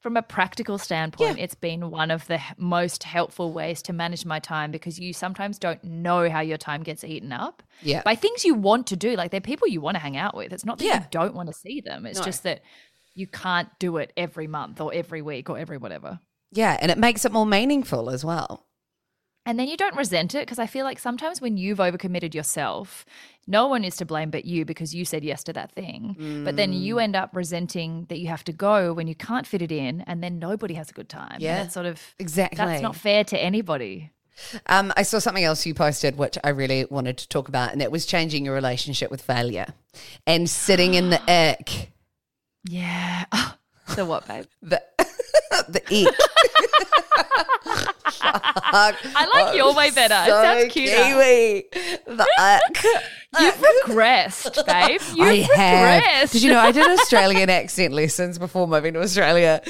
from 0.07 0.15
a 0.15 0.21
practical 0.21 0.77
standpoint, 0.77 1.37
it's 1.37 1.53
been 1.53 1.91
one 1.91 2.11
of 2.11 2.25
the 2.27 2.39
most 2.55 3.03
helpful 3.03 3.51
ways 3.51 3.81
to 3.81 3.91
manage 3.91 4.25
my 4.25 4.39
time 4.39 4.71
because 4.71 4.97
you 4.97 5.11
sometimes 5.11 5.59
don't 5.59 5.83
know 5.83 6.29
how 6.29 6.39
your 6.39 6.55
time 6.57 6.81
gets 6.81 7.03
eaten 7.03 7.33
up 7.33 7.61
Yeah. 7.81 8.03
by 8.05 8.15
things 8.15 8.45
you 8.45 8.53
want 8.53 8.87
to 8.87 8.95
do. 8.95 9.17
Like 9.17 9.31
they're 9.31 9.41
people 9.41 9.67
you 9.67 9.81
want 9.81 9.95
to 9.95 9.99
hang 9.99 10.15
out 10.15 10.33
with. 10.33 10.53
It's 10.53 10.63
not 10.63 10.77
that 10.77 10.85
Yeah. 10.85 10.99
you 11.01 11.07
don't 11.11 11.35
want 11.35 11.47
to 11.49 11.53
see 11.53 11.81
them. 11.81 12.05
It's 12.05 12.19
No. 12.19 12.23
just 12.25 12.43
that 12.43 12.61
you 13.15 13.27
can't 13.27 13.67
do 13.79 13.97
it 13.97 14.13
every 14.15 14.47
month 14.47 14.79
or 14.79 14.93
every 14.93 15.21
week 15.21 15.49
or 15.49 15.57
every 15.59 15.77
whatever. 15.77 16.21
Yeah, 16.53 16.77
and 16.79 16.89
it 16.89 16.97
makes 16.97 17.25
it 17.25 17.33
more 17.33 17.45
meaningful 17.45 18.09
as 18.09 18.23
well. 18.23 18.65
And 19.47 19.57
then 19.57 19.69
you 19.69 19.77
don't 19.77 19.95
resent 19.95 20.35
it 20.35 20.41
because 20.41 20.59
I 20.59 20.67
feel 20.67 20.83
like 20.83 20.99
sometimes 20.99 21.39
when 21.39 21.55
you've 21.55 21.77
overcommitted 21.77 22.33
yourself, 22.33 23.05
no 23.47 23.65
one 23.67 23.85
is 23.85 23.95
to 23.95 24.05
blame 24.05 24.29
but 24.29 24.43
you 24.43 24.65
because 24.65 24.93
you 24.93 25.05
said 25.05 25.23
yes 25.23 25.41
to 25.45 25.53
that 25.53 25.71
thing. 25.71 26.41
But 26.43 26.57
then 26.57 26.73
Mm. 26.73 26.81
you 26.81 26.99
end 26.99 27.15
up 27.15 27.29
resenting 27.33 28.05
that 28.09 28.19
you 28.19 28.27
have 28.27 28.43
to 28.43 28.51
go 28.51 28.91
when 28.91 29.07
you 29.07 29.15
can't 29.15 29.47
fit 29.47 29.61
it 29.61 29.71
in, 29.71 30.01
and 30.01 30.21
then 30.21 30.37
nobody 30.37 30.73
has 30.73 30.89
a 30.89 30.93
good 30.93 31.07
time. 31.07 31.31
And 31.35 31.41
Yeah, 31.41 31.67
sort 31.69 31.85
of 31.85 32.13
exactly. 32.19 32.57
That's 32.57 32.81
not 32.81 32.97
fair 32.97 33.23
to 33.23 33.41
anybody. 33.41 34.11
Um, 34.67 34.91
I 34.97 35.03
saw 35.03 35.17
something 35.19 35.45
else 35.45 35.65
you 35.65 35.73
posted, 35.73 36.17
which 36.17 36.37
I 36.43 36.49
really 36.49 36.85
wanted 36.89 37.17
to 37.19 37.27
talk 37.29 37.47
about, 37.47 37.71
and 37.71 37.81
it 37.81 37.89
was 37.89 38.05
changing 38.05 38.43
your 38.45 38.53
relationship 38.53 39.09
with 39.09 39.21
failure 39.21 39.73
and 40.27 40.49
sitting 40.49 40.93
in 40.93 41.09
the 41.09 41.21
ick. 41.31 41.91
Yeah. 42.67 43.23
so 43.95 44.05
what, 44.05 44.27
babe? 44.27 44.45
The 44.61 44.83
the 45.69 45.81
ick. 46.05 47.86
I 48.43 49.29
like 49.33 49.55
your 49.55 49.73
way 49.73 49.91
better. 49.91 50.15
it 50.15 50.25
So 50.27 50.41
sounds 50.41 50.73
cuter. 50.73 50.95
Kiwi. 50.95 51.65
The 52.15 52.27
uh, 52.39 52.59
ick. 52.69 52.83
You've 53.39 53.63
uh, 53.63 53.67
regressed, 53.85 54.65
babe. 54.65 55.01
You've 55.15 55.27
I 55.27 55.55
have. 55.55 56.03
regressed. 56.03 56.31
Did 56.33 56.43
you 56.43 56.51
know 56.51 56.59
I 56.59 56.71
did 56.71 56.87
Australian 56.99 57.49
accent 57.49 57.93
lessons 57.93 58.37
before 58.39 58.67
moving 58.67 58.93
to 58.93 59.01
Australia? 59.01 59.61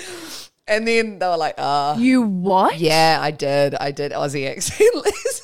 And 0.68 0.88
then 0.88 1.20
they 1.20 1.28
were 1.28 1.38
like, 1.38 1.56
oh, 1.58 1.98
You 1.98 2.22
what? 2.24 2.78
yeah, 2.78 3.20
I 3.22 3.32
did. 3.32 3.74
I 3.76 3.92
did 3.92 4.12
Aussie 4.12 4.50
accent 4.50 4.96
lessons. 4.96 5.42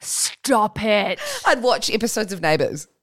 Stop 0.00 0.82
it. 0.82 1.20
I'd 1.46 1.62
watch 1.62 1.90
episodes 1.90 2.32
of 2.32 2.40
Neighbours. 2.40 2.88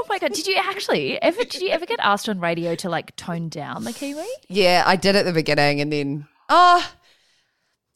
Oh 0.00 0.04
my 0.08 0.18
god. 0.18 0.32
Did 0.32 0.46
you 0.46 0.56
actually 0.56 1.20
ever 1.20 1.44
did 1.44 1.60
you 1.60 1.68
ever 1.68 1.84
get 1.84 1.98
asked 2.00 2.28
on 2.30 2.40
radio 2.40 2.74
to 2.76 2.88
like 2.88 3.14
tone 3.16 3.48
down 3.50 3.84
the 3.84 3.92
Kiwi? 3.92 4.24
Yeah, 4.48 4.82
I 4.86 4.96
did 4.96 5.16
at 5.16 5.26
the 5.26 5.32
beginning, 5.34 5.80
and 5.82 5.92
then 5.92 6.26
oh, 6.48 6.90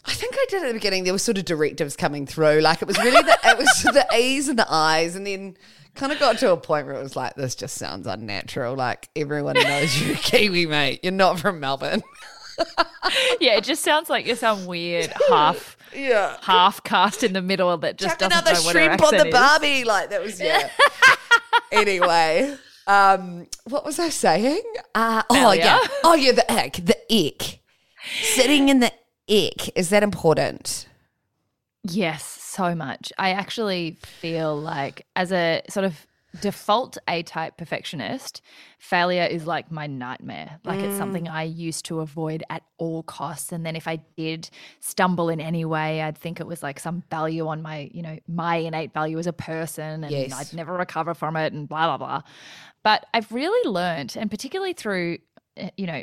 I 0.05 0.13
think 0.13 0.35
I 0.37 0.47
did 0.49 0.63
at 0.63 0.69
the 0.69 0.75
beginning. 0.75 1.05
There 1.05 1.13
were 1.13 1.19
sort 1.19 1.39
of 1.39 1.45
directives 1.45 1.95
coming 1.97 2.27
through, 2.27 2.61
like 2.61 2.83
it 2.83 2.89
was 2.89 2.99
really 2.99 3.23
the 3.23 3.39
it 3.45 3.57
was 3.59 3.83
the 3.85 4.07
E's 4.17 4.49
and 4.49 4.59
the 4.59 4.67
I's, 4.71 5.15
and 5.17 5.27
then 5.27 5.57
kind 5.95 6.11
of 6.13 6.19
got 6.19 6.39
to 6.39 6.51
a 6.53 6.57
point 6.57 6.87
where 6.87 6.97
it 6.97 7.03
was 7.03 7.15
like, 7.17 7.35
this 7.37 7.55
just 7.55 7.77
sounds 7.77 8.07
unnatural. 8.07 8.75
Like 8.75 9.09
everyone 9.15 9.55
knows 9.55 10.01
you're 10.01 10.15
a 10.15 10.19
Kiwi, 10.19 10.67
mate. 10.67 11.01
You're 11.03 11.13
not 11.13 11.39
from 11.39 11.61
Melbourne. 11.61 12.03
Yeah, 13.41 13.57
it 13.57 13.65
just 13.65 13.83
sounds 13.83 14.09
like 14.11 14.27
you're 14.27 14.37
some 14.37 14.67
weird 14.67 15.13
half 15.29 15.77
Yeah. 15.95 16.37
half 16.43 16.83
cast 16.85 17.23
in 17.25 17.33
the 17.33 17.43
middle 17.43 17.77
that 17.79 17.97
just 17.99 18.21
Chuck 18.21 18.31
doesn't 18.31 18.33
another 18.33 18.53
know 18.53 18.63
what 18.65 18.73
shrimp 18.73 18.93
on 19.03 19.11
the 19.11 19.17
accent 19.17 19.29
is. 19.29 19.33
barbie. 19.35 19.85
Like 19.85 20.11
that 20.11 20.23
was 20.23 20.41
yeah. 20.41 20.69
anyway, 21.73 22.55
um, 22.87 23.47
what 23.65 23.85
was 23.85 23.99
I 23.99 24.11
saying? 24.11 24.63
Uh, 24.95 25.23
oh 25.31 25.53
yeah, 25.53 25.81
oh 26.05 26.15
yeah, 26.15 26.33
the 26.33 26.51
ick, 26.53 26.75
the 26.85 26.97
ick. 27.11 27.61
Sitting 28.23 28.69
in 28.69 28.81
the 28.81 28.93
ick 29.33 29.71
is 29.75 29.89
that 29.89 30.03
important? 30.03 30.87
Yes, 31.85 32.25
so 32.25 32.75
much. 32.75 33.13
I 33.19 33.31
actually 33.31 33.99
feel 34.03 34.57
like 34.57 35.07
as 35.17 35.33
a 35.33 35.63
sort 35.69 35.85
of 35.85 36.07
default 36.41 36.97
A 37.09 37.23
type 37.23 37.57
perfectionist, 37.57 38.41
failure 38.79 39.25
is 39.25 39.47
like 39.47 39.71
my 39.71 39.87
nightmare. 39.87 40.61
Like 40.65 40.81
it's 40.81 40.97
something 40.97 41.29
I 41.29 41.43
used 41.43 41.85
to 41.87 42.01
avoid 42.01 42.43
at 42.49 42.63
all 42.79 43.03
costs. 43.03 43.53
And 43.53 43.67
then 43.67 43.77
if 43.77 43.87
I 43.87 43.97
did 44.17 44.49
stumble 44.81 45.29
in 45.29 45.41
any 45.41 45.65
way, 45.65 46.03
I'd 46.03 46.17
think 46.17 46.41
it 46.41 46.47
was 46.47 46.63
like 46.63 46.81
some 46.81 47.03
value 47.11 47.49
on 47.49 47.63
my, 47.63 47.91
you 47.93 48.03
know, 48.03 48.19
my 48.29 48.57
innate 48.57 48.95
value 48.95 49.19
as 49.19 49.27
a 49.27 49.33
person 49.33 50.05
and 50.05 50.11
Yes. 50.11 50.33
I'd 50.33 50.57
never 50.57 50.73
recover 50.73 51.15
from 51.15 51.37
it 51.37 51.53
and 51.53 51.69
blah, 51.69 51.97
blah, 51.97 51.99
blah. 51.99 52.23
But 52.83 53.05
I've 53.13 53.31
really 53.31 53.69
learned, 53.69 54.17
and 54.17 54.31
particularly 54.31 54.73
through, 54.73 55.19
uh, 55.61 55.69
you 55.77 55.87
know, 55.87 56.03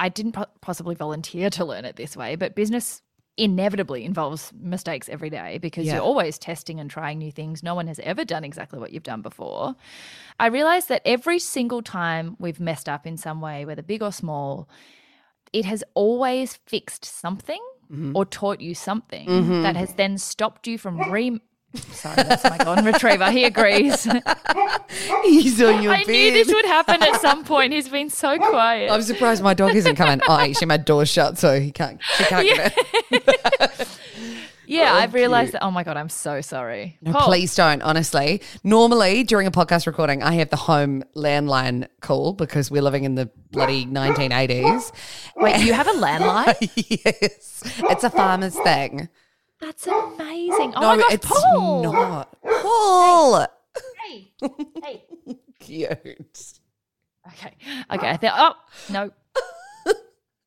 I 0.00 0.08
didn't 0.08 0.32
po- 0.32 0.46
possibly 0.62 0.96
volunteer 0.96 1.50
to 1.50 1.64
learn 1.64 1.84
it 1.84 1.94
this 1.96 2.16
way, 2.16 2.34
but 2.34 2.56
business 2.56 3.02
inevitably 3.36 4.04
involves 4.04 4.52
mistakes 4.60 5.08
every 5.08 5.30
day 5.30 5.58
because 5.58 5.86
Yeah. 5.86 5.94
you're 5.94 6.02
always 6.02 6.38
testing 6.38 6.80
and 6.80 6.90
trying 6.90 7.18
new 7.18 7.30
things. 7.30 7.62
No 7.62 7.74
one 7.74 7.86
has 7.86 8.00
ever 8.00 8.24
done 8.24 8.42
exactly 8.42 8.78
what 8.78 8.92
you've 8.92 9.02
done 9.02 9.22
before. 9.22 9.76
I 10.38 10.46
realized 10.46 10.88
that 10.88 11.02
every 11.04 11.38
single 11.38 11.82
time 11.82 12.36
we've 12.38 12.60
messed 12.60 12.88
up 12.88 13.06
in 13.06 13.16
some 13.16 13.40
way, 13.40 13.64
whether 13.64 13.82
big 13.82 14.02
or 14.02 14.10
small, 14.10 14.68
it 15.52 15.64
has 15.64 15.84
always 15.94 16.56
fixed 16.66 17.04
something 17.04 17.62
mm-hmm. 17.90 18.16
or 18.16 18.24
taught 18.24 18.60
you 18.60 18.74
something 18.74 19.28
mm-hmm. 19.28 19.62
that 19.62 19.76
has 19.76 19.94
then 19.94 20.18
stopped 20.18 20.66
you 20.66 20.78
from 20.78 21.10
re. 21.10 21.40
Sorry, 21.74 22.16
that's 22.16 22.42
my 22.44 22.58
golden 22.58 22.84
retriever. 22.84 23.30
He 23.30 23.44
agrees. 23.44 24.02
He's 25.22 25.62
on 25.62 25.82
your 25.82 25.92
I 25.92 26.02
knew 26.02 26.32
this 26.32 26.48
would 26.48 26.64
happen 26.64 27.00
at 27.00 27.20
some 27.20 27.44
point. 27.44 27.72
He's 27.72 27.88
been 27.88 28.10
so 28.10 28.38
quiet. 28.38 28.90
I'm 28.90 29.02
surprised 29.02 29.42
my 29.42 29.54
dog 29.54 29.76
isn't 29.76 29.94
coming. 29.94 30.20
Oh, 30.28 30.36
actually, 30.36 30.66
my 30.66 30.78
door's 30.78 31.08
shut, 31.08 31.38
so 31.38 31.60
he 31.60 31.70
can't. 31.70 32.02
She 32.16 32.24
can't 32.24 32.46
get 32.46 32.76
in. 33.12 33.86
yeah, 34.66 34.94
I've 34.94 35.14
realized 35.14 35.52
that. 35.52 35.62
Oh 35.62 35.70
my 35.70 35.84
god, 35.84 35.96
I'm 35.96 36.08
so 36.08 36.40
sorry. 36.40 36.98
No, 37.02 37.12
Paul, 37.12 37.26
please 37.26 37.54
don't. 37.54 37.82
Honestly, 37.82 38.42
normally 38.64 39.22
during 39.22 39.46
a 39.46 39.52
podcast 39.52 39.86
recording, 39.86 40.24
I 40.24 40.34
have 40.34 40.50
the 40.50 40.56
home 40.56 41.04
landline 41.14 41.86
call 42.00 42.32
because 42.32 42.72
we're 42.72 42.82
living 42.82 43.04
in 43.04 43.14
the 43.14 43.30
bloody 43.52 43.86
1980s. 43.86 44.92
Wait, 45.36 45.60
you 45.60 45.72
have 45.72 45.86
a 45.86 45.92
landline? 45.92 46.56
yes, 47.04 47.62
it's 47.64 48.02
a 48.02 48.10
farmer's 48.10 48.58
thing. 48.58 49.08
That's 49.60 49.86
amazing. 49.86 50.72
Oh 50.76 50.80
no, 50.80 50.88
my 50.88 50.96
gosh, 50.96 51.12
it's 51.12 51.26
Paul. 51.26 51.82
not. 51.82 52.36
Paul, 52.42 53.46
Hey, 54.06 54.32
hey. 54.82 55.04
cute. 55.60 55.90
Okay, 57.28 57.54
okay. 57.92 58.18
I. 58.22 58.30
Oh 58.36 58.54
no. 58.92 59.10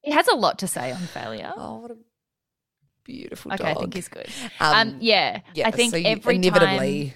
He 0.01 0.11
has 0.11 0.27
a 0.27 0.35
lot 0.35 0.59
to 0.59 0.67
say 0.67 0.91
on 0.91 0.99
failure. 0.99 1.53
Oh, 1.55 1.77
what 1.77 1.91
a 1.91 1.97
beautiful 3.05 3.53
okay, 3.53 3.63
dog. 3.63 3.77
I 3.77 3.79
think 3.79 3.93
he's 3.93 4.09
good. 4.09 4.27
Um, 4.59 4.75
Um, 4.89 4.97
yeah, 4.99 5.39
Yeah, 5.53 5.67
I 5.67 5.71
think 5.71 5.93
so 5.93 6.01
every 6.03 6.35
inevitably 6.35 7.05
time. 7.09 7.13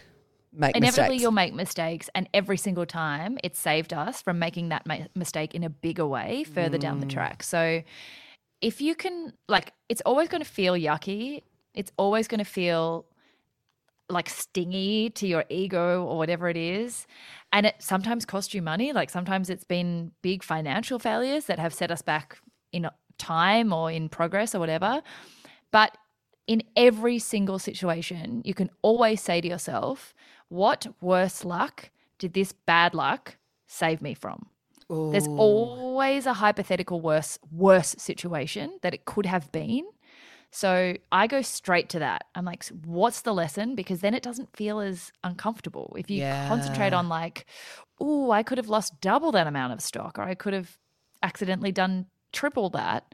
make 0.53 0.77
Inevitably, 0.77 1.09
mistakes. 1.09 1.21
you'll 1.21 1.31
make 1.33 1.53
mistakes, 1.53 2.09
and 2.15 2.29
every 2.33 2.55
single 2.55 2.85
time 2.85 3.37
it 3.43 3.57
saved 3.57 3.91
us 3.93 4.21
from 4.21 4.39
making 4.39 4.69
that 4.69 4.85
ma- 4.85 4.99
mistake 5.15 5.53
in 5.53 5.63
a 5.65 5.69
bigger 5.69 6.07
way 6.07 6.45
further 6.45 6.77
down 6.77 7.01
the 7.01 7.05
Mm. 7.07 7.11
track. 7.11 7.43
So, 7.43 7.83
if 8.61 8.79
you 8.79 8.95
can, 8.95 9.33
like, 9.49 9.73
it's 9.89 10.01
always 10.05 10.29
going 10.29 10.41
to 10.41 10.49
feel 10.49 10.73
yucky. 10.75 11.43
It's 11.77 11.91
always 11.97 12.27
going 12.27 12.39
to 12.39 12.51
feel 12.59 13.05
like 14.09 14.29
stingy 14.29 15.09
to 15.11 15.27
your 15.27 15.45
ego 15.49 16.03
or 16.03 16.17
whatever 16.17 16.49
it 16.49 16.57
is. 16.57 17.07
And 17.53 17.65
it 17.65 17.75
sometimes 17.79 18.25
costs 18.25 18.53
you 18.53 18.61
money. 18.61 18.93
Like, 18.93 19.09
sometimes 19.09 19.49
it's 19.49 19.63
been 19.63 20.11
big 20.21 20.43
financial 20.43 20.97
failures 20.97 21.45
that 21.45 21.59
have 21.59 21.73
set 21.73 21.91
us 21.91 22.01
back 22.01 22.39
in 22.71 22.89
time 23.17 23.71
or 23.71 23.91
in 23.91 24.09
progress 24.09 24.55
or 24.55 24.59
whatever. 24.59 25.01
But 25.71 25.97
in 26.47 26.63
every 26.75 27.19
single 27.19 27.59
situation, 27.59 28.41
you 28.45 28.53
can 28.53 28.69
always 28.81 29.21
say 29.21 29.41
to 29.41 29.47
yourself, 29.47 30.15
what 30.49 30.87
worse 31.01 31.43
luck 31.43 31.91
did 32.17 32.33
this 32.33 32.53
bad 32.53 32.93
luck 32.95 33.37
save 33.67 34.01
me 34.01 34.13
from? 34.13 34.47
There's 34.89 35.27
always 35.27 36.25
a 36.25 36.33
hypothetical 36.33 37.01
worse 37.01 37.37
worse 37.51 37.93
situation 37.97 38.79
that 38.81 38.93
it 38.93 39.03
could 39.03 39.25
have 39.25 39.51
been. 39.51 39.85
So 40.51 40.95
I 41.11 41.27
go 41.27 41.41
straight 41.41 41.89
to 41.89 41.99
that. 41.99 42.25
I'm 42.33 42.45
like, 42.45 42.65
what's 42.85 43.21
the 43.21 43.33
lesson? 43.33 43.75
Because 43.75 43.99
then 43.99 44.13
it 44.13 44.23
doesn't 44.23 44.55
feel 44.55 44.79
as 44.79 45.11
uncomfortable. 45.23 45.95
If 45.97 46.09
you 46.09 46.23
concentrate 46.23 46.93
on 46.93 47.09
like, 47.09 47.45
oh, 47.99 48.31
I 48.31 48.43
could 48.43 48.57
have 48.57 48.69
lost 48.69 49.01
double 49.01 49.31
that 49.33 49.47
amount 49.47 49.73
of 49.73 49.81
stock, 49.81 50.17
or 50.17 50.23
I 50.23 50.35
could 50.35 50.53
have 50.53 50.77
accidentally 51.21 51.71
done 51.71 52.07
triple 52.31 52.69
that, 52.71 53.13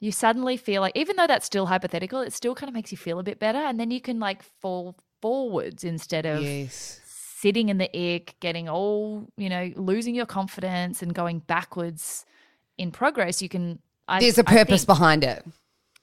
you 0.00 0.10
suddenly 0.10 0.56
feel 0.56 0.80
like, 0.80 0.96
even 0.96 1.16
though 1.16 1.26
that's 1.26 1.46
still 1.46 1.66
hypothetical, 1.66 2.20
it 2.20 2.32
still 2.32 2.54
kind 2.54 2.68
of 2.68 2.74
makes 2.74 2.90
you 2.90 2.98
feel 2.98 3.18
a 3.18 3.22
bit 3.22 3.38
better. 3.38 3.58
And 3.58 3.78
then 3.78 3.90
you 3.90 4.00
can 4.00 4.18
like 4.18 4.42
fall 4.42 4.96
forwards 5.20 5.84
instead 5.84 6.26
of 6.26 6.42
yes. 6.42 7.00
sitting 7.04 7.68
in 7.68 7.78
the 7.78 8.14
ick, 8.14 8.34
getting 8.40 8.68
all, 8.68 9.28
you 9.36 9.48
know, 9.48 9.70
losing 9.76 10.14
your 10.14 10.26
confidence 10.26 11.02
and 11.02 11.14
going 11.14 11.40
backwards 11.40 12.24
in 12.78 12.90
progress. 12.90 13.40
You 13.42 13.48
can. 13.48 13.78
I, 14.08 14.18
There's 14.18 14.38
a 14.38 14.44
purpose 14.44 14.84
think- 14.84 14.98
behind 14.98 15.22
it. 15.22 15.44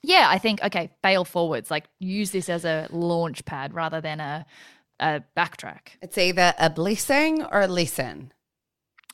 Yeah, 0.02 0.28
I 0.30 0.38
think 0.38 0.64
okay, 0.64 0.90
fail 1.02 1.26
forwards. 1.26 1.70
Like 1.70 1.86
use 2.00 2.32
this 2.32 2.50
as 2.50 2.66
a 2.66 2.88
launch 2.92 3.46
pad 3.46 3.74
rather 3.74 4.02
than 4.02 4.20
a 4.20 4.46
a 5.00 5.22
backtrack. 5.36 5.98
It's 6.02 6.18
either 6.18 6.54
a 6.60 6.70
blessing 6.70 7.44
or 7.44 7.62
a 7.62 7.68
lesson. 7.68 8.34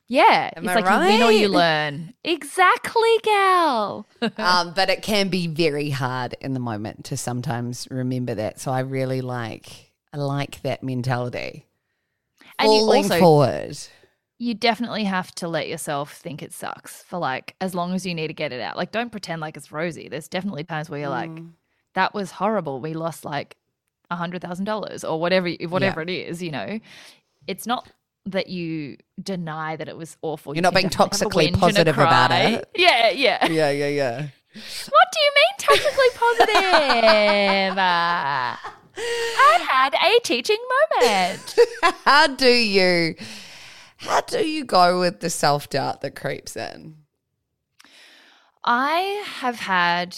Yeah, 0.07 0.51
Am 0.55 0.63
it's 0.63 0.71
I 0.71 0.79
like 0.79 1.01
you 1.01 1.07
win 1.07 1.23
or 1.23 1.31
you 1.31 1.47
learn. 1.47 2.13
Exactly, 2.23 3.17
gal. 3.23 4.05
um, 4.37 4.73
but 4.75 4.89
it 4.89 5.01
can 5.01 5.29
be 5.29 5.47
very 5.47 5.89
hard 5.89 6.35
in 6.41 6.53
the 6.53 6.59
moment 6.59 7.05
to 7.05 7.17
sometimes 7.17 7.87
remember 7.89 8.35
that. 8.35 8.59
So 8.59 8.71
I 8.71 8.81
really 8.81 9.21
like 9.21 9.91
I 10.13 10.17
like 10.17 10.61
that 10.61 10.83
mentality. 10.83 11.65
And 12.59 12.71
you 12.71 12.79
also- 12.81 13.19
forward. 13.19 13.77
You 14.37 14.53
definitely 14.53 15.05
have 15.05 15.33
to 15.35 15.47
let 15.47 15.67
yourself 15.67 16.13
think 16.13 16.43
it 16.43 16.51
sucks 16.51 17.03
for 17.03 17.17
like 17.17 17.55
as 17.61 17.73
long 17.73 17.93
as 17.93 18.05
you 18.05 18.13
need 18.13 18.27
to 18.27 18.33
get 18.33 18.51
it 18.51 18.61
out. 18.61 18.75
Like 18.75 18.91
don't 18.91 19.11
pretend 19.11 19.41
like 19.41 19.55
it's 19.55 19.71
rosy. 19.71 20.09
There's 20.09 20.27
definitely 20.27 20.63
times 20.63 20.89
where 20.89 20.99
you're 20.99 21.09
like, 21.09 21.29
mm. 21.29 21.51
that 21.93 22.13
was 22.13 22.31
horrible. 22.31 22.81
We 22.81 22.93
lost 22.93 23.23
like 23.23 23.55
a 24.11 24.15
hundred 24.15 24.41
thousand 24.41 24.65
dollars 24.65 25.03
or 25.03 25.19
whatever 25.19 25.49
whatever 25.69 26.01
it 26.01 26.09
is, 26.09 26.43
you 26.43 26.51
know. 26.51 26.79
It's 27.47 27.65
not 27.65 27.89
that 28.25 28.47
you 28.47 28.97
deny 29.21 29.75
that 29.75 29.87
it 29.87 29.95
was 29.95 30.17
awful. 30.21 30.53
You're 30.53 30.57
You 30.57 30.61
not 30.63 30.73
being 30.73 30.89
definitely 30.89 31.19
have 31.19 31.27
a 31.27 31.35
toxically 31.35 31.45
whinge 31.45 31.53
and 31.53 31.55
a 31.55 31.59
positive 31.59 31.97
about 31.97 32.31
it. 32.31 32.69
Yeah, 32.75 33.09
yeah. 33.11 33.47
Yeah, 33.51 33.69
yeah, 33.69 33.87
yeah. 33.87 34.27
What 34.89 35.07
do 35.13 35.19
you 35.19 35.31
mean 35.35 35.53
toxically 35.59 36.11
positive? 36.15 37.77
I 37.77 39.59
had 39.69 39.93
a 39.93 40.19
teaching 40.23 40.57
moment. 41.01 41.55
How 42.05 42.27
do 42.27 42.47
you 42.47 43.15
how 44.05 44.21
do 44.21 44.47
you 44.47 44.65
go 44.65 44.99
with 44.99 45.19
the 45.19 45.29
self 45.29 45.69
doubt 45.69 46.01
that 46.01 46.15
creeps 46.15 46.55
in? 46.55 46.97
I 48.63 49.23
have 49.25 49.57
had 49.57 50.17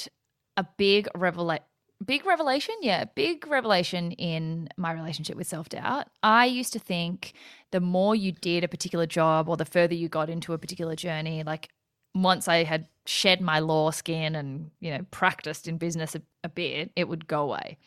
a 0.56 0.66
big 0.78 1.08
revela- 1.16 1.60
big 2.06 2.26
revelation, 2.26 2.76
yeah, 2.82 3.06
big 3.16 3.46
revelation 3.48 4.12
in 4.14 4.70
my 4.78 4.92
relationship 4.92 5.36
with 5.36 5.48
self-doubt. 5.48 6.08
I 6.24 6.46
used 6.46 6.74
to 6.74 6.80
think 6.80 7.34
the 7.72 7.82
more 7.82 8.16
you 8.16 8.32
did 8.32 8.64
a 8.64 8.68
particular 8.68 9.06
job 9.06 9.50
or 9.50 9.58
the 9.58 9.66
further 9.66 9.96
you 9.96 10.08
got 10.08 10.30
into 10.30 10.54
a 10.54 10.58
particular 10.58 10.96
journey, 10.96 11.44
like 11.44 11.70
once 12.16 12.48
I 12.48 12.64
had 12.64 12.88
shed 13.06 13.42
my 13.42 13.60
law 13.60 13.92
skin 13.92 14.36
and, 14.36 14.72
you 14.80 14.92
know, 14.92 15.06
practiced 15.12 15.68
in 15.68 15.78
business 15.78 16.16
a, 16.16 16.22
a 16.44 16.50
bit, 16.50 16.92
it 16.96 17.08
would 17.08 17.28
go 17.28 17.44
away. 17.44 17.78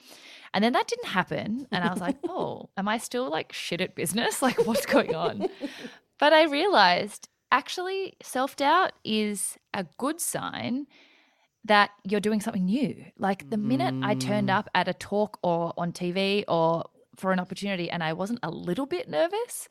And 0.53 0.65
then 0.65 0.73
that 0.73 0.89
didn't 0.89 1.07
happen. 1.07 1.67
And 1.71 1.85
I 1.85 1.91
was 1.93 2.01
like, 2.01 2.17
oh, 2.29 2.71
am 2.77 2.89
I 2.89 2.99
still 2.99 3.29
like 3.31 3.53
shit 3.53 3.81
at 3.81 3.95
business? 3.95 4.43
Like, 4.51 4.67
what's 4.67 4.87
going 4.87 5.15
on? 5.15 5.49
But 6.19 6.33
I 6.33 6.45
realized 6.45 7.29
actually 7.53 8.15
self 8.23 8.57
doubt 8.57 8.93
is 9.05 9.59
a 9.75 9.87
good 9.99 10.21
sign 10.21 10.87
that 11.65 11.91
you're 12.05 12.21
doing 12.21 12.41
something 12.41 12.65
new. 12.65 13.05
Like 13.19 13.51
the 13.51 13.57
minute 13.57 13.95
I 14.03 14.15
turned 14.15 14.49
mm. 14.49 14.55
up 14.55 14.69
at 14.75 14.89
a 14.89 14.95
talk 14.95 15.39
or 15.43 15.75
on 15.77 15.93
TV 15.93 16.45
or 16.49 16.85
for 17.17 17.33
an 17.33 17.41
opportunity 17.41 17.91
and 17.91 18.03
I 18.03 18.15
wasn't 18.15 18.41
a 18.43 18.51
little 18.51 18.87
bit 18.87 19.09
nervous, 19.09 19.69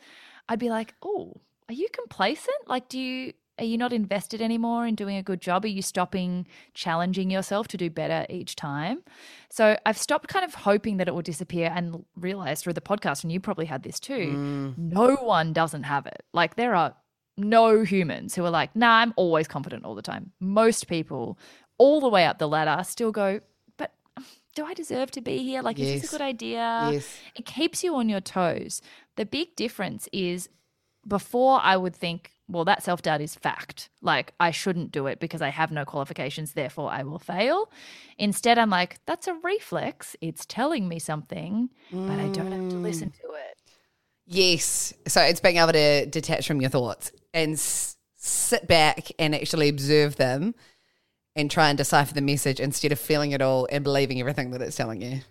I'd 0.48 0.60
be 0.60 0.70
like, 0.70 0.94
oh, 1.02 1.42
are 1.68 1.74
you 1.74 1.88
complacent? 1.92 2.58
Like, 2.68 2.90
do 2.90 3.00
you. 3.00 3.34
Are 3.60 3.66
you 3.66 3.78
not 3.78 3.93
invested 3.93 4.41
anymore 4.41 4.88
in 4.88 4.95
doing 4.95 5.18
a 5.18 5.24
good 5.24 5.41
job? 5.41 5.66
Are 5.66 5.70
you 5.70 5.82
stopping 5.82 6.47
challenging 6.74 7.30
yourself 7.30 7.68
to 7.70 7.78
do 7.78 7.89
better 7.89 8.26
each 8.30 8.55
time? 8.55 9.03
So 9.49 9.78
I've 9.86 9.97
stopped 9.97 10.30
kind 10.30 10.45
of 10.45 10.53
hoping 10.53 10.97
that 10.97 11.07
it 11.07 11.14
will 11.14 11.22
disappear 11.22 11.72
and 11.76 12.05
realized 12.16 12.64
through 12.64 12.74
the 12.74 12.82
podcast, 12.82 13.24
and 13.24 13.32
you 13.32 13.39
probably 13.39 13.66
had 13.66 13.84
this 13.84 13.99
too, 13.99 14.74
mm. 14.76 14.78
no 14.78 15.16
one 15.16 15.53
doesn't 15.53 15.84
have 15.84 16.05
it. 16.05 16.24
Like 16.34 16.55
there 16.55 16.74
are 16.74 16.95
no 17.38 17.84
humans 17.84 18.36
who 18.36 18.45
are 18.45 18.49
like, 18.49 18.76
nah, 18.76 18.97
I'm 18.99 19.14
always 19.16 19.47
confident 19.47 19.86
all 19.86 19.95
the 19.95 20.01
time. 20.01 20.32
Most 20.39 20.88
people, 20.88 21.38
all 21.78 21.99
the 22.01 22.10
way 22.10 22.26
up 22.26 22.38
the 22.38 22.47
ladder, 22.47 22.84
still 22.84 23.12
go, 23.12 23.39
but 23.78 23.93
do 24.55 24.66
I 24.66 24.74
deserve 24.74 25.12
to 25.12 25.22
be 25.22 25.39
here? 25.39 25.62
Like, 25.62 25.80
is 25.80 26.01
this 26.01 26.12
a 26.12 26.18
good 26.18 26.24
idea? 26.24 26.89
Yes. 26.91 27.18
It 27.36 27.45
keeps 27.45 27.84
you 27.84 27.95
on 27.95 28.10
your 28.10 28.22
toes. 28.22 28.82
The 29.16 29.26
big 29.26 29.55
difference 29.55 30.07
is 30.12 30.49
before 31.07 31.60
I 31.62 31.78
would 31.78 31.95
think, 31.95 32.34
well, 32.50 32.66
that 32.66 32.84
self 32.84 33.02
doubt 33.02 33.22
is 33.22 33.36
fact. 33.36 33.89
Like, 34.02 34.34
I 34.39 34.52
shouldn't 34.52 34.91
do 34.91 35.08
it 35.08 35.20
because 35.20 35.41
I 35.41 35.50
have 35.50 35.72
no 35.72 35.86
qualifications, 35.86 36.54
therefore 36.54 36.91
I 36.91 37.04
will 37.04 37.20
fail. 37.20 37.72
Instead, 38.18 38.58
I'm 38.58 38.72
like, 38.72 39.00
that's 39.06 39.28
a 39.28 39.36
reflex. 39.36 40.16
It's 40.20 40.45
telling 40.45 40.88
me 40.88 41.00
something, 41.00 41.70
but 41.91 42.20
I 42.20 42.28
don't 42.30 42.52
have 42.52 42.70
to 42.70 42.76
mm. 42.76 42.82
listen 42.82 43.12
to 43.12 43.28
it. 43.34 43.62
Yes. 44.26 44.93
So 45.08 45.22
it's 45.22 45.39
being 45.39 45.58
able 45.58 45.74
to 45.74 46.06
detach 46.08 46.47
from 46.47 46.60
your 46.60 46.70
thoughts 46.70 47.12
and 47.34 47.54
s- 47.54 47.97
sit 48.16 48.68
back 48.68 49.12
and 49.18 49.34
actually 49.34 49.70
observe 49.70 50.18
them 50.18 50.56
and 51.36 51.50
try 51.50 51.70
and 51.70 51.78
decipher 51.78 52.14
the 52.14 52.22
message 52.22 52.60
instead 52.60 52.91
of 52.91 53.00
feeling 53.00 53.32
it 53.32 53.41
all 53.41 53.68
and 53.72 53.84
believing 53.84 54.20
everything 54.20 54.52
that 54.52 54.62
it's 54.62 54.76
telling 54.76 55.02
you. 55.02 55.22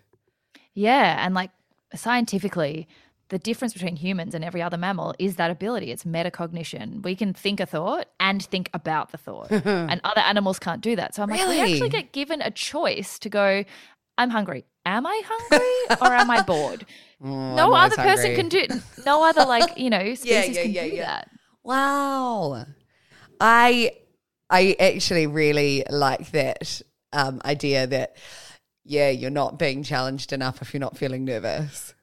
Yeah, 0.73 1.23
and 1.25 1.33
like 1.35 1.51
scientifically, 1.95 2.87
the 3.29 3.39
difference 3.39 3.73
between 3.73 3.95
humans 3.95 4.33
and 4.33 4.43
every 4.43 4.61
other 4.61 4.77
mammal 4.77 5.13
is 5.19 5.35
that 5.37 5.51
ability. 5.51 5.91
It's 5.91 6.03
metacognition. 6.03 7.03
We 7.03 7.15
can 7.15 7.33
think 7.33 7.59
a 7.59 7.65
thought 7.65 8.07
and 8.19 8.43
think 8.43 8.69
about 8.73 9.11
the 9.11 9.17
thought, 9.17 9.51
and 9.51 10.01
other 10.03 10.21
animals 10.21 10.59
can't 10.59 10.81
do 10.81 10.95
that. 10.95 11.15
So 11.15 11.23
I'm 11.23 11.29
like, 11.29 11.47
we 11.47 11.61
actually 11.61 11.89
get 11.89 12.11
given 12.11 12.41
a 12.41 12.51
choice 12.51 13.19
to 13.19 13.29
go. 13.29 13.63
I'm 14.17 14.31
hungry. 14.31 14.65
Am 14.85 15.05
I 15.05 15.21
hungry 15.25 15.97
or 16.01 16.13
am 16.13 16.29
I 16.29 16.41
bored? 16.47 16.85
no 17.21 17.73
I'm 17.73 17.85
other 17.85 17.95
person 17.95 18.35
hungry. 18.35 18.35
can 18.35 18.49
do. 18.49 18.81
No 19.05 19.23
other 19.23 19.45
like 19.45 19.77
you 19.77 19.89
know 19.89 20.13
species 20.15 20.55
yeah, 20.55 20.63
can 20.63 20.71
yeah, 20.71 20.83
do 20.83 20.95
yeah. 20.95 21.05
that. 21.05 21.31
Wow. 21.63 22.65
I 23.39 23.91
I 24.49 24.75
actually 24.79 25.27
really 25.27 25.83
like 25.89 26.31
that 26.31 26.81
um, 27.13 27.41
idea 27.45 27.85
that 27.87 28.17
yeah, 28.83 29.09
you're 29.09 29.29
not 29.29 29.59
being 29.59 29.83
challenged 29.83 30.33
enough 30.33 30.61
if 30.61 30.73
you're 30.73 30.79
not 30.79 30.97
feeling 30.97 31.25
nervous. 31.25 31.93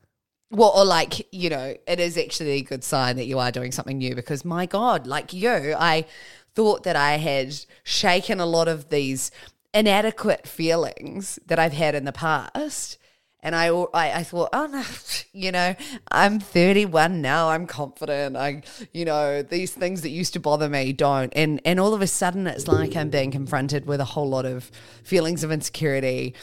Well, 0.51 0.73
or 0.77 0.85
like, 0.85 1.27
you 1.33 1.51
know, 1.51 1.75
it 1.89 1.99
is 1.99 2.17
actually 2.17 2.53
a 2.53 2.63
good 2.63 2.85
sign 2.85 3.17
that 3.17 3.27
you 3.27 3.39
are 3.39 3.51
doing 3.51 3.73
something 3.73 3.99
new 3.99 4.15
because 4.15 4.45
my 4.45 4.67
God, 4.67 5.07
like 5.07 5.33
you, 5.33 5.75
I 5.77 6.07
thought 6.55 6.85
that 6.85 6.97
I 6.97 7.17
had 7.17 7.55
shaken 7.83 8.39
a 8.39 8.47
lot 8.47 8.69
of 8.69 8.89
these 8.89 9.31
inadequate 9.75 10.47
feelings 10.47 11.39
that 11.47 11.59
I've 11.59 11.73
had 11.73 11.95
in 11.95 12.05
the 12.05 12.13
past. 12.13 12.97
And 13.41 13.55
I, 13.55 13.69
I, 13.69 14.21
I 14.21 14.23
thought, 14.23 14.49
oh 14.53 14.67
no, 14.67 14.85
you 15.33 15.53
know, 15.53 15.75
I'm 16.11 16.41
31 16.41 17.21
now. 17.21 17.51
I'm 17.51 17.67
confident. 17.67 18.37
I, 18.37 18.63
you 18.93 19.05
know, 19.05 19.43
these 19.43 19.73
things 19.73 20.03
that 20.03 20.11
used 20.11 20.33
to 20.33 20.41
bother 20.41 20.69
me 20.69 20.93
don't. 20.93 21.33
And 21.37 21.61
and 21.65 21.79
all 21.79 21.93
of 21.93 22.03
a 22.03 22.07
sudden, 22.07 22.47
it's 22.47 22.67
like 22.67 22.97
I'm 22.97 23.11
being 23.11 23.31
confronted 23.31 23.87
with 23.87 24.01
a 24.01 24.05
whole 24.05 24.29
lot 24.29 24.47
of 24.47 24.71
feelings 25.05 25.45
of 25.45 25.53
insecurity 25.53 26.35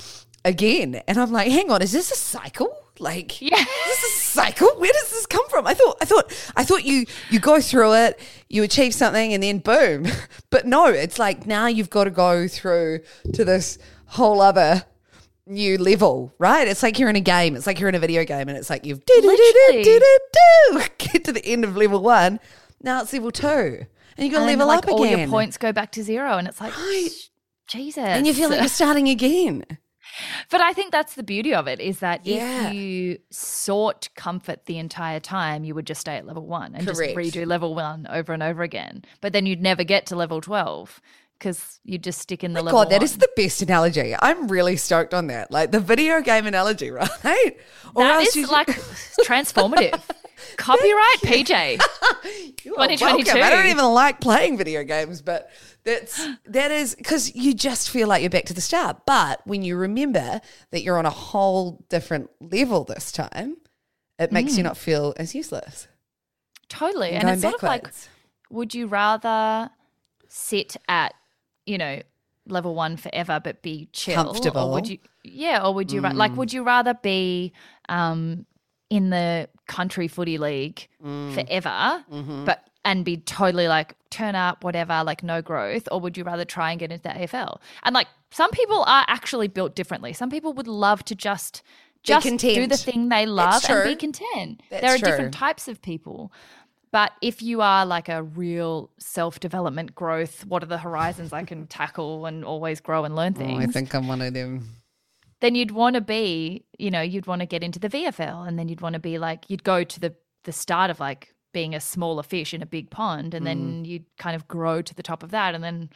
again. 0.45 1.01
And 1.07 1.17
I'm 1.17 1.31
like, 1.31 1.51
hang 1.51 1.71
on, 1.71 1.81
is 1.81 1.91
this 1.91 2.11
a 2.11 2.15
cycle? 2.15 2.82
Like, 2.99 3.41
Yeah. 3.41 3.59
is 3.59 3.65
this 4.01 4.03
a 4.03 4.19
cycle? 4.27 4.69
Where 4.77 4.91
does 4.93 5.09
this 5.09 5.25
come 5.25 5.47
from? 5.49 5.65
I 5.67 5.73
thought, 5.73 5.97
I 6.01 6.05
thought, 6.05 6.51
I 6.55 6.63
thought 6.63 6.83
you 6.85 7.05
you 7.29 7.39
go 7.39 7.59
through 7.59 7.93
it, 7.95 8.19
you 8.49 8.61
achieve 8.63 8.93
something, 8.93 9.33
and 9.33 9.41
then 9.43 9.59
boom. 9.59 10.05
But 10.51 10.67
no, 10.67 10.85
it's 10.87 11.17
like 11.17 11.47
now 11.47 11.65
you've 11.67 11.89
got 11.89 12.03
to 12.03 12.11
go 12.11 12.47
through 12.47 12.99
to 13.33 13.43
this 13.43 13.79
whole 14.05 14.39
other 14.41 14.83
new 15.47 15.77
level, 15.79 16.33
right? 16.37 16.67
It's 16.67 16.83
like 16.83 16.99
you're 16.99 17.09
in 17.09 17.15
a 17.15 17.19
game. 17.21 17.55
It's 17.55 17.65
like 17.65 17.79
you're 17.79 17.89
in 17.89 17.95
a 17.95 17.99
video 17.99 18.23
game, 18.23 18.47
and 18.47 18.55
it's 18.57 18.69
like 18.69 18.85
you've 18.85 19.03
get 19.07 19.23
to 21.25 21.31
the 21.33 21.41
end 21.45 21.63
of 21.65 21.75
level 21.75 22.01
one. 22.01 22.39
Now 22.81 23.01
it's 23.01 23.11
level 23.13 23.31
two, 23.31 23.47
and 24.17 24.27
you 24.27 24.31
got 24.31 24.39
to 24.41 24.45
level 24.45 24.67
like 24.67 24.79
up 24.79 24.83
again. 24.85 24.97
all 24.97 25.05
your 25.07 25.27
points 25.27 25.57
go 25.57 25.71
back 25.71 25.91
to 25.93 26.03
zero, 26.03 26.37
and 26.37 26.47
it's 26.47 26.61
like 26.61 26.75
Right. 26.77 27.09
Jesus. 27.67 28.03
and 28.03 28.27
you 28.27 28.33
feel 28.33 28.49
like 28.49 28.59
you're 28.59 28.67
starting 28.69 29.09
again. 29.09 29.63
But 30.49 30.61
I 30.61 30.73
think 30.73 30.91
that's 30.91 31.15
the 31.15 31.23
beauty 31.23 31.53
of 31.53 31.67
it 31.67 31.79
is 31.79 31.99
that 31.99 32.25
Yeah. 32.25 32.67
if 32.67 32.73
you 32.73 33.17
sought 33.31 34.09
comfort 34.15 34.65
the 34.65 34.77
entire 34.77 35.19
time, 35.19 35.63
you 35.63 35.73
would 35.75 35.87
just 35.87 36.01
stay 36.01 36.15
at 36.17 36.25
level 36.25 36.45
one 36.45 36.75
and 36.75 36.85
Correct. 36.87 37.15
just 37.15 37.35
redo 37.35 37.45
level 37.47 37.73
one 37.75 38.05
over 38.09 38.33
and 38.33 38.43
over 38.43 38.61
again. 38.63 39.03
But 39.21 39.33
then 39.33 39.45
you'd 39.45 39.61
never 39.61 39.83
get 39.83 40.05
to 40.07 40.15
level 40.15 40.39
12 40.41 41.01
because 41.39 41.79
you'd 41.83 42.03
just 42.03 42.19
stick 42.19 42.43
in 42.43 42.53
the 42.53 42.61
level 42.61 42.79
God, 42.79 42.89
that 42.91 42.97
one. 42.97 43.03
is 43.03 43.17
the 43.17 43.27
best 43.35 43.61
analogy. 43.61 44.15
I'm 44.19 44.47
really 44.47 44.77
stoked 44.77 45.13
on 45.13 45.27
that. 45.27 45.51
Like 45.51 45.71
the 45.71 45.79
video 45.79 46.21
game 46.21 46.45
analogy, 46.45 46.89
right? 46.91 47.07
Or 47.95 48.03
That 48.03 48.15
else 48.17 48.27
is 48.29 48.35
you- 48.35 48.47
like 48.47 48.67
transformative. 49.25 49.99
Copyright 50.57 51.19
PJ. 51.23 51.71
You 52.63 52.75
2022. 52.75 53.25
welcome. 53.25 53.41
I 53.43 53.49
don't 53.49 53.67
even 53.67 53.85
like 53.85 54.19
playing 54.19 54.57
video 54.57 54.83
games, 54.83 55.21
but 55.21 55.49
that's 55.85 56.25
that 56.45 56.71
is 56.71 56.95
because 56.95 57.35
you 57.35 57.53
just 57.53 57.89
feel 57.89 58.07
like 58.07 58.21
you're 58.21 58.29
back 58.29 58.45
to 58.45 58.53
the 58.53 58.61
start. 58.61 59.05
But 59.05 59.41
when 59.45 59.61
you 59.63 59.75
remember 59.75 60.41
that 60.71 60.81
you're 60.83 60.97
on 60.97 61.05
a 61.05 61.09
whole 61.11 61.83
different 61.89 62.29
level 62.39 62.83
this 62.83 63.11
time, 63.11 63.57
it 64.19 64.31
makes 64.31 64.53
Mm. 64.53 64.57
you 64.57 64.63
not 64.63 64.77
feel 64.77 65.13
as 65.17 65.35
useless. 65.35 65.87
Totally. 66.69 67.11
and 67.11 67.29
it's 67.29 67.41
sort 67.41 67.55
of 67.55 67.63
like, 67.63 67.87
would 68.49 68.73
you 68.73 68.87
rather 68.87 69.69
sit 70.27 70.75
at, 70.87 71.13
you 71.65 71.77
know, 71.77 72.01
level 72.47 72.73
one 72.73 72.97
forever 72.97 73.39
but 73.43 73.61
be 73.61 73.89
chill? 73.93 74.15
Comfortable. 74.15 74.61
Or 74.61 74.71
would 74.73 74.87
you, 74.87 74.97
yeah, 75.23 75.63
or 75.63 75.73
would 75.75 75.91
you, 75.91 76.01
ra- 76.01 76.11
like, 76.13 76.35
would 76.35 76.51
you 76.51 76.63
rather 76.63 76.93
be 76.95 77.53
um, 77.89 78.45
in 78.89 79.09
the 79.11 79.49
country 79.67 80.07
footy 80.07 80.37
league 80.37 80.87
forever, 81.01 82.03
but, 82.45 82.67
and 82.85 83.05
be 83.05 83.17
totally 83.17 83.67
like, 83.67 83.95
turn 84.09 84.35
up, 84.35 84.63
whatever, 84.63 85.03
like 85.03 85.23
no 85.23 85.41
growth? 85.41 85.87
Or 85.91 85.99
would 85.99 86.17
you 86.17 86.23
rather 86.23 86.45
try 86.45 86.71
and 86.71 86.79
get 86.79 86.91
into 86.91 87.03
the 87.03 87.09
AFL? 87.09 87.59
And 87.83 87.93
like, 87.93 88.07
some 88.31 88.51
people 88.51 88.83
are 88.83 89.05
actually 89.07 89.47
built 89.47 89.75
differently. 89.75 90.13
Some 90.13 90.29
people 90.29 90.53
would 90.53 90.67
love 90.67 91.03
to 91.05 91.15
just, 91.15 91.61
just 92.03 92.25
do 92.37 92.67
the 92.67 92.77
thing 92.77 93.09
they 93.09 93.25
love 93.25 93.63
and 93.69 93.83
be 93.89 93.95
content. 93.95 94.61
That's 94.69 94.81
there 94.81 94.93
are 94.95 94.97
true. 94.97 95.07
different 95.09 95.33
types 95.33 95.67
of 95.67 95.81
people. 95.81 96.31
But 96.91 97.13
if 97.21 97.41
you 97.41 97.61
are 97.61 97.85
like 97.87 98.07
a 98.09 98.21
real 98.21 98.91
self 98.99 99.39
development 99.39 99.95
growth, 99.95 100.45
what 100.45 100.61
are 100.61 100.67
the 100.67 100.77
horizons 100.77 101.33
I 101.33 101.43
can 101.43 101.65
tackle 101.79 102.25
and 102.27 102.43
always 102.45 102.81
grow 102.81 103.03
and 103.05 103.15
learn 103.15 103.33
Oh, 103.35 103.39
things? 103.39 103.63
I 103.63 103.67
think 103.71 103.95
I'm 103.95 104.07
one 104.07 104.21
of 104.21 104.33
them. 104.33 104.67
then 105.39 105.55
you'd 105.55 105.71
want 105.71 105.95
to 105.95 106.01
be, 106.01 106.65
you 106.77 106.91
know, 106.91 107.01
you'd 107.01 107.25
want 107.27 107.39
to 107.39 107.45
get 107.47 107.63
into 107.63 107.79
the 107.79 107.89
VFL 107.89 108.47
and 108.47 108.59
then 108.59 108.67
you'd 108.69 108.81
want 108.81 108.93
to 108.93 108.99
be 108.99 109.17
like, 109.17 109.45
you'd 109.49 109.63
go 109.63 109.83
to 109.83 109.99
the, 109.99 110.13
the 110.43 110.51
start 110.51 110.91
of 110.91 110.99
like 110.99 111.33
being 111.53 111.73
a 111.73 111.79
smaller 111.79 112.23
fish 112.23 112.53
in 112.53 112.61
a 112.61 112.65
big 112.65 112.89
pond 112.89 113.33
and 113.33 113.43
Mm. 113.43 113.47
then 113.47 113.85
you'd 113.85 114.05
kind 114.17 114.35
of 114.35 114.47
grow 114.47 114.81
to 114.81 114.93
the 114.93 115.03
top 115.03 115.23
of 115.23 115.31
that. 115.31 115.55
And 115.55 115.63
then, 115.63 115.89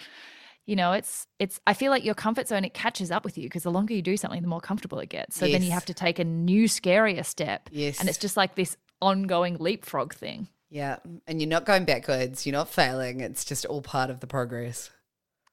you 0.66 0.76
know, 0.76 0.94
it's, 0.94 1.28
it's, 1.40 1.60
I 1.68 1.74
feel 1.74 1.92
like 1.92 2.06
your 2.06 2.14
comfort 2.16 2.48
zone, 2.48 2.64
it 2.64 2.74
catches 2.74 3.12
up 3.12 3.26
with 3.26 3.38
you 3.38 3.44
because 3.44 3.64
the 3.64 3.72
longer 3.72 3.94
you 3.94 4.02
do 4.02 4.16
something, 4.18 4.42
the 4.42 4.48
more 4.48 4.62
comfortable 4.62 5.00
it 5.00 5.10
gets. 5.10 5.36
So 5.36 5.48
then 5.48 5.64
you 5.64 5.72
have 5.72 5.86
to 5.86 5.94
take 5.94 6.20
a 6.20 6.24
new, 6.24 6.66
scarier 6.66 7.26
step. 7.26 7.70
Yes. 7.72 8.00
And 8.00 8.08
it's 8.08 8.18
just 8.18 8.38
like 8.38 8.56
this 8.56 8.78
ongoing 9.02 9.58
leapfrog 9.58 10.14
thing. 10.14 10.48
Yeah, 10.70 10.98
and 11.28 11.42
you're 11.42 11.50
not 11.50 11.66
going 11.66 11.86
backwards. 11.86 12.46
You're 12.46 12.54
not 12.54 12.68
failing. 12.70 13.22
It's 13.22 13.46
just 13.46 13.66
all 13.66 13.82
part 13.82 14.10
of 14.10 14.20
the 14.20 14.28
progress. 14.28 14.90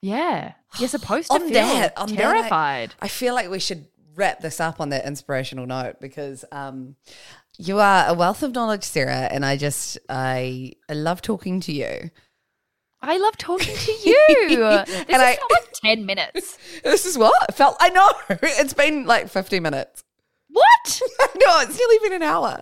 Yeah. 0.02 0.54
You're 0.78 0.88
supposed 0.88 1.28
to 1.28 1.34
On 1.34 1.40
feel 1.42 1.52
that- 1.52 1.96
on 1.96 2.08
that, 2.08 2.18
I- 2.18 2.20
terrified. 2.22 2.94
I 3.00 3.08
feel 3.08 3.32
like 3.34 3.48
we 3.48 3.60
should 3.60 3.86
wrap 4.14 4.40
this 4.40 4.60
up 4.60 4.80
on 4.80 4.90
that 4.90 5.04
inspirational 5.06 5.66
note 5.66 6.00
because 6.00 6.44
um, 6.52 6.96
you 7.58 7.78
are 7.80 8.06
a 8.08 8.14
wealth 8.14 8.42
of 8.42 8.52
knowledge, 8.54 8.84
Sarah, 8.84 9.28
and 9.30 9.44
I 9.44 9.56
just 9.56 9.98
I, 10.08 10.72
I 10.88 10.92
love 10.94 11.22
talking 11.22 11.60
to 11.60 11.72
you. 11.72 12.10
I 13.02 13.18
love 13.18 13.36
talking 13.36 13.74
to 13.76 13.92
you. 14.04 14.26
this 14.48 14.94
And 14.96 15.10
is 15.10 15.16
I- 15.16 15.38
like 15.50 15.72
10 15.84 16.06
minutes. 16.06 16.58
This 16.84 17.06
is 17.06 17.16
what 17.18 17.34
it 17.48 17.54
felt. 17.54 17.76
I 17.80 17.90
know 17.90 18.10
it's 18.42 18.74
been 18.74 19.06
like 19.06 19.28
50 19.28 19.60
minutes. 19.60 20.02
What? 20.50 21.00
I 21.20 21.26
know 21.36 21.60
it's 21.60 21.78
nearly 21.78 21.98
been 22.02 22.12
an 22.14 22.22
hour. 22.22 22.60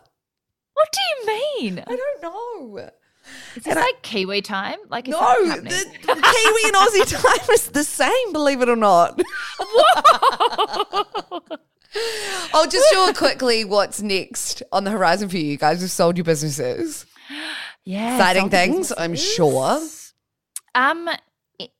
What 0.74 0.88
do 0.92 1.00
you 1.00 1.26
mean? 1.70 1.84
I 1.86 1.96
don't 1.96 2.22
know. 2.22 2.90
Is 3.56 3.64
this 3.64 3.74
like 3.74 4.02
Kiwi 4.02 4.40
time? 4.42 4.78
Like, 4.88 5.06
No, 5.06 5.18
the, 5.18 5.68
Kiwi 5.68 6.62
and 6.64 6.74
Aussie 6.74 7.22
time 7.22 7.50
is 7.54 7.68
the 7.68 7.84
same, 7.84 8.32
believe 8.32 8.62
it 8.62 8.68
or 8.68 8.76
not. 8.76 9.20
I'll 12.54 12.66
just 12.68 12.90
show 12.90 13.12
quickly. 13.14 13.64
What's 13.64 14.00
next 14.00 14.62
on 14.72 14.84
the 14.84 14.90
horizon 14.90 15.28
for 15.28 15.36
you 15.36 15.56
guys? 15.58 15.80
Who've 15.80 15.90
sold 15.90 16.16
your 16.16 16.24
businesses. 16.24 17.04
yeah. 17.84 18.14
Exciting 18.16 18.48
things, 18.50 18.92
I'm 18.96 19.14
sure. 19.14 19.80
Um, 20.74 21.08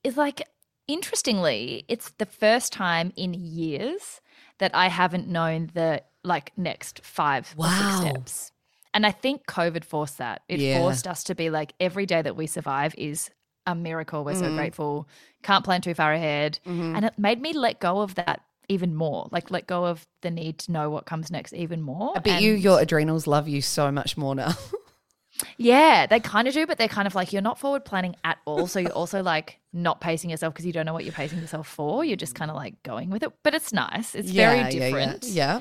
it's 0.04 0.16
like, 0.16 0.42
interestingly, 0.86 1.84
it's 1.88 2.10
the 2.18 2.26
first 2.26 2.72
time 2.72 3.12
in 3.16 3.32
years 3.34 4.20
that 4.58 4.74
I 4.74 4.88
haven't 4.88 5.28
known 5.28 5.70
the 5.72 6.02
like 6.24 6.52
next 6.56 7.00
five 7.04 7.52
Wow. 7.56 7.68
six 8.02 8.12
steps. 8.12 8.51
And 8.94 9.06
I 9.06 9.10
think 9.10 9.46
COVID 9.46 9.84
forced 9.84 10.18
that. 10.18 10.42
It 10.48 10.60
Yeah. 10.60 10.78
forced 10.78 11.06
us 11.06 11.24
to 11.24 11.34
be 11.34 11.48
like, 11.50 11.72
every 11.80 12.06
day 12.06 12.20
that 12.22 12.36
we 12.36 12.46
survive 12.46 12.94
is 12.98 13.30
a 13.66 13.74
miracle. 13.74 14.24
We're 14.24 14.34
so 14.34 14.46
Mm. 14.50 14.56
grateful. 14.56 15.08
Can't 15.42 15.64
plan 15.64 15.80
too 15.80 15.94
far 15.94 16.12
ahead. 16.12 16.58
Mm-hmm. 16.66 16.96
And 16.96 17.04
it 17.06 17.18
made 17.18 17.40
me 17.40 17.52
let 17.52 17.80
go 17.80 18.00
of 18.02 18.14
that 18.16 18.42
even 18.68 18.94
more. 18.94 19.28
Like, 19.30 19.50
let 19.50 19.66
go 19.66 19.84
of 19.86 20.06
the 20.22 20.30
need 20.30 20.58
to 20.60 20.72
know 20.72 20.90
what 20.90 21.06
comes 21.06 21.30
next 21.30 21.52
even 21.52 21.80
more. 21.80 22.12
I 22.16 22.20
bet 22.20 22.42
you 22.42 22.52
your 22.54 22.80
adrenals 22.80 23.26
love 23.26 23.48
you 23.48 23.60
so 23.62 23.90
much 23.92 24.16
more 24.16 24.34
now. 24.34 24.52
yeah, 25.56 26.06
they 26.06 26.20
kind 26.20 26.46
of 26.46 26.54
do, 26.54 26.66
but 26.66 26.78
they're 26.78 26.88
kind 26.88 27.06
of 27.06 27.14
like 27.14 27.32
you're 27.32 27.42
not 27.42 27.58
forward 27.58 27.84
planning 27.84 28.14
at 28.24 28.38
all. 28.44 28.66
So 28.66 28.78
you're 28.78 28.92
also 28.92 29.22
like 29.22 29.58
not 29.72 30.00
pacing 30.00 30.30
yourself 30.30 30.52
because 30.54 30.66
you 30.66 30.72
don't 30.72 30.86
know 30.86 30.92
what 30.92 31.04
you're 31.04 31.12
pacing 31.12 31.38
yourself 31.40 31.66
for. 31.68 32.04
You're 32.04 32.16
just 32.16 32.34
kind 32.34 32.50
of 32.50 32.56
like 32.56 32.82
going 32.82 33.10
with 33.10 33.22
it. 33.22 33.32
But 33.42 33.54
it's 33.54 33.72
nice. 33.72 34.14
It's 34.14 34.30
Yeah, 34.30 34.50
very 34.50 34.58
yeah, 34.58 34.68
yeah. 34.68 34.70
different. 34.90 35.24
Yeah. 35.24 35.60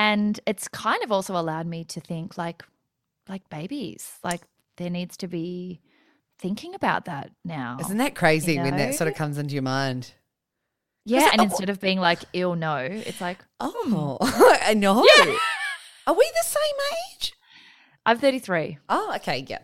And 0.00 0.40
it's 0.46 0.66
kind 0.66 1.04
of 1.04 1.12
also 1.12 1.36
allowed 1.36 1.66
me 1.66 1.84
to 1.84 2.00
think 2.00 2.38
like 2.38 2.62
like 3.28 3.46
babies. 3.50 4.10
Like 4.24 4.40
there 4.78 4.88
needs 4.88 5.18
to 5.18 5.28
be 5.28 5.82
thinking 6.38 6.74
about 6.74 7.04
that 7.04 7.32
now. 7.44 7.76
Isn't 7.80 7.98
that 7.98 8.14
crazy 8.14 8.54
You 8.54 8.62
when 8.62 8.78
that 8.78 8.94
sort 8.94 9.08
of 9.08 9.14
comes 9.14 9.36
into 9.36 9.52
your 9.52 9.62
mind? 9.62 10.14
yeah, 11.04 11.28
and 11.32 11.42
oh, 11.42 11.44
instead 11.44 11.68
of 11.68 11.80
being 11.82 12.00
like 12.00 12.20
ill 12.32 12.54
no, 12.54 12.76
it's 12.78 13.20
like 13.20 13.44
Oh, 13.60 14.16
I 14.64 14.72
know. 14.72 15.06
Are 16.06 16.14
we 16.14 16.30
the 16.34 16.44
same 16.46 16.76
age? 17.12 17.34
I'm 18.06 18.18
33. 18.18 18.78
Oh, 18.88 19.12
okay, 19.16 19.44
yeah. 19.46 19.58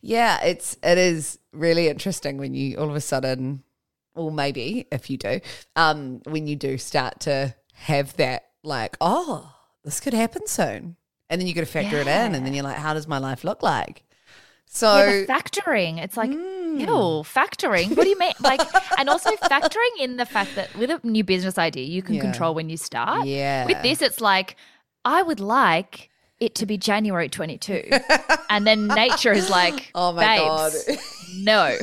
Yeah, 0.00 0.40
it's 0.44 0.76
it 0.84 0.98
is 0.98 1.40
really 1.52 1.88
interesting 1.88 2.38
when 2.38 2.54
you 2.54 2.76
all 2.76 2.88
of 2.88 2.94
a 2.94 3.00
sudden 3.00 3.64
or 4.14 4.30
maybe 4.30 4.86
if 4.92 5.10
you 5.10 5.16
do, 5.16 5.40
um, 5.74 6.20
when 6.26 6.46
you 6.46 6.54
do 6.54 6.78
start 6.78 7.18
to 7.20 7.56
have 7.74 8.16
that 8.18 8.47
like, 8.62 8.96
oh, 9.00 9.54
this 9.84 10.00
could 10.00 10.14
happen 10.14 10.46
soon. 10.46 10.96
And 11.30 11.40
then 11.40 11.46
you 11.46 11.54
got 11.54 11.60
to 11.60 11.66
factor 11.66 11.96
it 11.98 12.06
in 12.06 12.34
and 12.34 12.44
then 12.46 12.54
you're 12.54 12.64
like, 12.64 12.76
how 12.76 12.94
does 12.94 13.06
my 13.06 13.18
life 13.18 13.44
look 13.44 13.62
like? 13.62 14.02
So 14.66 14.96
Yeah, 14.98 15.20
the 15.20 15.26
factoring. 15.26 15.98
It's 15.98 16.16
like, 16.16 16.30
Mm. 16.30 16.80
ew, 16.80 16.86
factoring. 17.24 17.96
What 17.96 18.04
do 18.04 18.08
you 18.10 18.18
mean? 18.18 18.32
Like, 18.40 18.60
and 18.98 19.08
also 19.08 19.30
factoring 19.32 19.90
in 20.00 20.16
the 20.16 20.26
fact 20.26 20.54
that 20.56 20.74
with 20.76 20.90
a 20.90 21.00
new 21.02 21.24
business 21.24 21.56
idea, 21.58 21.84
you 21.86 22.02
can 22.02 22.14
Yeah. 22.16 22.20
control 22.22 22.54
when 22.54 22.68
you 22.68 22.76
start. 22.76 23.26
Yeah. 23.26 23.66
With 23.66 23.82
this, 23.82 24.02
it's 24.02 24.20
like, 24.20 24.56
I 25.04 25.22
would 25.22 25.40
like 25.40 26.10
it 26.40 26.54
to 26.56 26.66
be 26.66 26.76
January 26.78 27.28
22. 27.28 27.90
and 28.50 28.66
then 28.66 28.86
nature 28.88 29.32
is 29.32 29.48
like, 29.50 29.90
Oh 29.94 30.12
my 30.12 30.36
God. 30.36 30.72
no. 31.38 31.76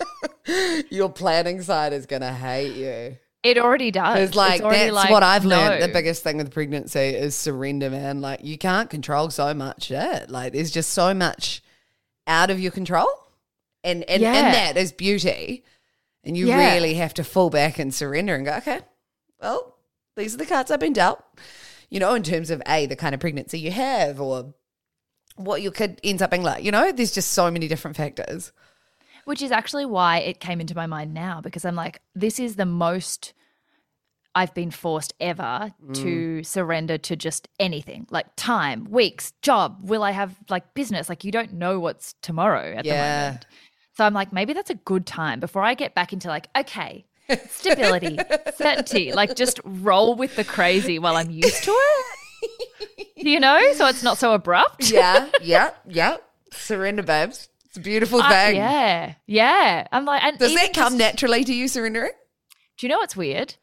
your 0.90 1.08
planning 1.10 1.60
side 1.62 1.92
is 1.92 2.06
gonna 2.06 2.32
hate 2.32 2.76
you. 2.76 3.16
It 3.46 3.58
already 3.58 3.90
does. 3.90 4.14
Because 4.14 4.34
like 4.34 4.62
already 4.62 4.84
that's 4.84 4.94
like, 4.94 5.10
what 5.10 5.22
I've 5.22 5.44
learned. 5.44 5.80
no. 5.80 5.86
The 5.86 5.92
biggest 5.92 6.22
thing 6.22 6.36
with 6.38 6.50
pregnancy 6.52 6.98
is 6.98 7.34
surrender, 7.34 7.90
man. 7.90 8.20
Like 8.20 8.40
you 8.44 8.58
can't 8.58 8.90
control 8.90 9.30
so 9.30 9.54
much 9.54 9.84
shit. 9.84 10.30
Like 10.30 10.52
there's 10.52 10.70
just 10.70 10.90
so 10.90 11.14
much 11.14 11.62
out 12.26 12.50
of 12.50 12.58
your 12.60 12.72
control, 12.72 13.08
and 13.84 14.02
and 14.04 14.20
Yeah. 14.22 14.34
and 14.34 14.54
that 14.54 14.76
is 14.76 14.92
beauty. 14.92 15.64
And 16.24 16.36
you 16.36 16.48
Yeah. 16.48 16.74
really 16.74 16.94
have 16.94 17.14
to 17.14 17.24
fall 17.24 17.50
back 17.50 17.78
and 17.78 17.94
surrender 17.94 18.34
and 18.34 18.44
go, 18.44 18.54
okay, 18.56 18.80
well, 19.40 19.76
these 20.16 20.34
are 20.34 20.38
the 20.38 20.46
cards 20.46 20.70
I've 20.72 20.80
been 20.80 20.92
dealt. 20.92 21.22
You 21.88 22.00
know, 22.00 22.14
in 22.14 22.24
terms 22.24 22.50
of 22.50 22.60
a 22.66 22.86
the 22.86 22.96
kind 22.96 23.14
of 23.14 23.20
pregnancy 23.20 23.60
you 23.60 23.70
have, 23.70 24.20
or 24.20 24.54
what 25.36 25.62
your 25.62 25.70
kid 25.70 26.00
ends 26.02 26.20
up 26.22 26.30
being 26.32 26.42
like. 26.42 26.64
You 26.64 26.72
know, 26.72 26.90
there's 26.90 27.12
just 27.12 27.30
so 27.32 27.48
many 27.50 27.68
different 27.68 27.96
factors. 27.96 28.50
Which 29.26 29.42
is 29.42 29.52
actually 29.52 29.84
why 29.86 30.18
it 30.18 30.40
came 30.40 30.60
into 30.60 30.74
my 30.74 30.86
mind 30.86 31.12
now 31.12 31.40
because 31.42 31.64
I'm 31.64 31.74
like, 31.74 32.00
this 32.14 32.40
is 32.40 32.56
the 32.56 32.64
most 32.64 33.34
I've 34.34 34.52
been 34.54 34.70
forced 34.70 35.14
ever 35.18 35.72
Mm. 35.84 35.94
to 36.02 36.42
surrender 36.44 36.96
to 36.98 37.16
just 37.16 37.48
anything 37.58 38.06
like 38.10 38.26
time, 38.36 38.84
weeks, 38.90 39.32
job. 39.42 39.78
Will 39.82 40.02
I 40.02 40.10
have 40.12 40.34
like 40.48 40.74
business? 40.74 41.08
Like, 41.08 41.24
you 41.24 41.32
don't 41.32 41.54
know 41.54 41.80
what's 41.80 42.14
tomorrow 42.22 42.74
at 42.76 42.84
the 42.84 42.90
moment. 43.30 43.46
So 43.96 44.04
I'm 44.04 44.12
like, 44.14 44.32
maybe 44.32 44.52
that's 44.52 44.70
a 44.70 44.74
good 44.74 45.06
time 45.06 45.40
before 45.40 45.62
I 45.62 45.74
get 45.74 45.94
back 45.94 46.12
into 46.12 46.28
like, 46.28 46.48
okay, 46.56 47.06
stability, 47.50 48.18
certainty, 48.56 49.12
like 49.12 49.34
just 49.36 49.58
roll 49.64 50.14
with 50.14 50.36
the 50.36 50.44
crazy 50.44 50.98
while 50.98 51.16
I'm 51.16 51.30
used 51.30 51.64
to 51.64 51.70
it. 51.72 52.06
You 53.16 53.40
know, 53.40 53.58
so 53.72 53.86
it's 53.86 54.02
not 54.04 54.18
so 54.18 54.34
abrupt. 54.34 54.88
Yeah, 54.90 55.28
yeah, 55.42 55.70
yeah. 55.88 56.18
Surrender, 56.52 57.02
babes. 57.02 57.48
It's 57.76 57.86
a 57.86 57.90
beautiful 57.90 58.22
thing. 58.22 58.56
yeah, 58.56 59.14
yeah. 59.26 59.86
I'm 59.92 60.06
like, 60.06 60.22
and 60.24 60.38
Does 60.38 60.54
that 60.54 60.72
come 60.72 60.94
just- 60.94 60.98
naturally 60.98 61.44
to 61.44 61.52
you 61.54 61.68
surrendering? 61.68 62.12
Do 62.78 62.86
you 62.86 62.88
know 62.90 62.98
what's 62.98 63.16
weird? 63.16 63.54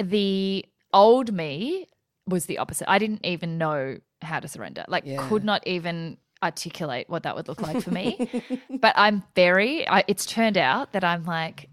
The 0.00 0.64
old 0.92 1.32
me 1.32 1.88
was 2.28 2.46
the 2.46 2.58
opposite. 2.58 2.88
I 2.88 2.98
didn't 2.98 3.26
even 3.26 3.58
know 3.58 3.98
how 4.20 4.38
to 4.38 4.46
surrender. 4.46 4.84
Like, 4.86 5.04
Yeah. 5.06 5.26
could 5.28 5.42
not 5.44 5.66
even 5.66 6.18
articulate 6.42 7.08
what 7.08 7.24
that 7.24 7.34
would 7.34 7.48
look 7.48 7.60
like 7.62 7.82
for 7.82 7.90
me. 7.90 8.28
but 8.70 8.94
I'm 8.96 9.24
very. 9.34 9.88
I, 9.88 10.04
it's 10.06 10.24
turned 10.26 10.56
out 10.56 10.92
that 10.92 11.02
I'm 11.04 11.24
like. 11.24 11.68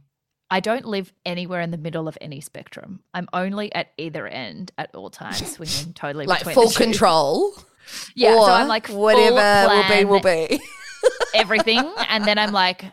I 0.52 0.62
don't 0.62 0.86
live 0.86 1.14
anywhere 1.28 1.62
in 1.62 1.70
the 1.70 1.78
middle 1.78 2.08
of 2.08 2.18
any 2.22 2.42
spectrum. 2.42 3.02
I'm 3.14 3.28
only 3.34 3.72
at 3.72 3.92
either 4.00 4.26
end 4.26 4.72
at 4.80 4.96
all 4.96 5.12
times, 5.12 5.46
swinging 5.48 5.94
totally 5.94 6.26
Like 6.34 6.42
full 6.44 6.72
control. 6.72 7.54
Yeah, 8.16 8.34
or 8.34 8.48
so 8.48 8.54
I'm 8.54 8.68
like 8.68 8.88
whatever 8.88 9.68
will 9.72 9.88
be 9.88 10.06
will 10.06 10.22
be. 10.22 10.60
everything. 11.34 11.92
And 12.10 12.26
then 12.26 12.38
i'm 12.38 12.52
like 12.52 12.86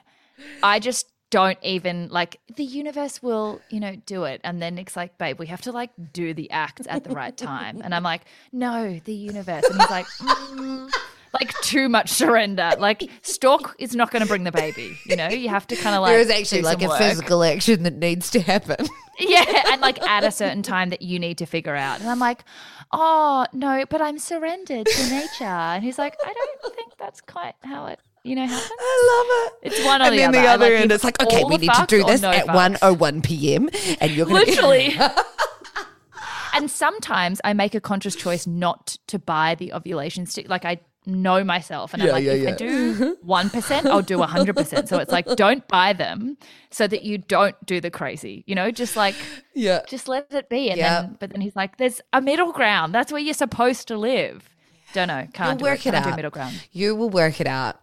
i 0.62 0.78
just 0.78 1.06
don't 1.30 1.58
even 1.62 2.08
like 2.08 2.38
the 2.54 2.64
universe 2.64 3.22
will 3.22 3.60
you 3.70 3.80
know 3.80 3.96
do 4.06 4.24
it. 4.24 4.40
And 4.44 4.62
then 4.62 4.78
it's 4.78 4.96
like 4.96 5.18
babe 5.18 5.38
we 5.38 5.46
have 5.46 5.60
to 5.62 5.72
like 5.72 5.90
do 6.12 6.34
the 6.34 6.50
act 6.50 6.86
at 6.86 7.04
the 7.04 7.10
right 7.10 7.36
time. 7.36 7.80
And 7.82 7.94
i'm 7.94 8.02
like 8.02 8.22
no 8.52 9.00
the 9.04 9.14
universe. 9.14 9.64
And 9.64 9.80
he's 9.80 9.90
like 9.90 10.06
mm, 10.06 10.90
like 11.40 11.52
too 11.60 11.88
much 11.88 12.08
surrender 12.10 12.72
like 12.78 13.02
stalk 13.22 13.74
is 13.78 13.94
not 13.94 14.10
going 14.10 14.22
to 14.22 14.28
bring 14.28 14.44
the 14.44 14.52
baby 14.52 14.96
you 15.06 15.16
know 15.16 15.28
you 15.28 15.48
have 15.48 15.66
to 15.66 15.76
kind 15.76 15.94
of 15.94 16.02
like 16.02 16.12
there 16.12 16.20
is 16.20 16.30
actually 16.30 16.62
like 16.62 16.82
a 16.82 16.88
work. 16.88 16.98
physical 16.98 17.42
action 17.42 17.82
that 17.82 17.94
needs 17.94 18.30
to 18.30 18.40
happen. 18.40 18.86
yeah 19.18 19.72
and 19.72 19.80
like 19.80 20.00
at 20.02 20.24
a 20.24 20.30
certain 20.30 20.62
time 20.62 20.90
that 20.90 21.02
you 21.02 21.18
need 21.18 21.38
to 21.38 21.46
figure 21.46 21.74
out 21.74 22.00
and 22.00 22.08
i'm 22.10 22.18
like 22.18 22.44
oh 22.92 23.46
no 23.52 23.84
but 23.88 24.02
i'm 24.02 24.18
surrendered 24.18 24.86
to 24.86 25.10
nature 25.10 25.44
and 25.44 25.82
he's 25.82 25.98
like 25.98 26.14
i 26.24 26.32
don't 26.32 26.74
think 26.74 26.92
that's 26.98 27.20
quite 27.22 27.54
how 27.64 27.86
it 27.86 27.98
you 28.26 28.34
know 28.34 28.46
happens 28.46 28.70
I 28.78 29.52
love 29.52 29.52
it. 29.62 29.72
It's 29.72 29.84
one 29.86 30.02
or 30.02 30.06
and 30.06 30.12
the 30.14 30.18
then 30.18 30.28
other. 30.30 30.40
the 30.40 30.48
other 30.48 30.64
like 30.74 30.82
end, 30.82 30.92
it's 30.92 31.04
like, 31.04 31.22
okay, 31.22 31.44
we 31.44 31.58
need 31.58 31.70
to 31.72 31.86
do 31.86 32.02
this 32.02 32.20
no 32.20 32.30
at 32.30 32.46
fucks. 32.46 32.78
1.01 32.78 33.22
p.m. 33.24 33.70
And 34.00 34.10
you're 34.10 34.26
going 34.26 34.44
to 34.44 34.50
Literally. 34.50 34.96
and 36.54 36.70
sometimes 36.70 37.40
I 37.44 37.52
make 37.52 37.74
a 37.74 37.80
conscious 37.80 38.16
choice 38.16 38.46
not 38.46 38.98
to 39.06 39.18
buy 39.18 39.54
the 39.54 39.72
ovulation 39.72 40.26
stick. 40.26 40.48
Like 40.48 40.64
I 40.64 40.80
know 41.06 41.44
myself, 41.44 41.94
and 41.94 42.02
Yeah, 42.02 42.08
I'm 42.10 42.14
like, 42.16 42.24
yeah, 42.24 42.32
if 42.32 42.42
yeah. 42.42 42.50
I 42.50 42.54
do 42.56 43.16
one 43.22 43.48
percent, 43.50 43.86
I'll 43.86 44.02
do 44.02 44.20
hundred 44.22 44.56
percent. 44.56 44.88
So 44.88 44.98
it's 44.98 45.12
like, 45.12 45.26
don't 45.36 45.66
buy 45.68 45.92
them, 45.92 46.36
so 46.70 46.86
that 46.86 47.02
you 47.04 47.18
don't 47.18 47.54
do 47.64 47.80
the 47.80 47.90
crazy. 47.90 48.42
You 48.46 48.54
know, 48.54 48.70
just 48.70 48.96
like 48.96 49.14
Yeah. 49.54 49.80
just 49.88 50.08
let 50.08 50.32
it 50.32 50.48
be. 50.48 50.70
And 50.70 50.80
then, 50.80 51.16
but 51.20 51.30
then 51.30 51.40
he's 51.40 51.56
like, 51.56 51.76
there's 51.78 52.00
a 52.12 52.20
middle 52.20 52.52
ground. 52.52 52.94
That's 52.94 53.12
where 53.12 53.20
you're 53.20 53.34
supposed 53.34 53.88
to 53.88 53.96
live. 53.96 54.48
Don't 54.92 55.08
know. 55.08 55.26
Can't 55.32 55.60
You'll 55.60 55.68
work 55.70 55.80
it 55.86 55.92
Can't 55.92 56.06
out. 56.06 56.16
Middle 56.16 56.30
ground. 56.30 56.60
You 56.72 56.94
will 56.94 57.10
work 57.10 57.40
it 57.40 57.46
out. 57.46 57.76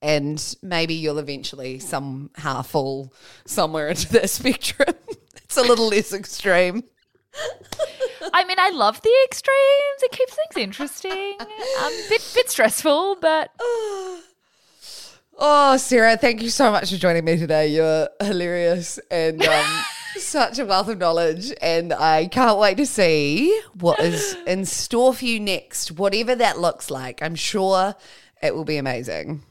And 0.00 0.56
maybe 0.62 0.94
you'll 0.94 1.18
eventually 1.18 1.78
somehow 1.80 2.62
fall 2.62 3.12
somewhere 3.46 3.88
into 3.88 4.08
that 4.12 4.30
spectrum. 4.30 4.94
it's 5.34 5.56
a 5.56 5.62
little 5.62 5.88
less 5.88 6.12
extreme. 6.12 6.84
I 8.32 8.44
mean, 8.44 8.58
I 8.58 8.70
love 8.70 9.00
the 9.02 9.14
extremes. 9.24 10.02
It 10.02 10.12
keeps 10.12 10.34
things 10.34 10.56
interesting. 10.64 11.36
Um, 11.40 11.92
bit 12.08 12.30
bit 12.34 12.50
stressful, 12.50 13.16
but 13.20 13.50
Oh, 15.40 15.76
Sarah, 15.76 16.16
thank 16.16 16.42
you 16.42 16.50
so 16.50 16.72
much 16.72 16.90
for 16.90 16.96
joining 16.96 17.24
me 17.24 17.36
today. 17.36 17.68
You're 17.68 18.08
hilarious 18.20 18.98
and 19.08 19.40
um, 19.46 19.84
such 20.16 20.58
a 20.58 20.66
wealth 20.66 20.88
of 20.88 20.98
knowledge. 20.98 21.52
And 21.62 21.92
I 21.92 22.26
can't 22.26 22.58
wait 22.58 22.76
to 22.78 22.86
see 22.86 23.56
what 23.78 24.00
is 24.00 24.36
in 24.48 24.64
store 24.64 25.14
for 25.14 25.24
you 25.24 25.38
next, 25.38 25.92
whatever 25.92 26.34
that 26.34 26.58
looks 26.58 26.90
like. 26.90 27.22
I'm 27.22 27.36
sure 27.36 27.94
it 28.42 28.56
will 28.56 28.64
be 28.64 28.78
amazing. 28.78 29.44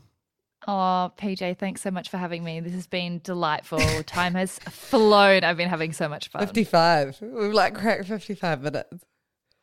Oh, 0.70 1.12
PJ, 1.18 1.58
thanks 1.58 1.82
so 1.82 1.90
much 1.92 2.10
for 2.10 2.18
having 2.18 2.44
me. 2.44 2.60
This 2.60 2.74
has 2.74 2.88
been 2.88 3.22
delightful. 3.24 3.80
Time 4.04 4.34
has 4.36 4.60
flown. 4.70 5.46
I've 5.46 5.56
been 5.56 5.70
having 5.70 5.94
so 5.94 6.10
much 6.10 6.28
fun. 6.28 6.46
55. 6.46 7.20
We've 7.22 7.54
like 7.54 7.74
cracked 7.74 8.06
55 8.06 8.62
minutes. 8.62 9.06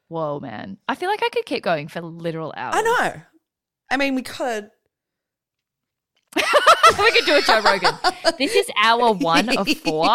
Whoa, 0.09 0.41
man. 0.41 0.79
I 0.89 0.95
feel 0.95 1.11
like 1.11 1.21
I 1.23 1.29
could 1.29 1.45
keep 1.45 1.63
going 1.63 1.89
for 1.89 2.01
literal 2.01 2.55
hours. 2.57 2.77
I 2.77 2.83
know. 2.83 3.21
I 3.91 3.97
mean, 3.99 4.15
we 4.15 4.23
could. 4.23 4.71
we 6.37 7.13
could 7.13 7.27
do 7.27 7.37
a 7.37 7.43
Joe 7.43 7.61
Rogan. 7.61 7.95
This 8.39 8.55
is 8.55 8.69
hour 8.83 9.13
one 9.13 9.57
of 9.57 9.69
four. 9.85 10.07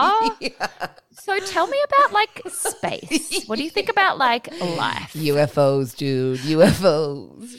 So 1.11 1.39
tell 1.39 1.67
me 1.67 1.77
about 1.85 2.13
like 2.13 2.41
space. 2.49 3.43
What 3.45 3.57
do 3.57 3.63
you 3.63 3.69
think 3.69 3.89
about 3.89 4.17
like 4.17 4.49
life? 4.59 5.13
UFOs, 5.13 5.95
dude. 5.95 6.39
UFOs. 6.39 7.55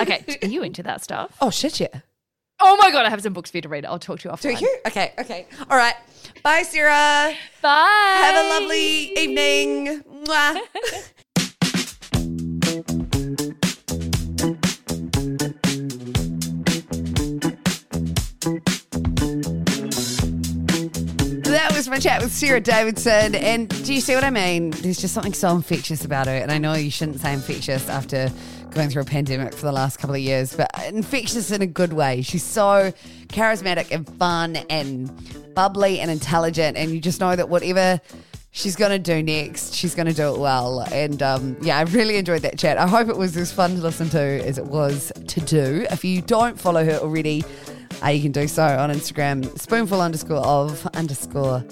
Okay, 0.00 0.24
are 0.42 0.48
you 0.48 0.62
into 0.62 0.82
that 0.82 1.02
stuff? 1.02 1.36
Oh, 1.40 1.50
shit, 1.50 1.80
yeah. 1.80 2.00
Oh 2.60 2.76
my 2.80 2.90
god, 2.90 3.04
I 3.06 3.10
have 3.10 3.22
some 3.22 3.32
books 3.32 3.50
for 3.50 3.58
you 3.58 3.62
to 3.62 3.68
read. 3.68 3.84
I'll 3.84 3.98
talk 3.98 4.20
to 4.20 4.28
you 4.28 4.36
Do 4.36 4.50
you? 4.50 4.78
Okay, 4.86 5.12
okay. 5.18 5.46
All 5.68 5.76
right. 5.76 5.94
Bye, 6.42 6.62
Sarah. 6.62 7.34
Bye. 7.62 8.16
Have 8.20 8.44
a 8.44 8.48
lovely 8.60 9.18
evening. 9.18 10.02
Mwah. 10.24 10.60
That 21.44 21.72
was 21.72 21.88
my 21.88 21.98
chat 21.98 22.22
with 22.22 22.32
Sarah 22.32 22.60
Davidson. 22.60 23.34
And 23.34 23.68
do 23.84 23.94
you 23.94 24.00
see 24.00 24.14
what 24.14 24.24
I 24.24 24.30
mean? 24.30 24.70
There's 24.70 25.00
just 25.00 25.14
something 25.14 25.32
so 25.32 25.54
infectious 25.54 26.04
about 26.04 26.26
her. 26.26 26.34
And 26.34 26.50
I 26.50 26.58
know 26.58 26.74
you 26.74 26.90
shouldn't 26.90 27.20
say 27.20 27.32
infectious 27.32 27.88
after 27.88 28.30
going 28.74 28.90
through 28.90 29.02
a 29.02 29.06
pandemic 29.06 29.54
for 29.54 29.66
the 29.66 29.72
last 29.72 29.98
couple 29.98 30.14
of 30.14 30.20
years, 30.20 30.54
but 30.54 30.68
infectious 30.88 31.50
in 31.50 31.62
a 31.62 31.66
good 31.66 31.92
way. 31.92 32.22
She's 32.22 32.42
so 32.42 32.92
charismatic 33.28 33.90
and 33.90 34.08
fun 34.18 34.56
and 34.68 35.54
bubbly 35.54 36.00
and 36.00 36.10
intelligent. 36.10 36.76
And 36.76 36.90
you 36.90 37.00
just 37.00 37.20
know 37.20 37.34
that 37.36 37.48
whatever 37.48 38.00
she's 38.50 38.76
going 38.76 38.90
to 38.90 38.98
do 38.98 39.22
next, 39.22 39.74
she's 39.74 39.94
going 39.94 40.06
to 40.06 40.12
do 40.12 40.34
it 40.34 40.38
well. 40.38 40.80
And 40.92 41.22
um, 41.22 41.56
yeah, 41.62 41.78
I 41.78 41.82
really 41.82 42.16
enjoyed 42.16 42.42
that 42.42 42.58
chat. 42.58 42.76
I 42.76 42.86
hope 42.86 43.08
it 43.08 43.16
was 43.16 43.36
as 43.36 43.52
fun 43.52 43.76
to 43.76 43.80
listen 43.82 44.08
to 44.10 44.20
as 44.20 44.58
it 44.58 44.66
was 44.66 45.12
to 45.28 45.40
do. 45.40 45.86
If 45.90 46.04
you 46.04 46.20
don't 46.20 46.58
follow 46.58 46.84
her 46.84 46.98
already, 46.98 47.44
uh, 48.02 48.08
you 48.08 48.22
can 48.22 48.32
do 48.32 48.48
so 48.48 48.64
on 48.64 48.90
Instagram, 48.90 49.58
spoonful 49.58 50.00
underscore 50.00 50.38
of 50.38 50.86
underscore 50.88 51.64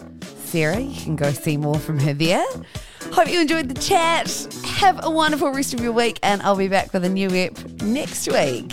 Sarah. 0.44 0.80
You 0.80 1.00
can 1.00 1.16
go 1.16 1.32
see 1.32 1.57
more 1.57 1.78
from 1.78 1.98
her 1.98 2.14
there. 2.14 2.44
Hope 3.13 3.29
you 3.29 3.41
enjoyed 3.41 3.69
the 3.69 3.81
chat. 3.81 4.27
Have 4.65 4.99
a 5.05 5.11
wonderful 5.11 5.53
rest 5.53 5.75
of 5.75 5.81
your 5.81 5.93
week, 5.93 6.19
and 6.23 6.43
I'll 6.43 6.57
be 6.57 6.69
back 6.69 6.93
with 6.93 7.05
a 7.05 7.09
new 7.09 7.29
ep 7.29 7.59
next 7.83 8.27
week. 8.29 8.73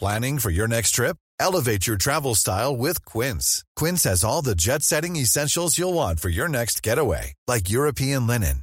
Planning 0.00 0.38
for 0.38 0.50
your 0.50 0.66
next 0.66 0.92
trip? 0.92 1.18
Elevate 1.38 1.86
your 1.86 1.98
travel 1.98 2.34
style 2.34 2.74
with 2.74 3.04
Quince. 3.04 3.64
Quince 3.76 4.04
has 4.04 4.24
all 4.24 4.40
the 4.40 4.54
jet 4.54 4.82
setting 4.82 5.16
essentials 5.16 5.76
you'll 5.76 5.92
want 5.92 6.20
for 6.20 6.30
your 6.30 6.48
next 6.48 6.82
getaway, 6.82 7.34
like 7.46 7.68
European 7.68 8.26
linen, 8.26 8.62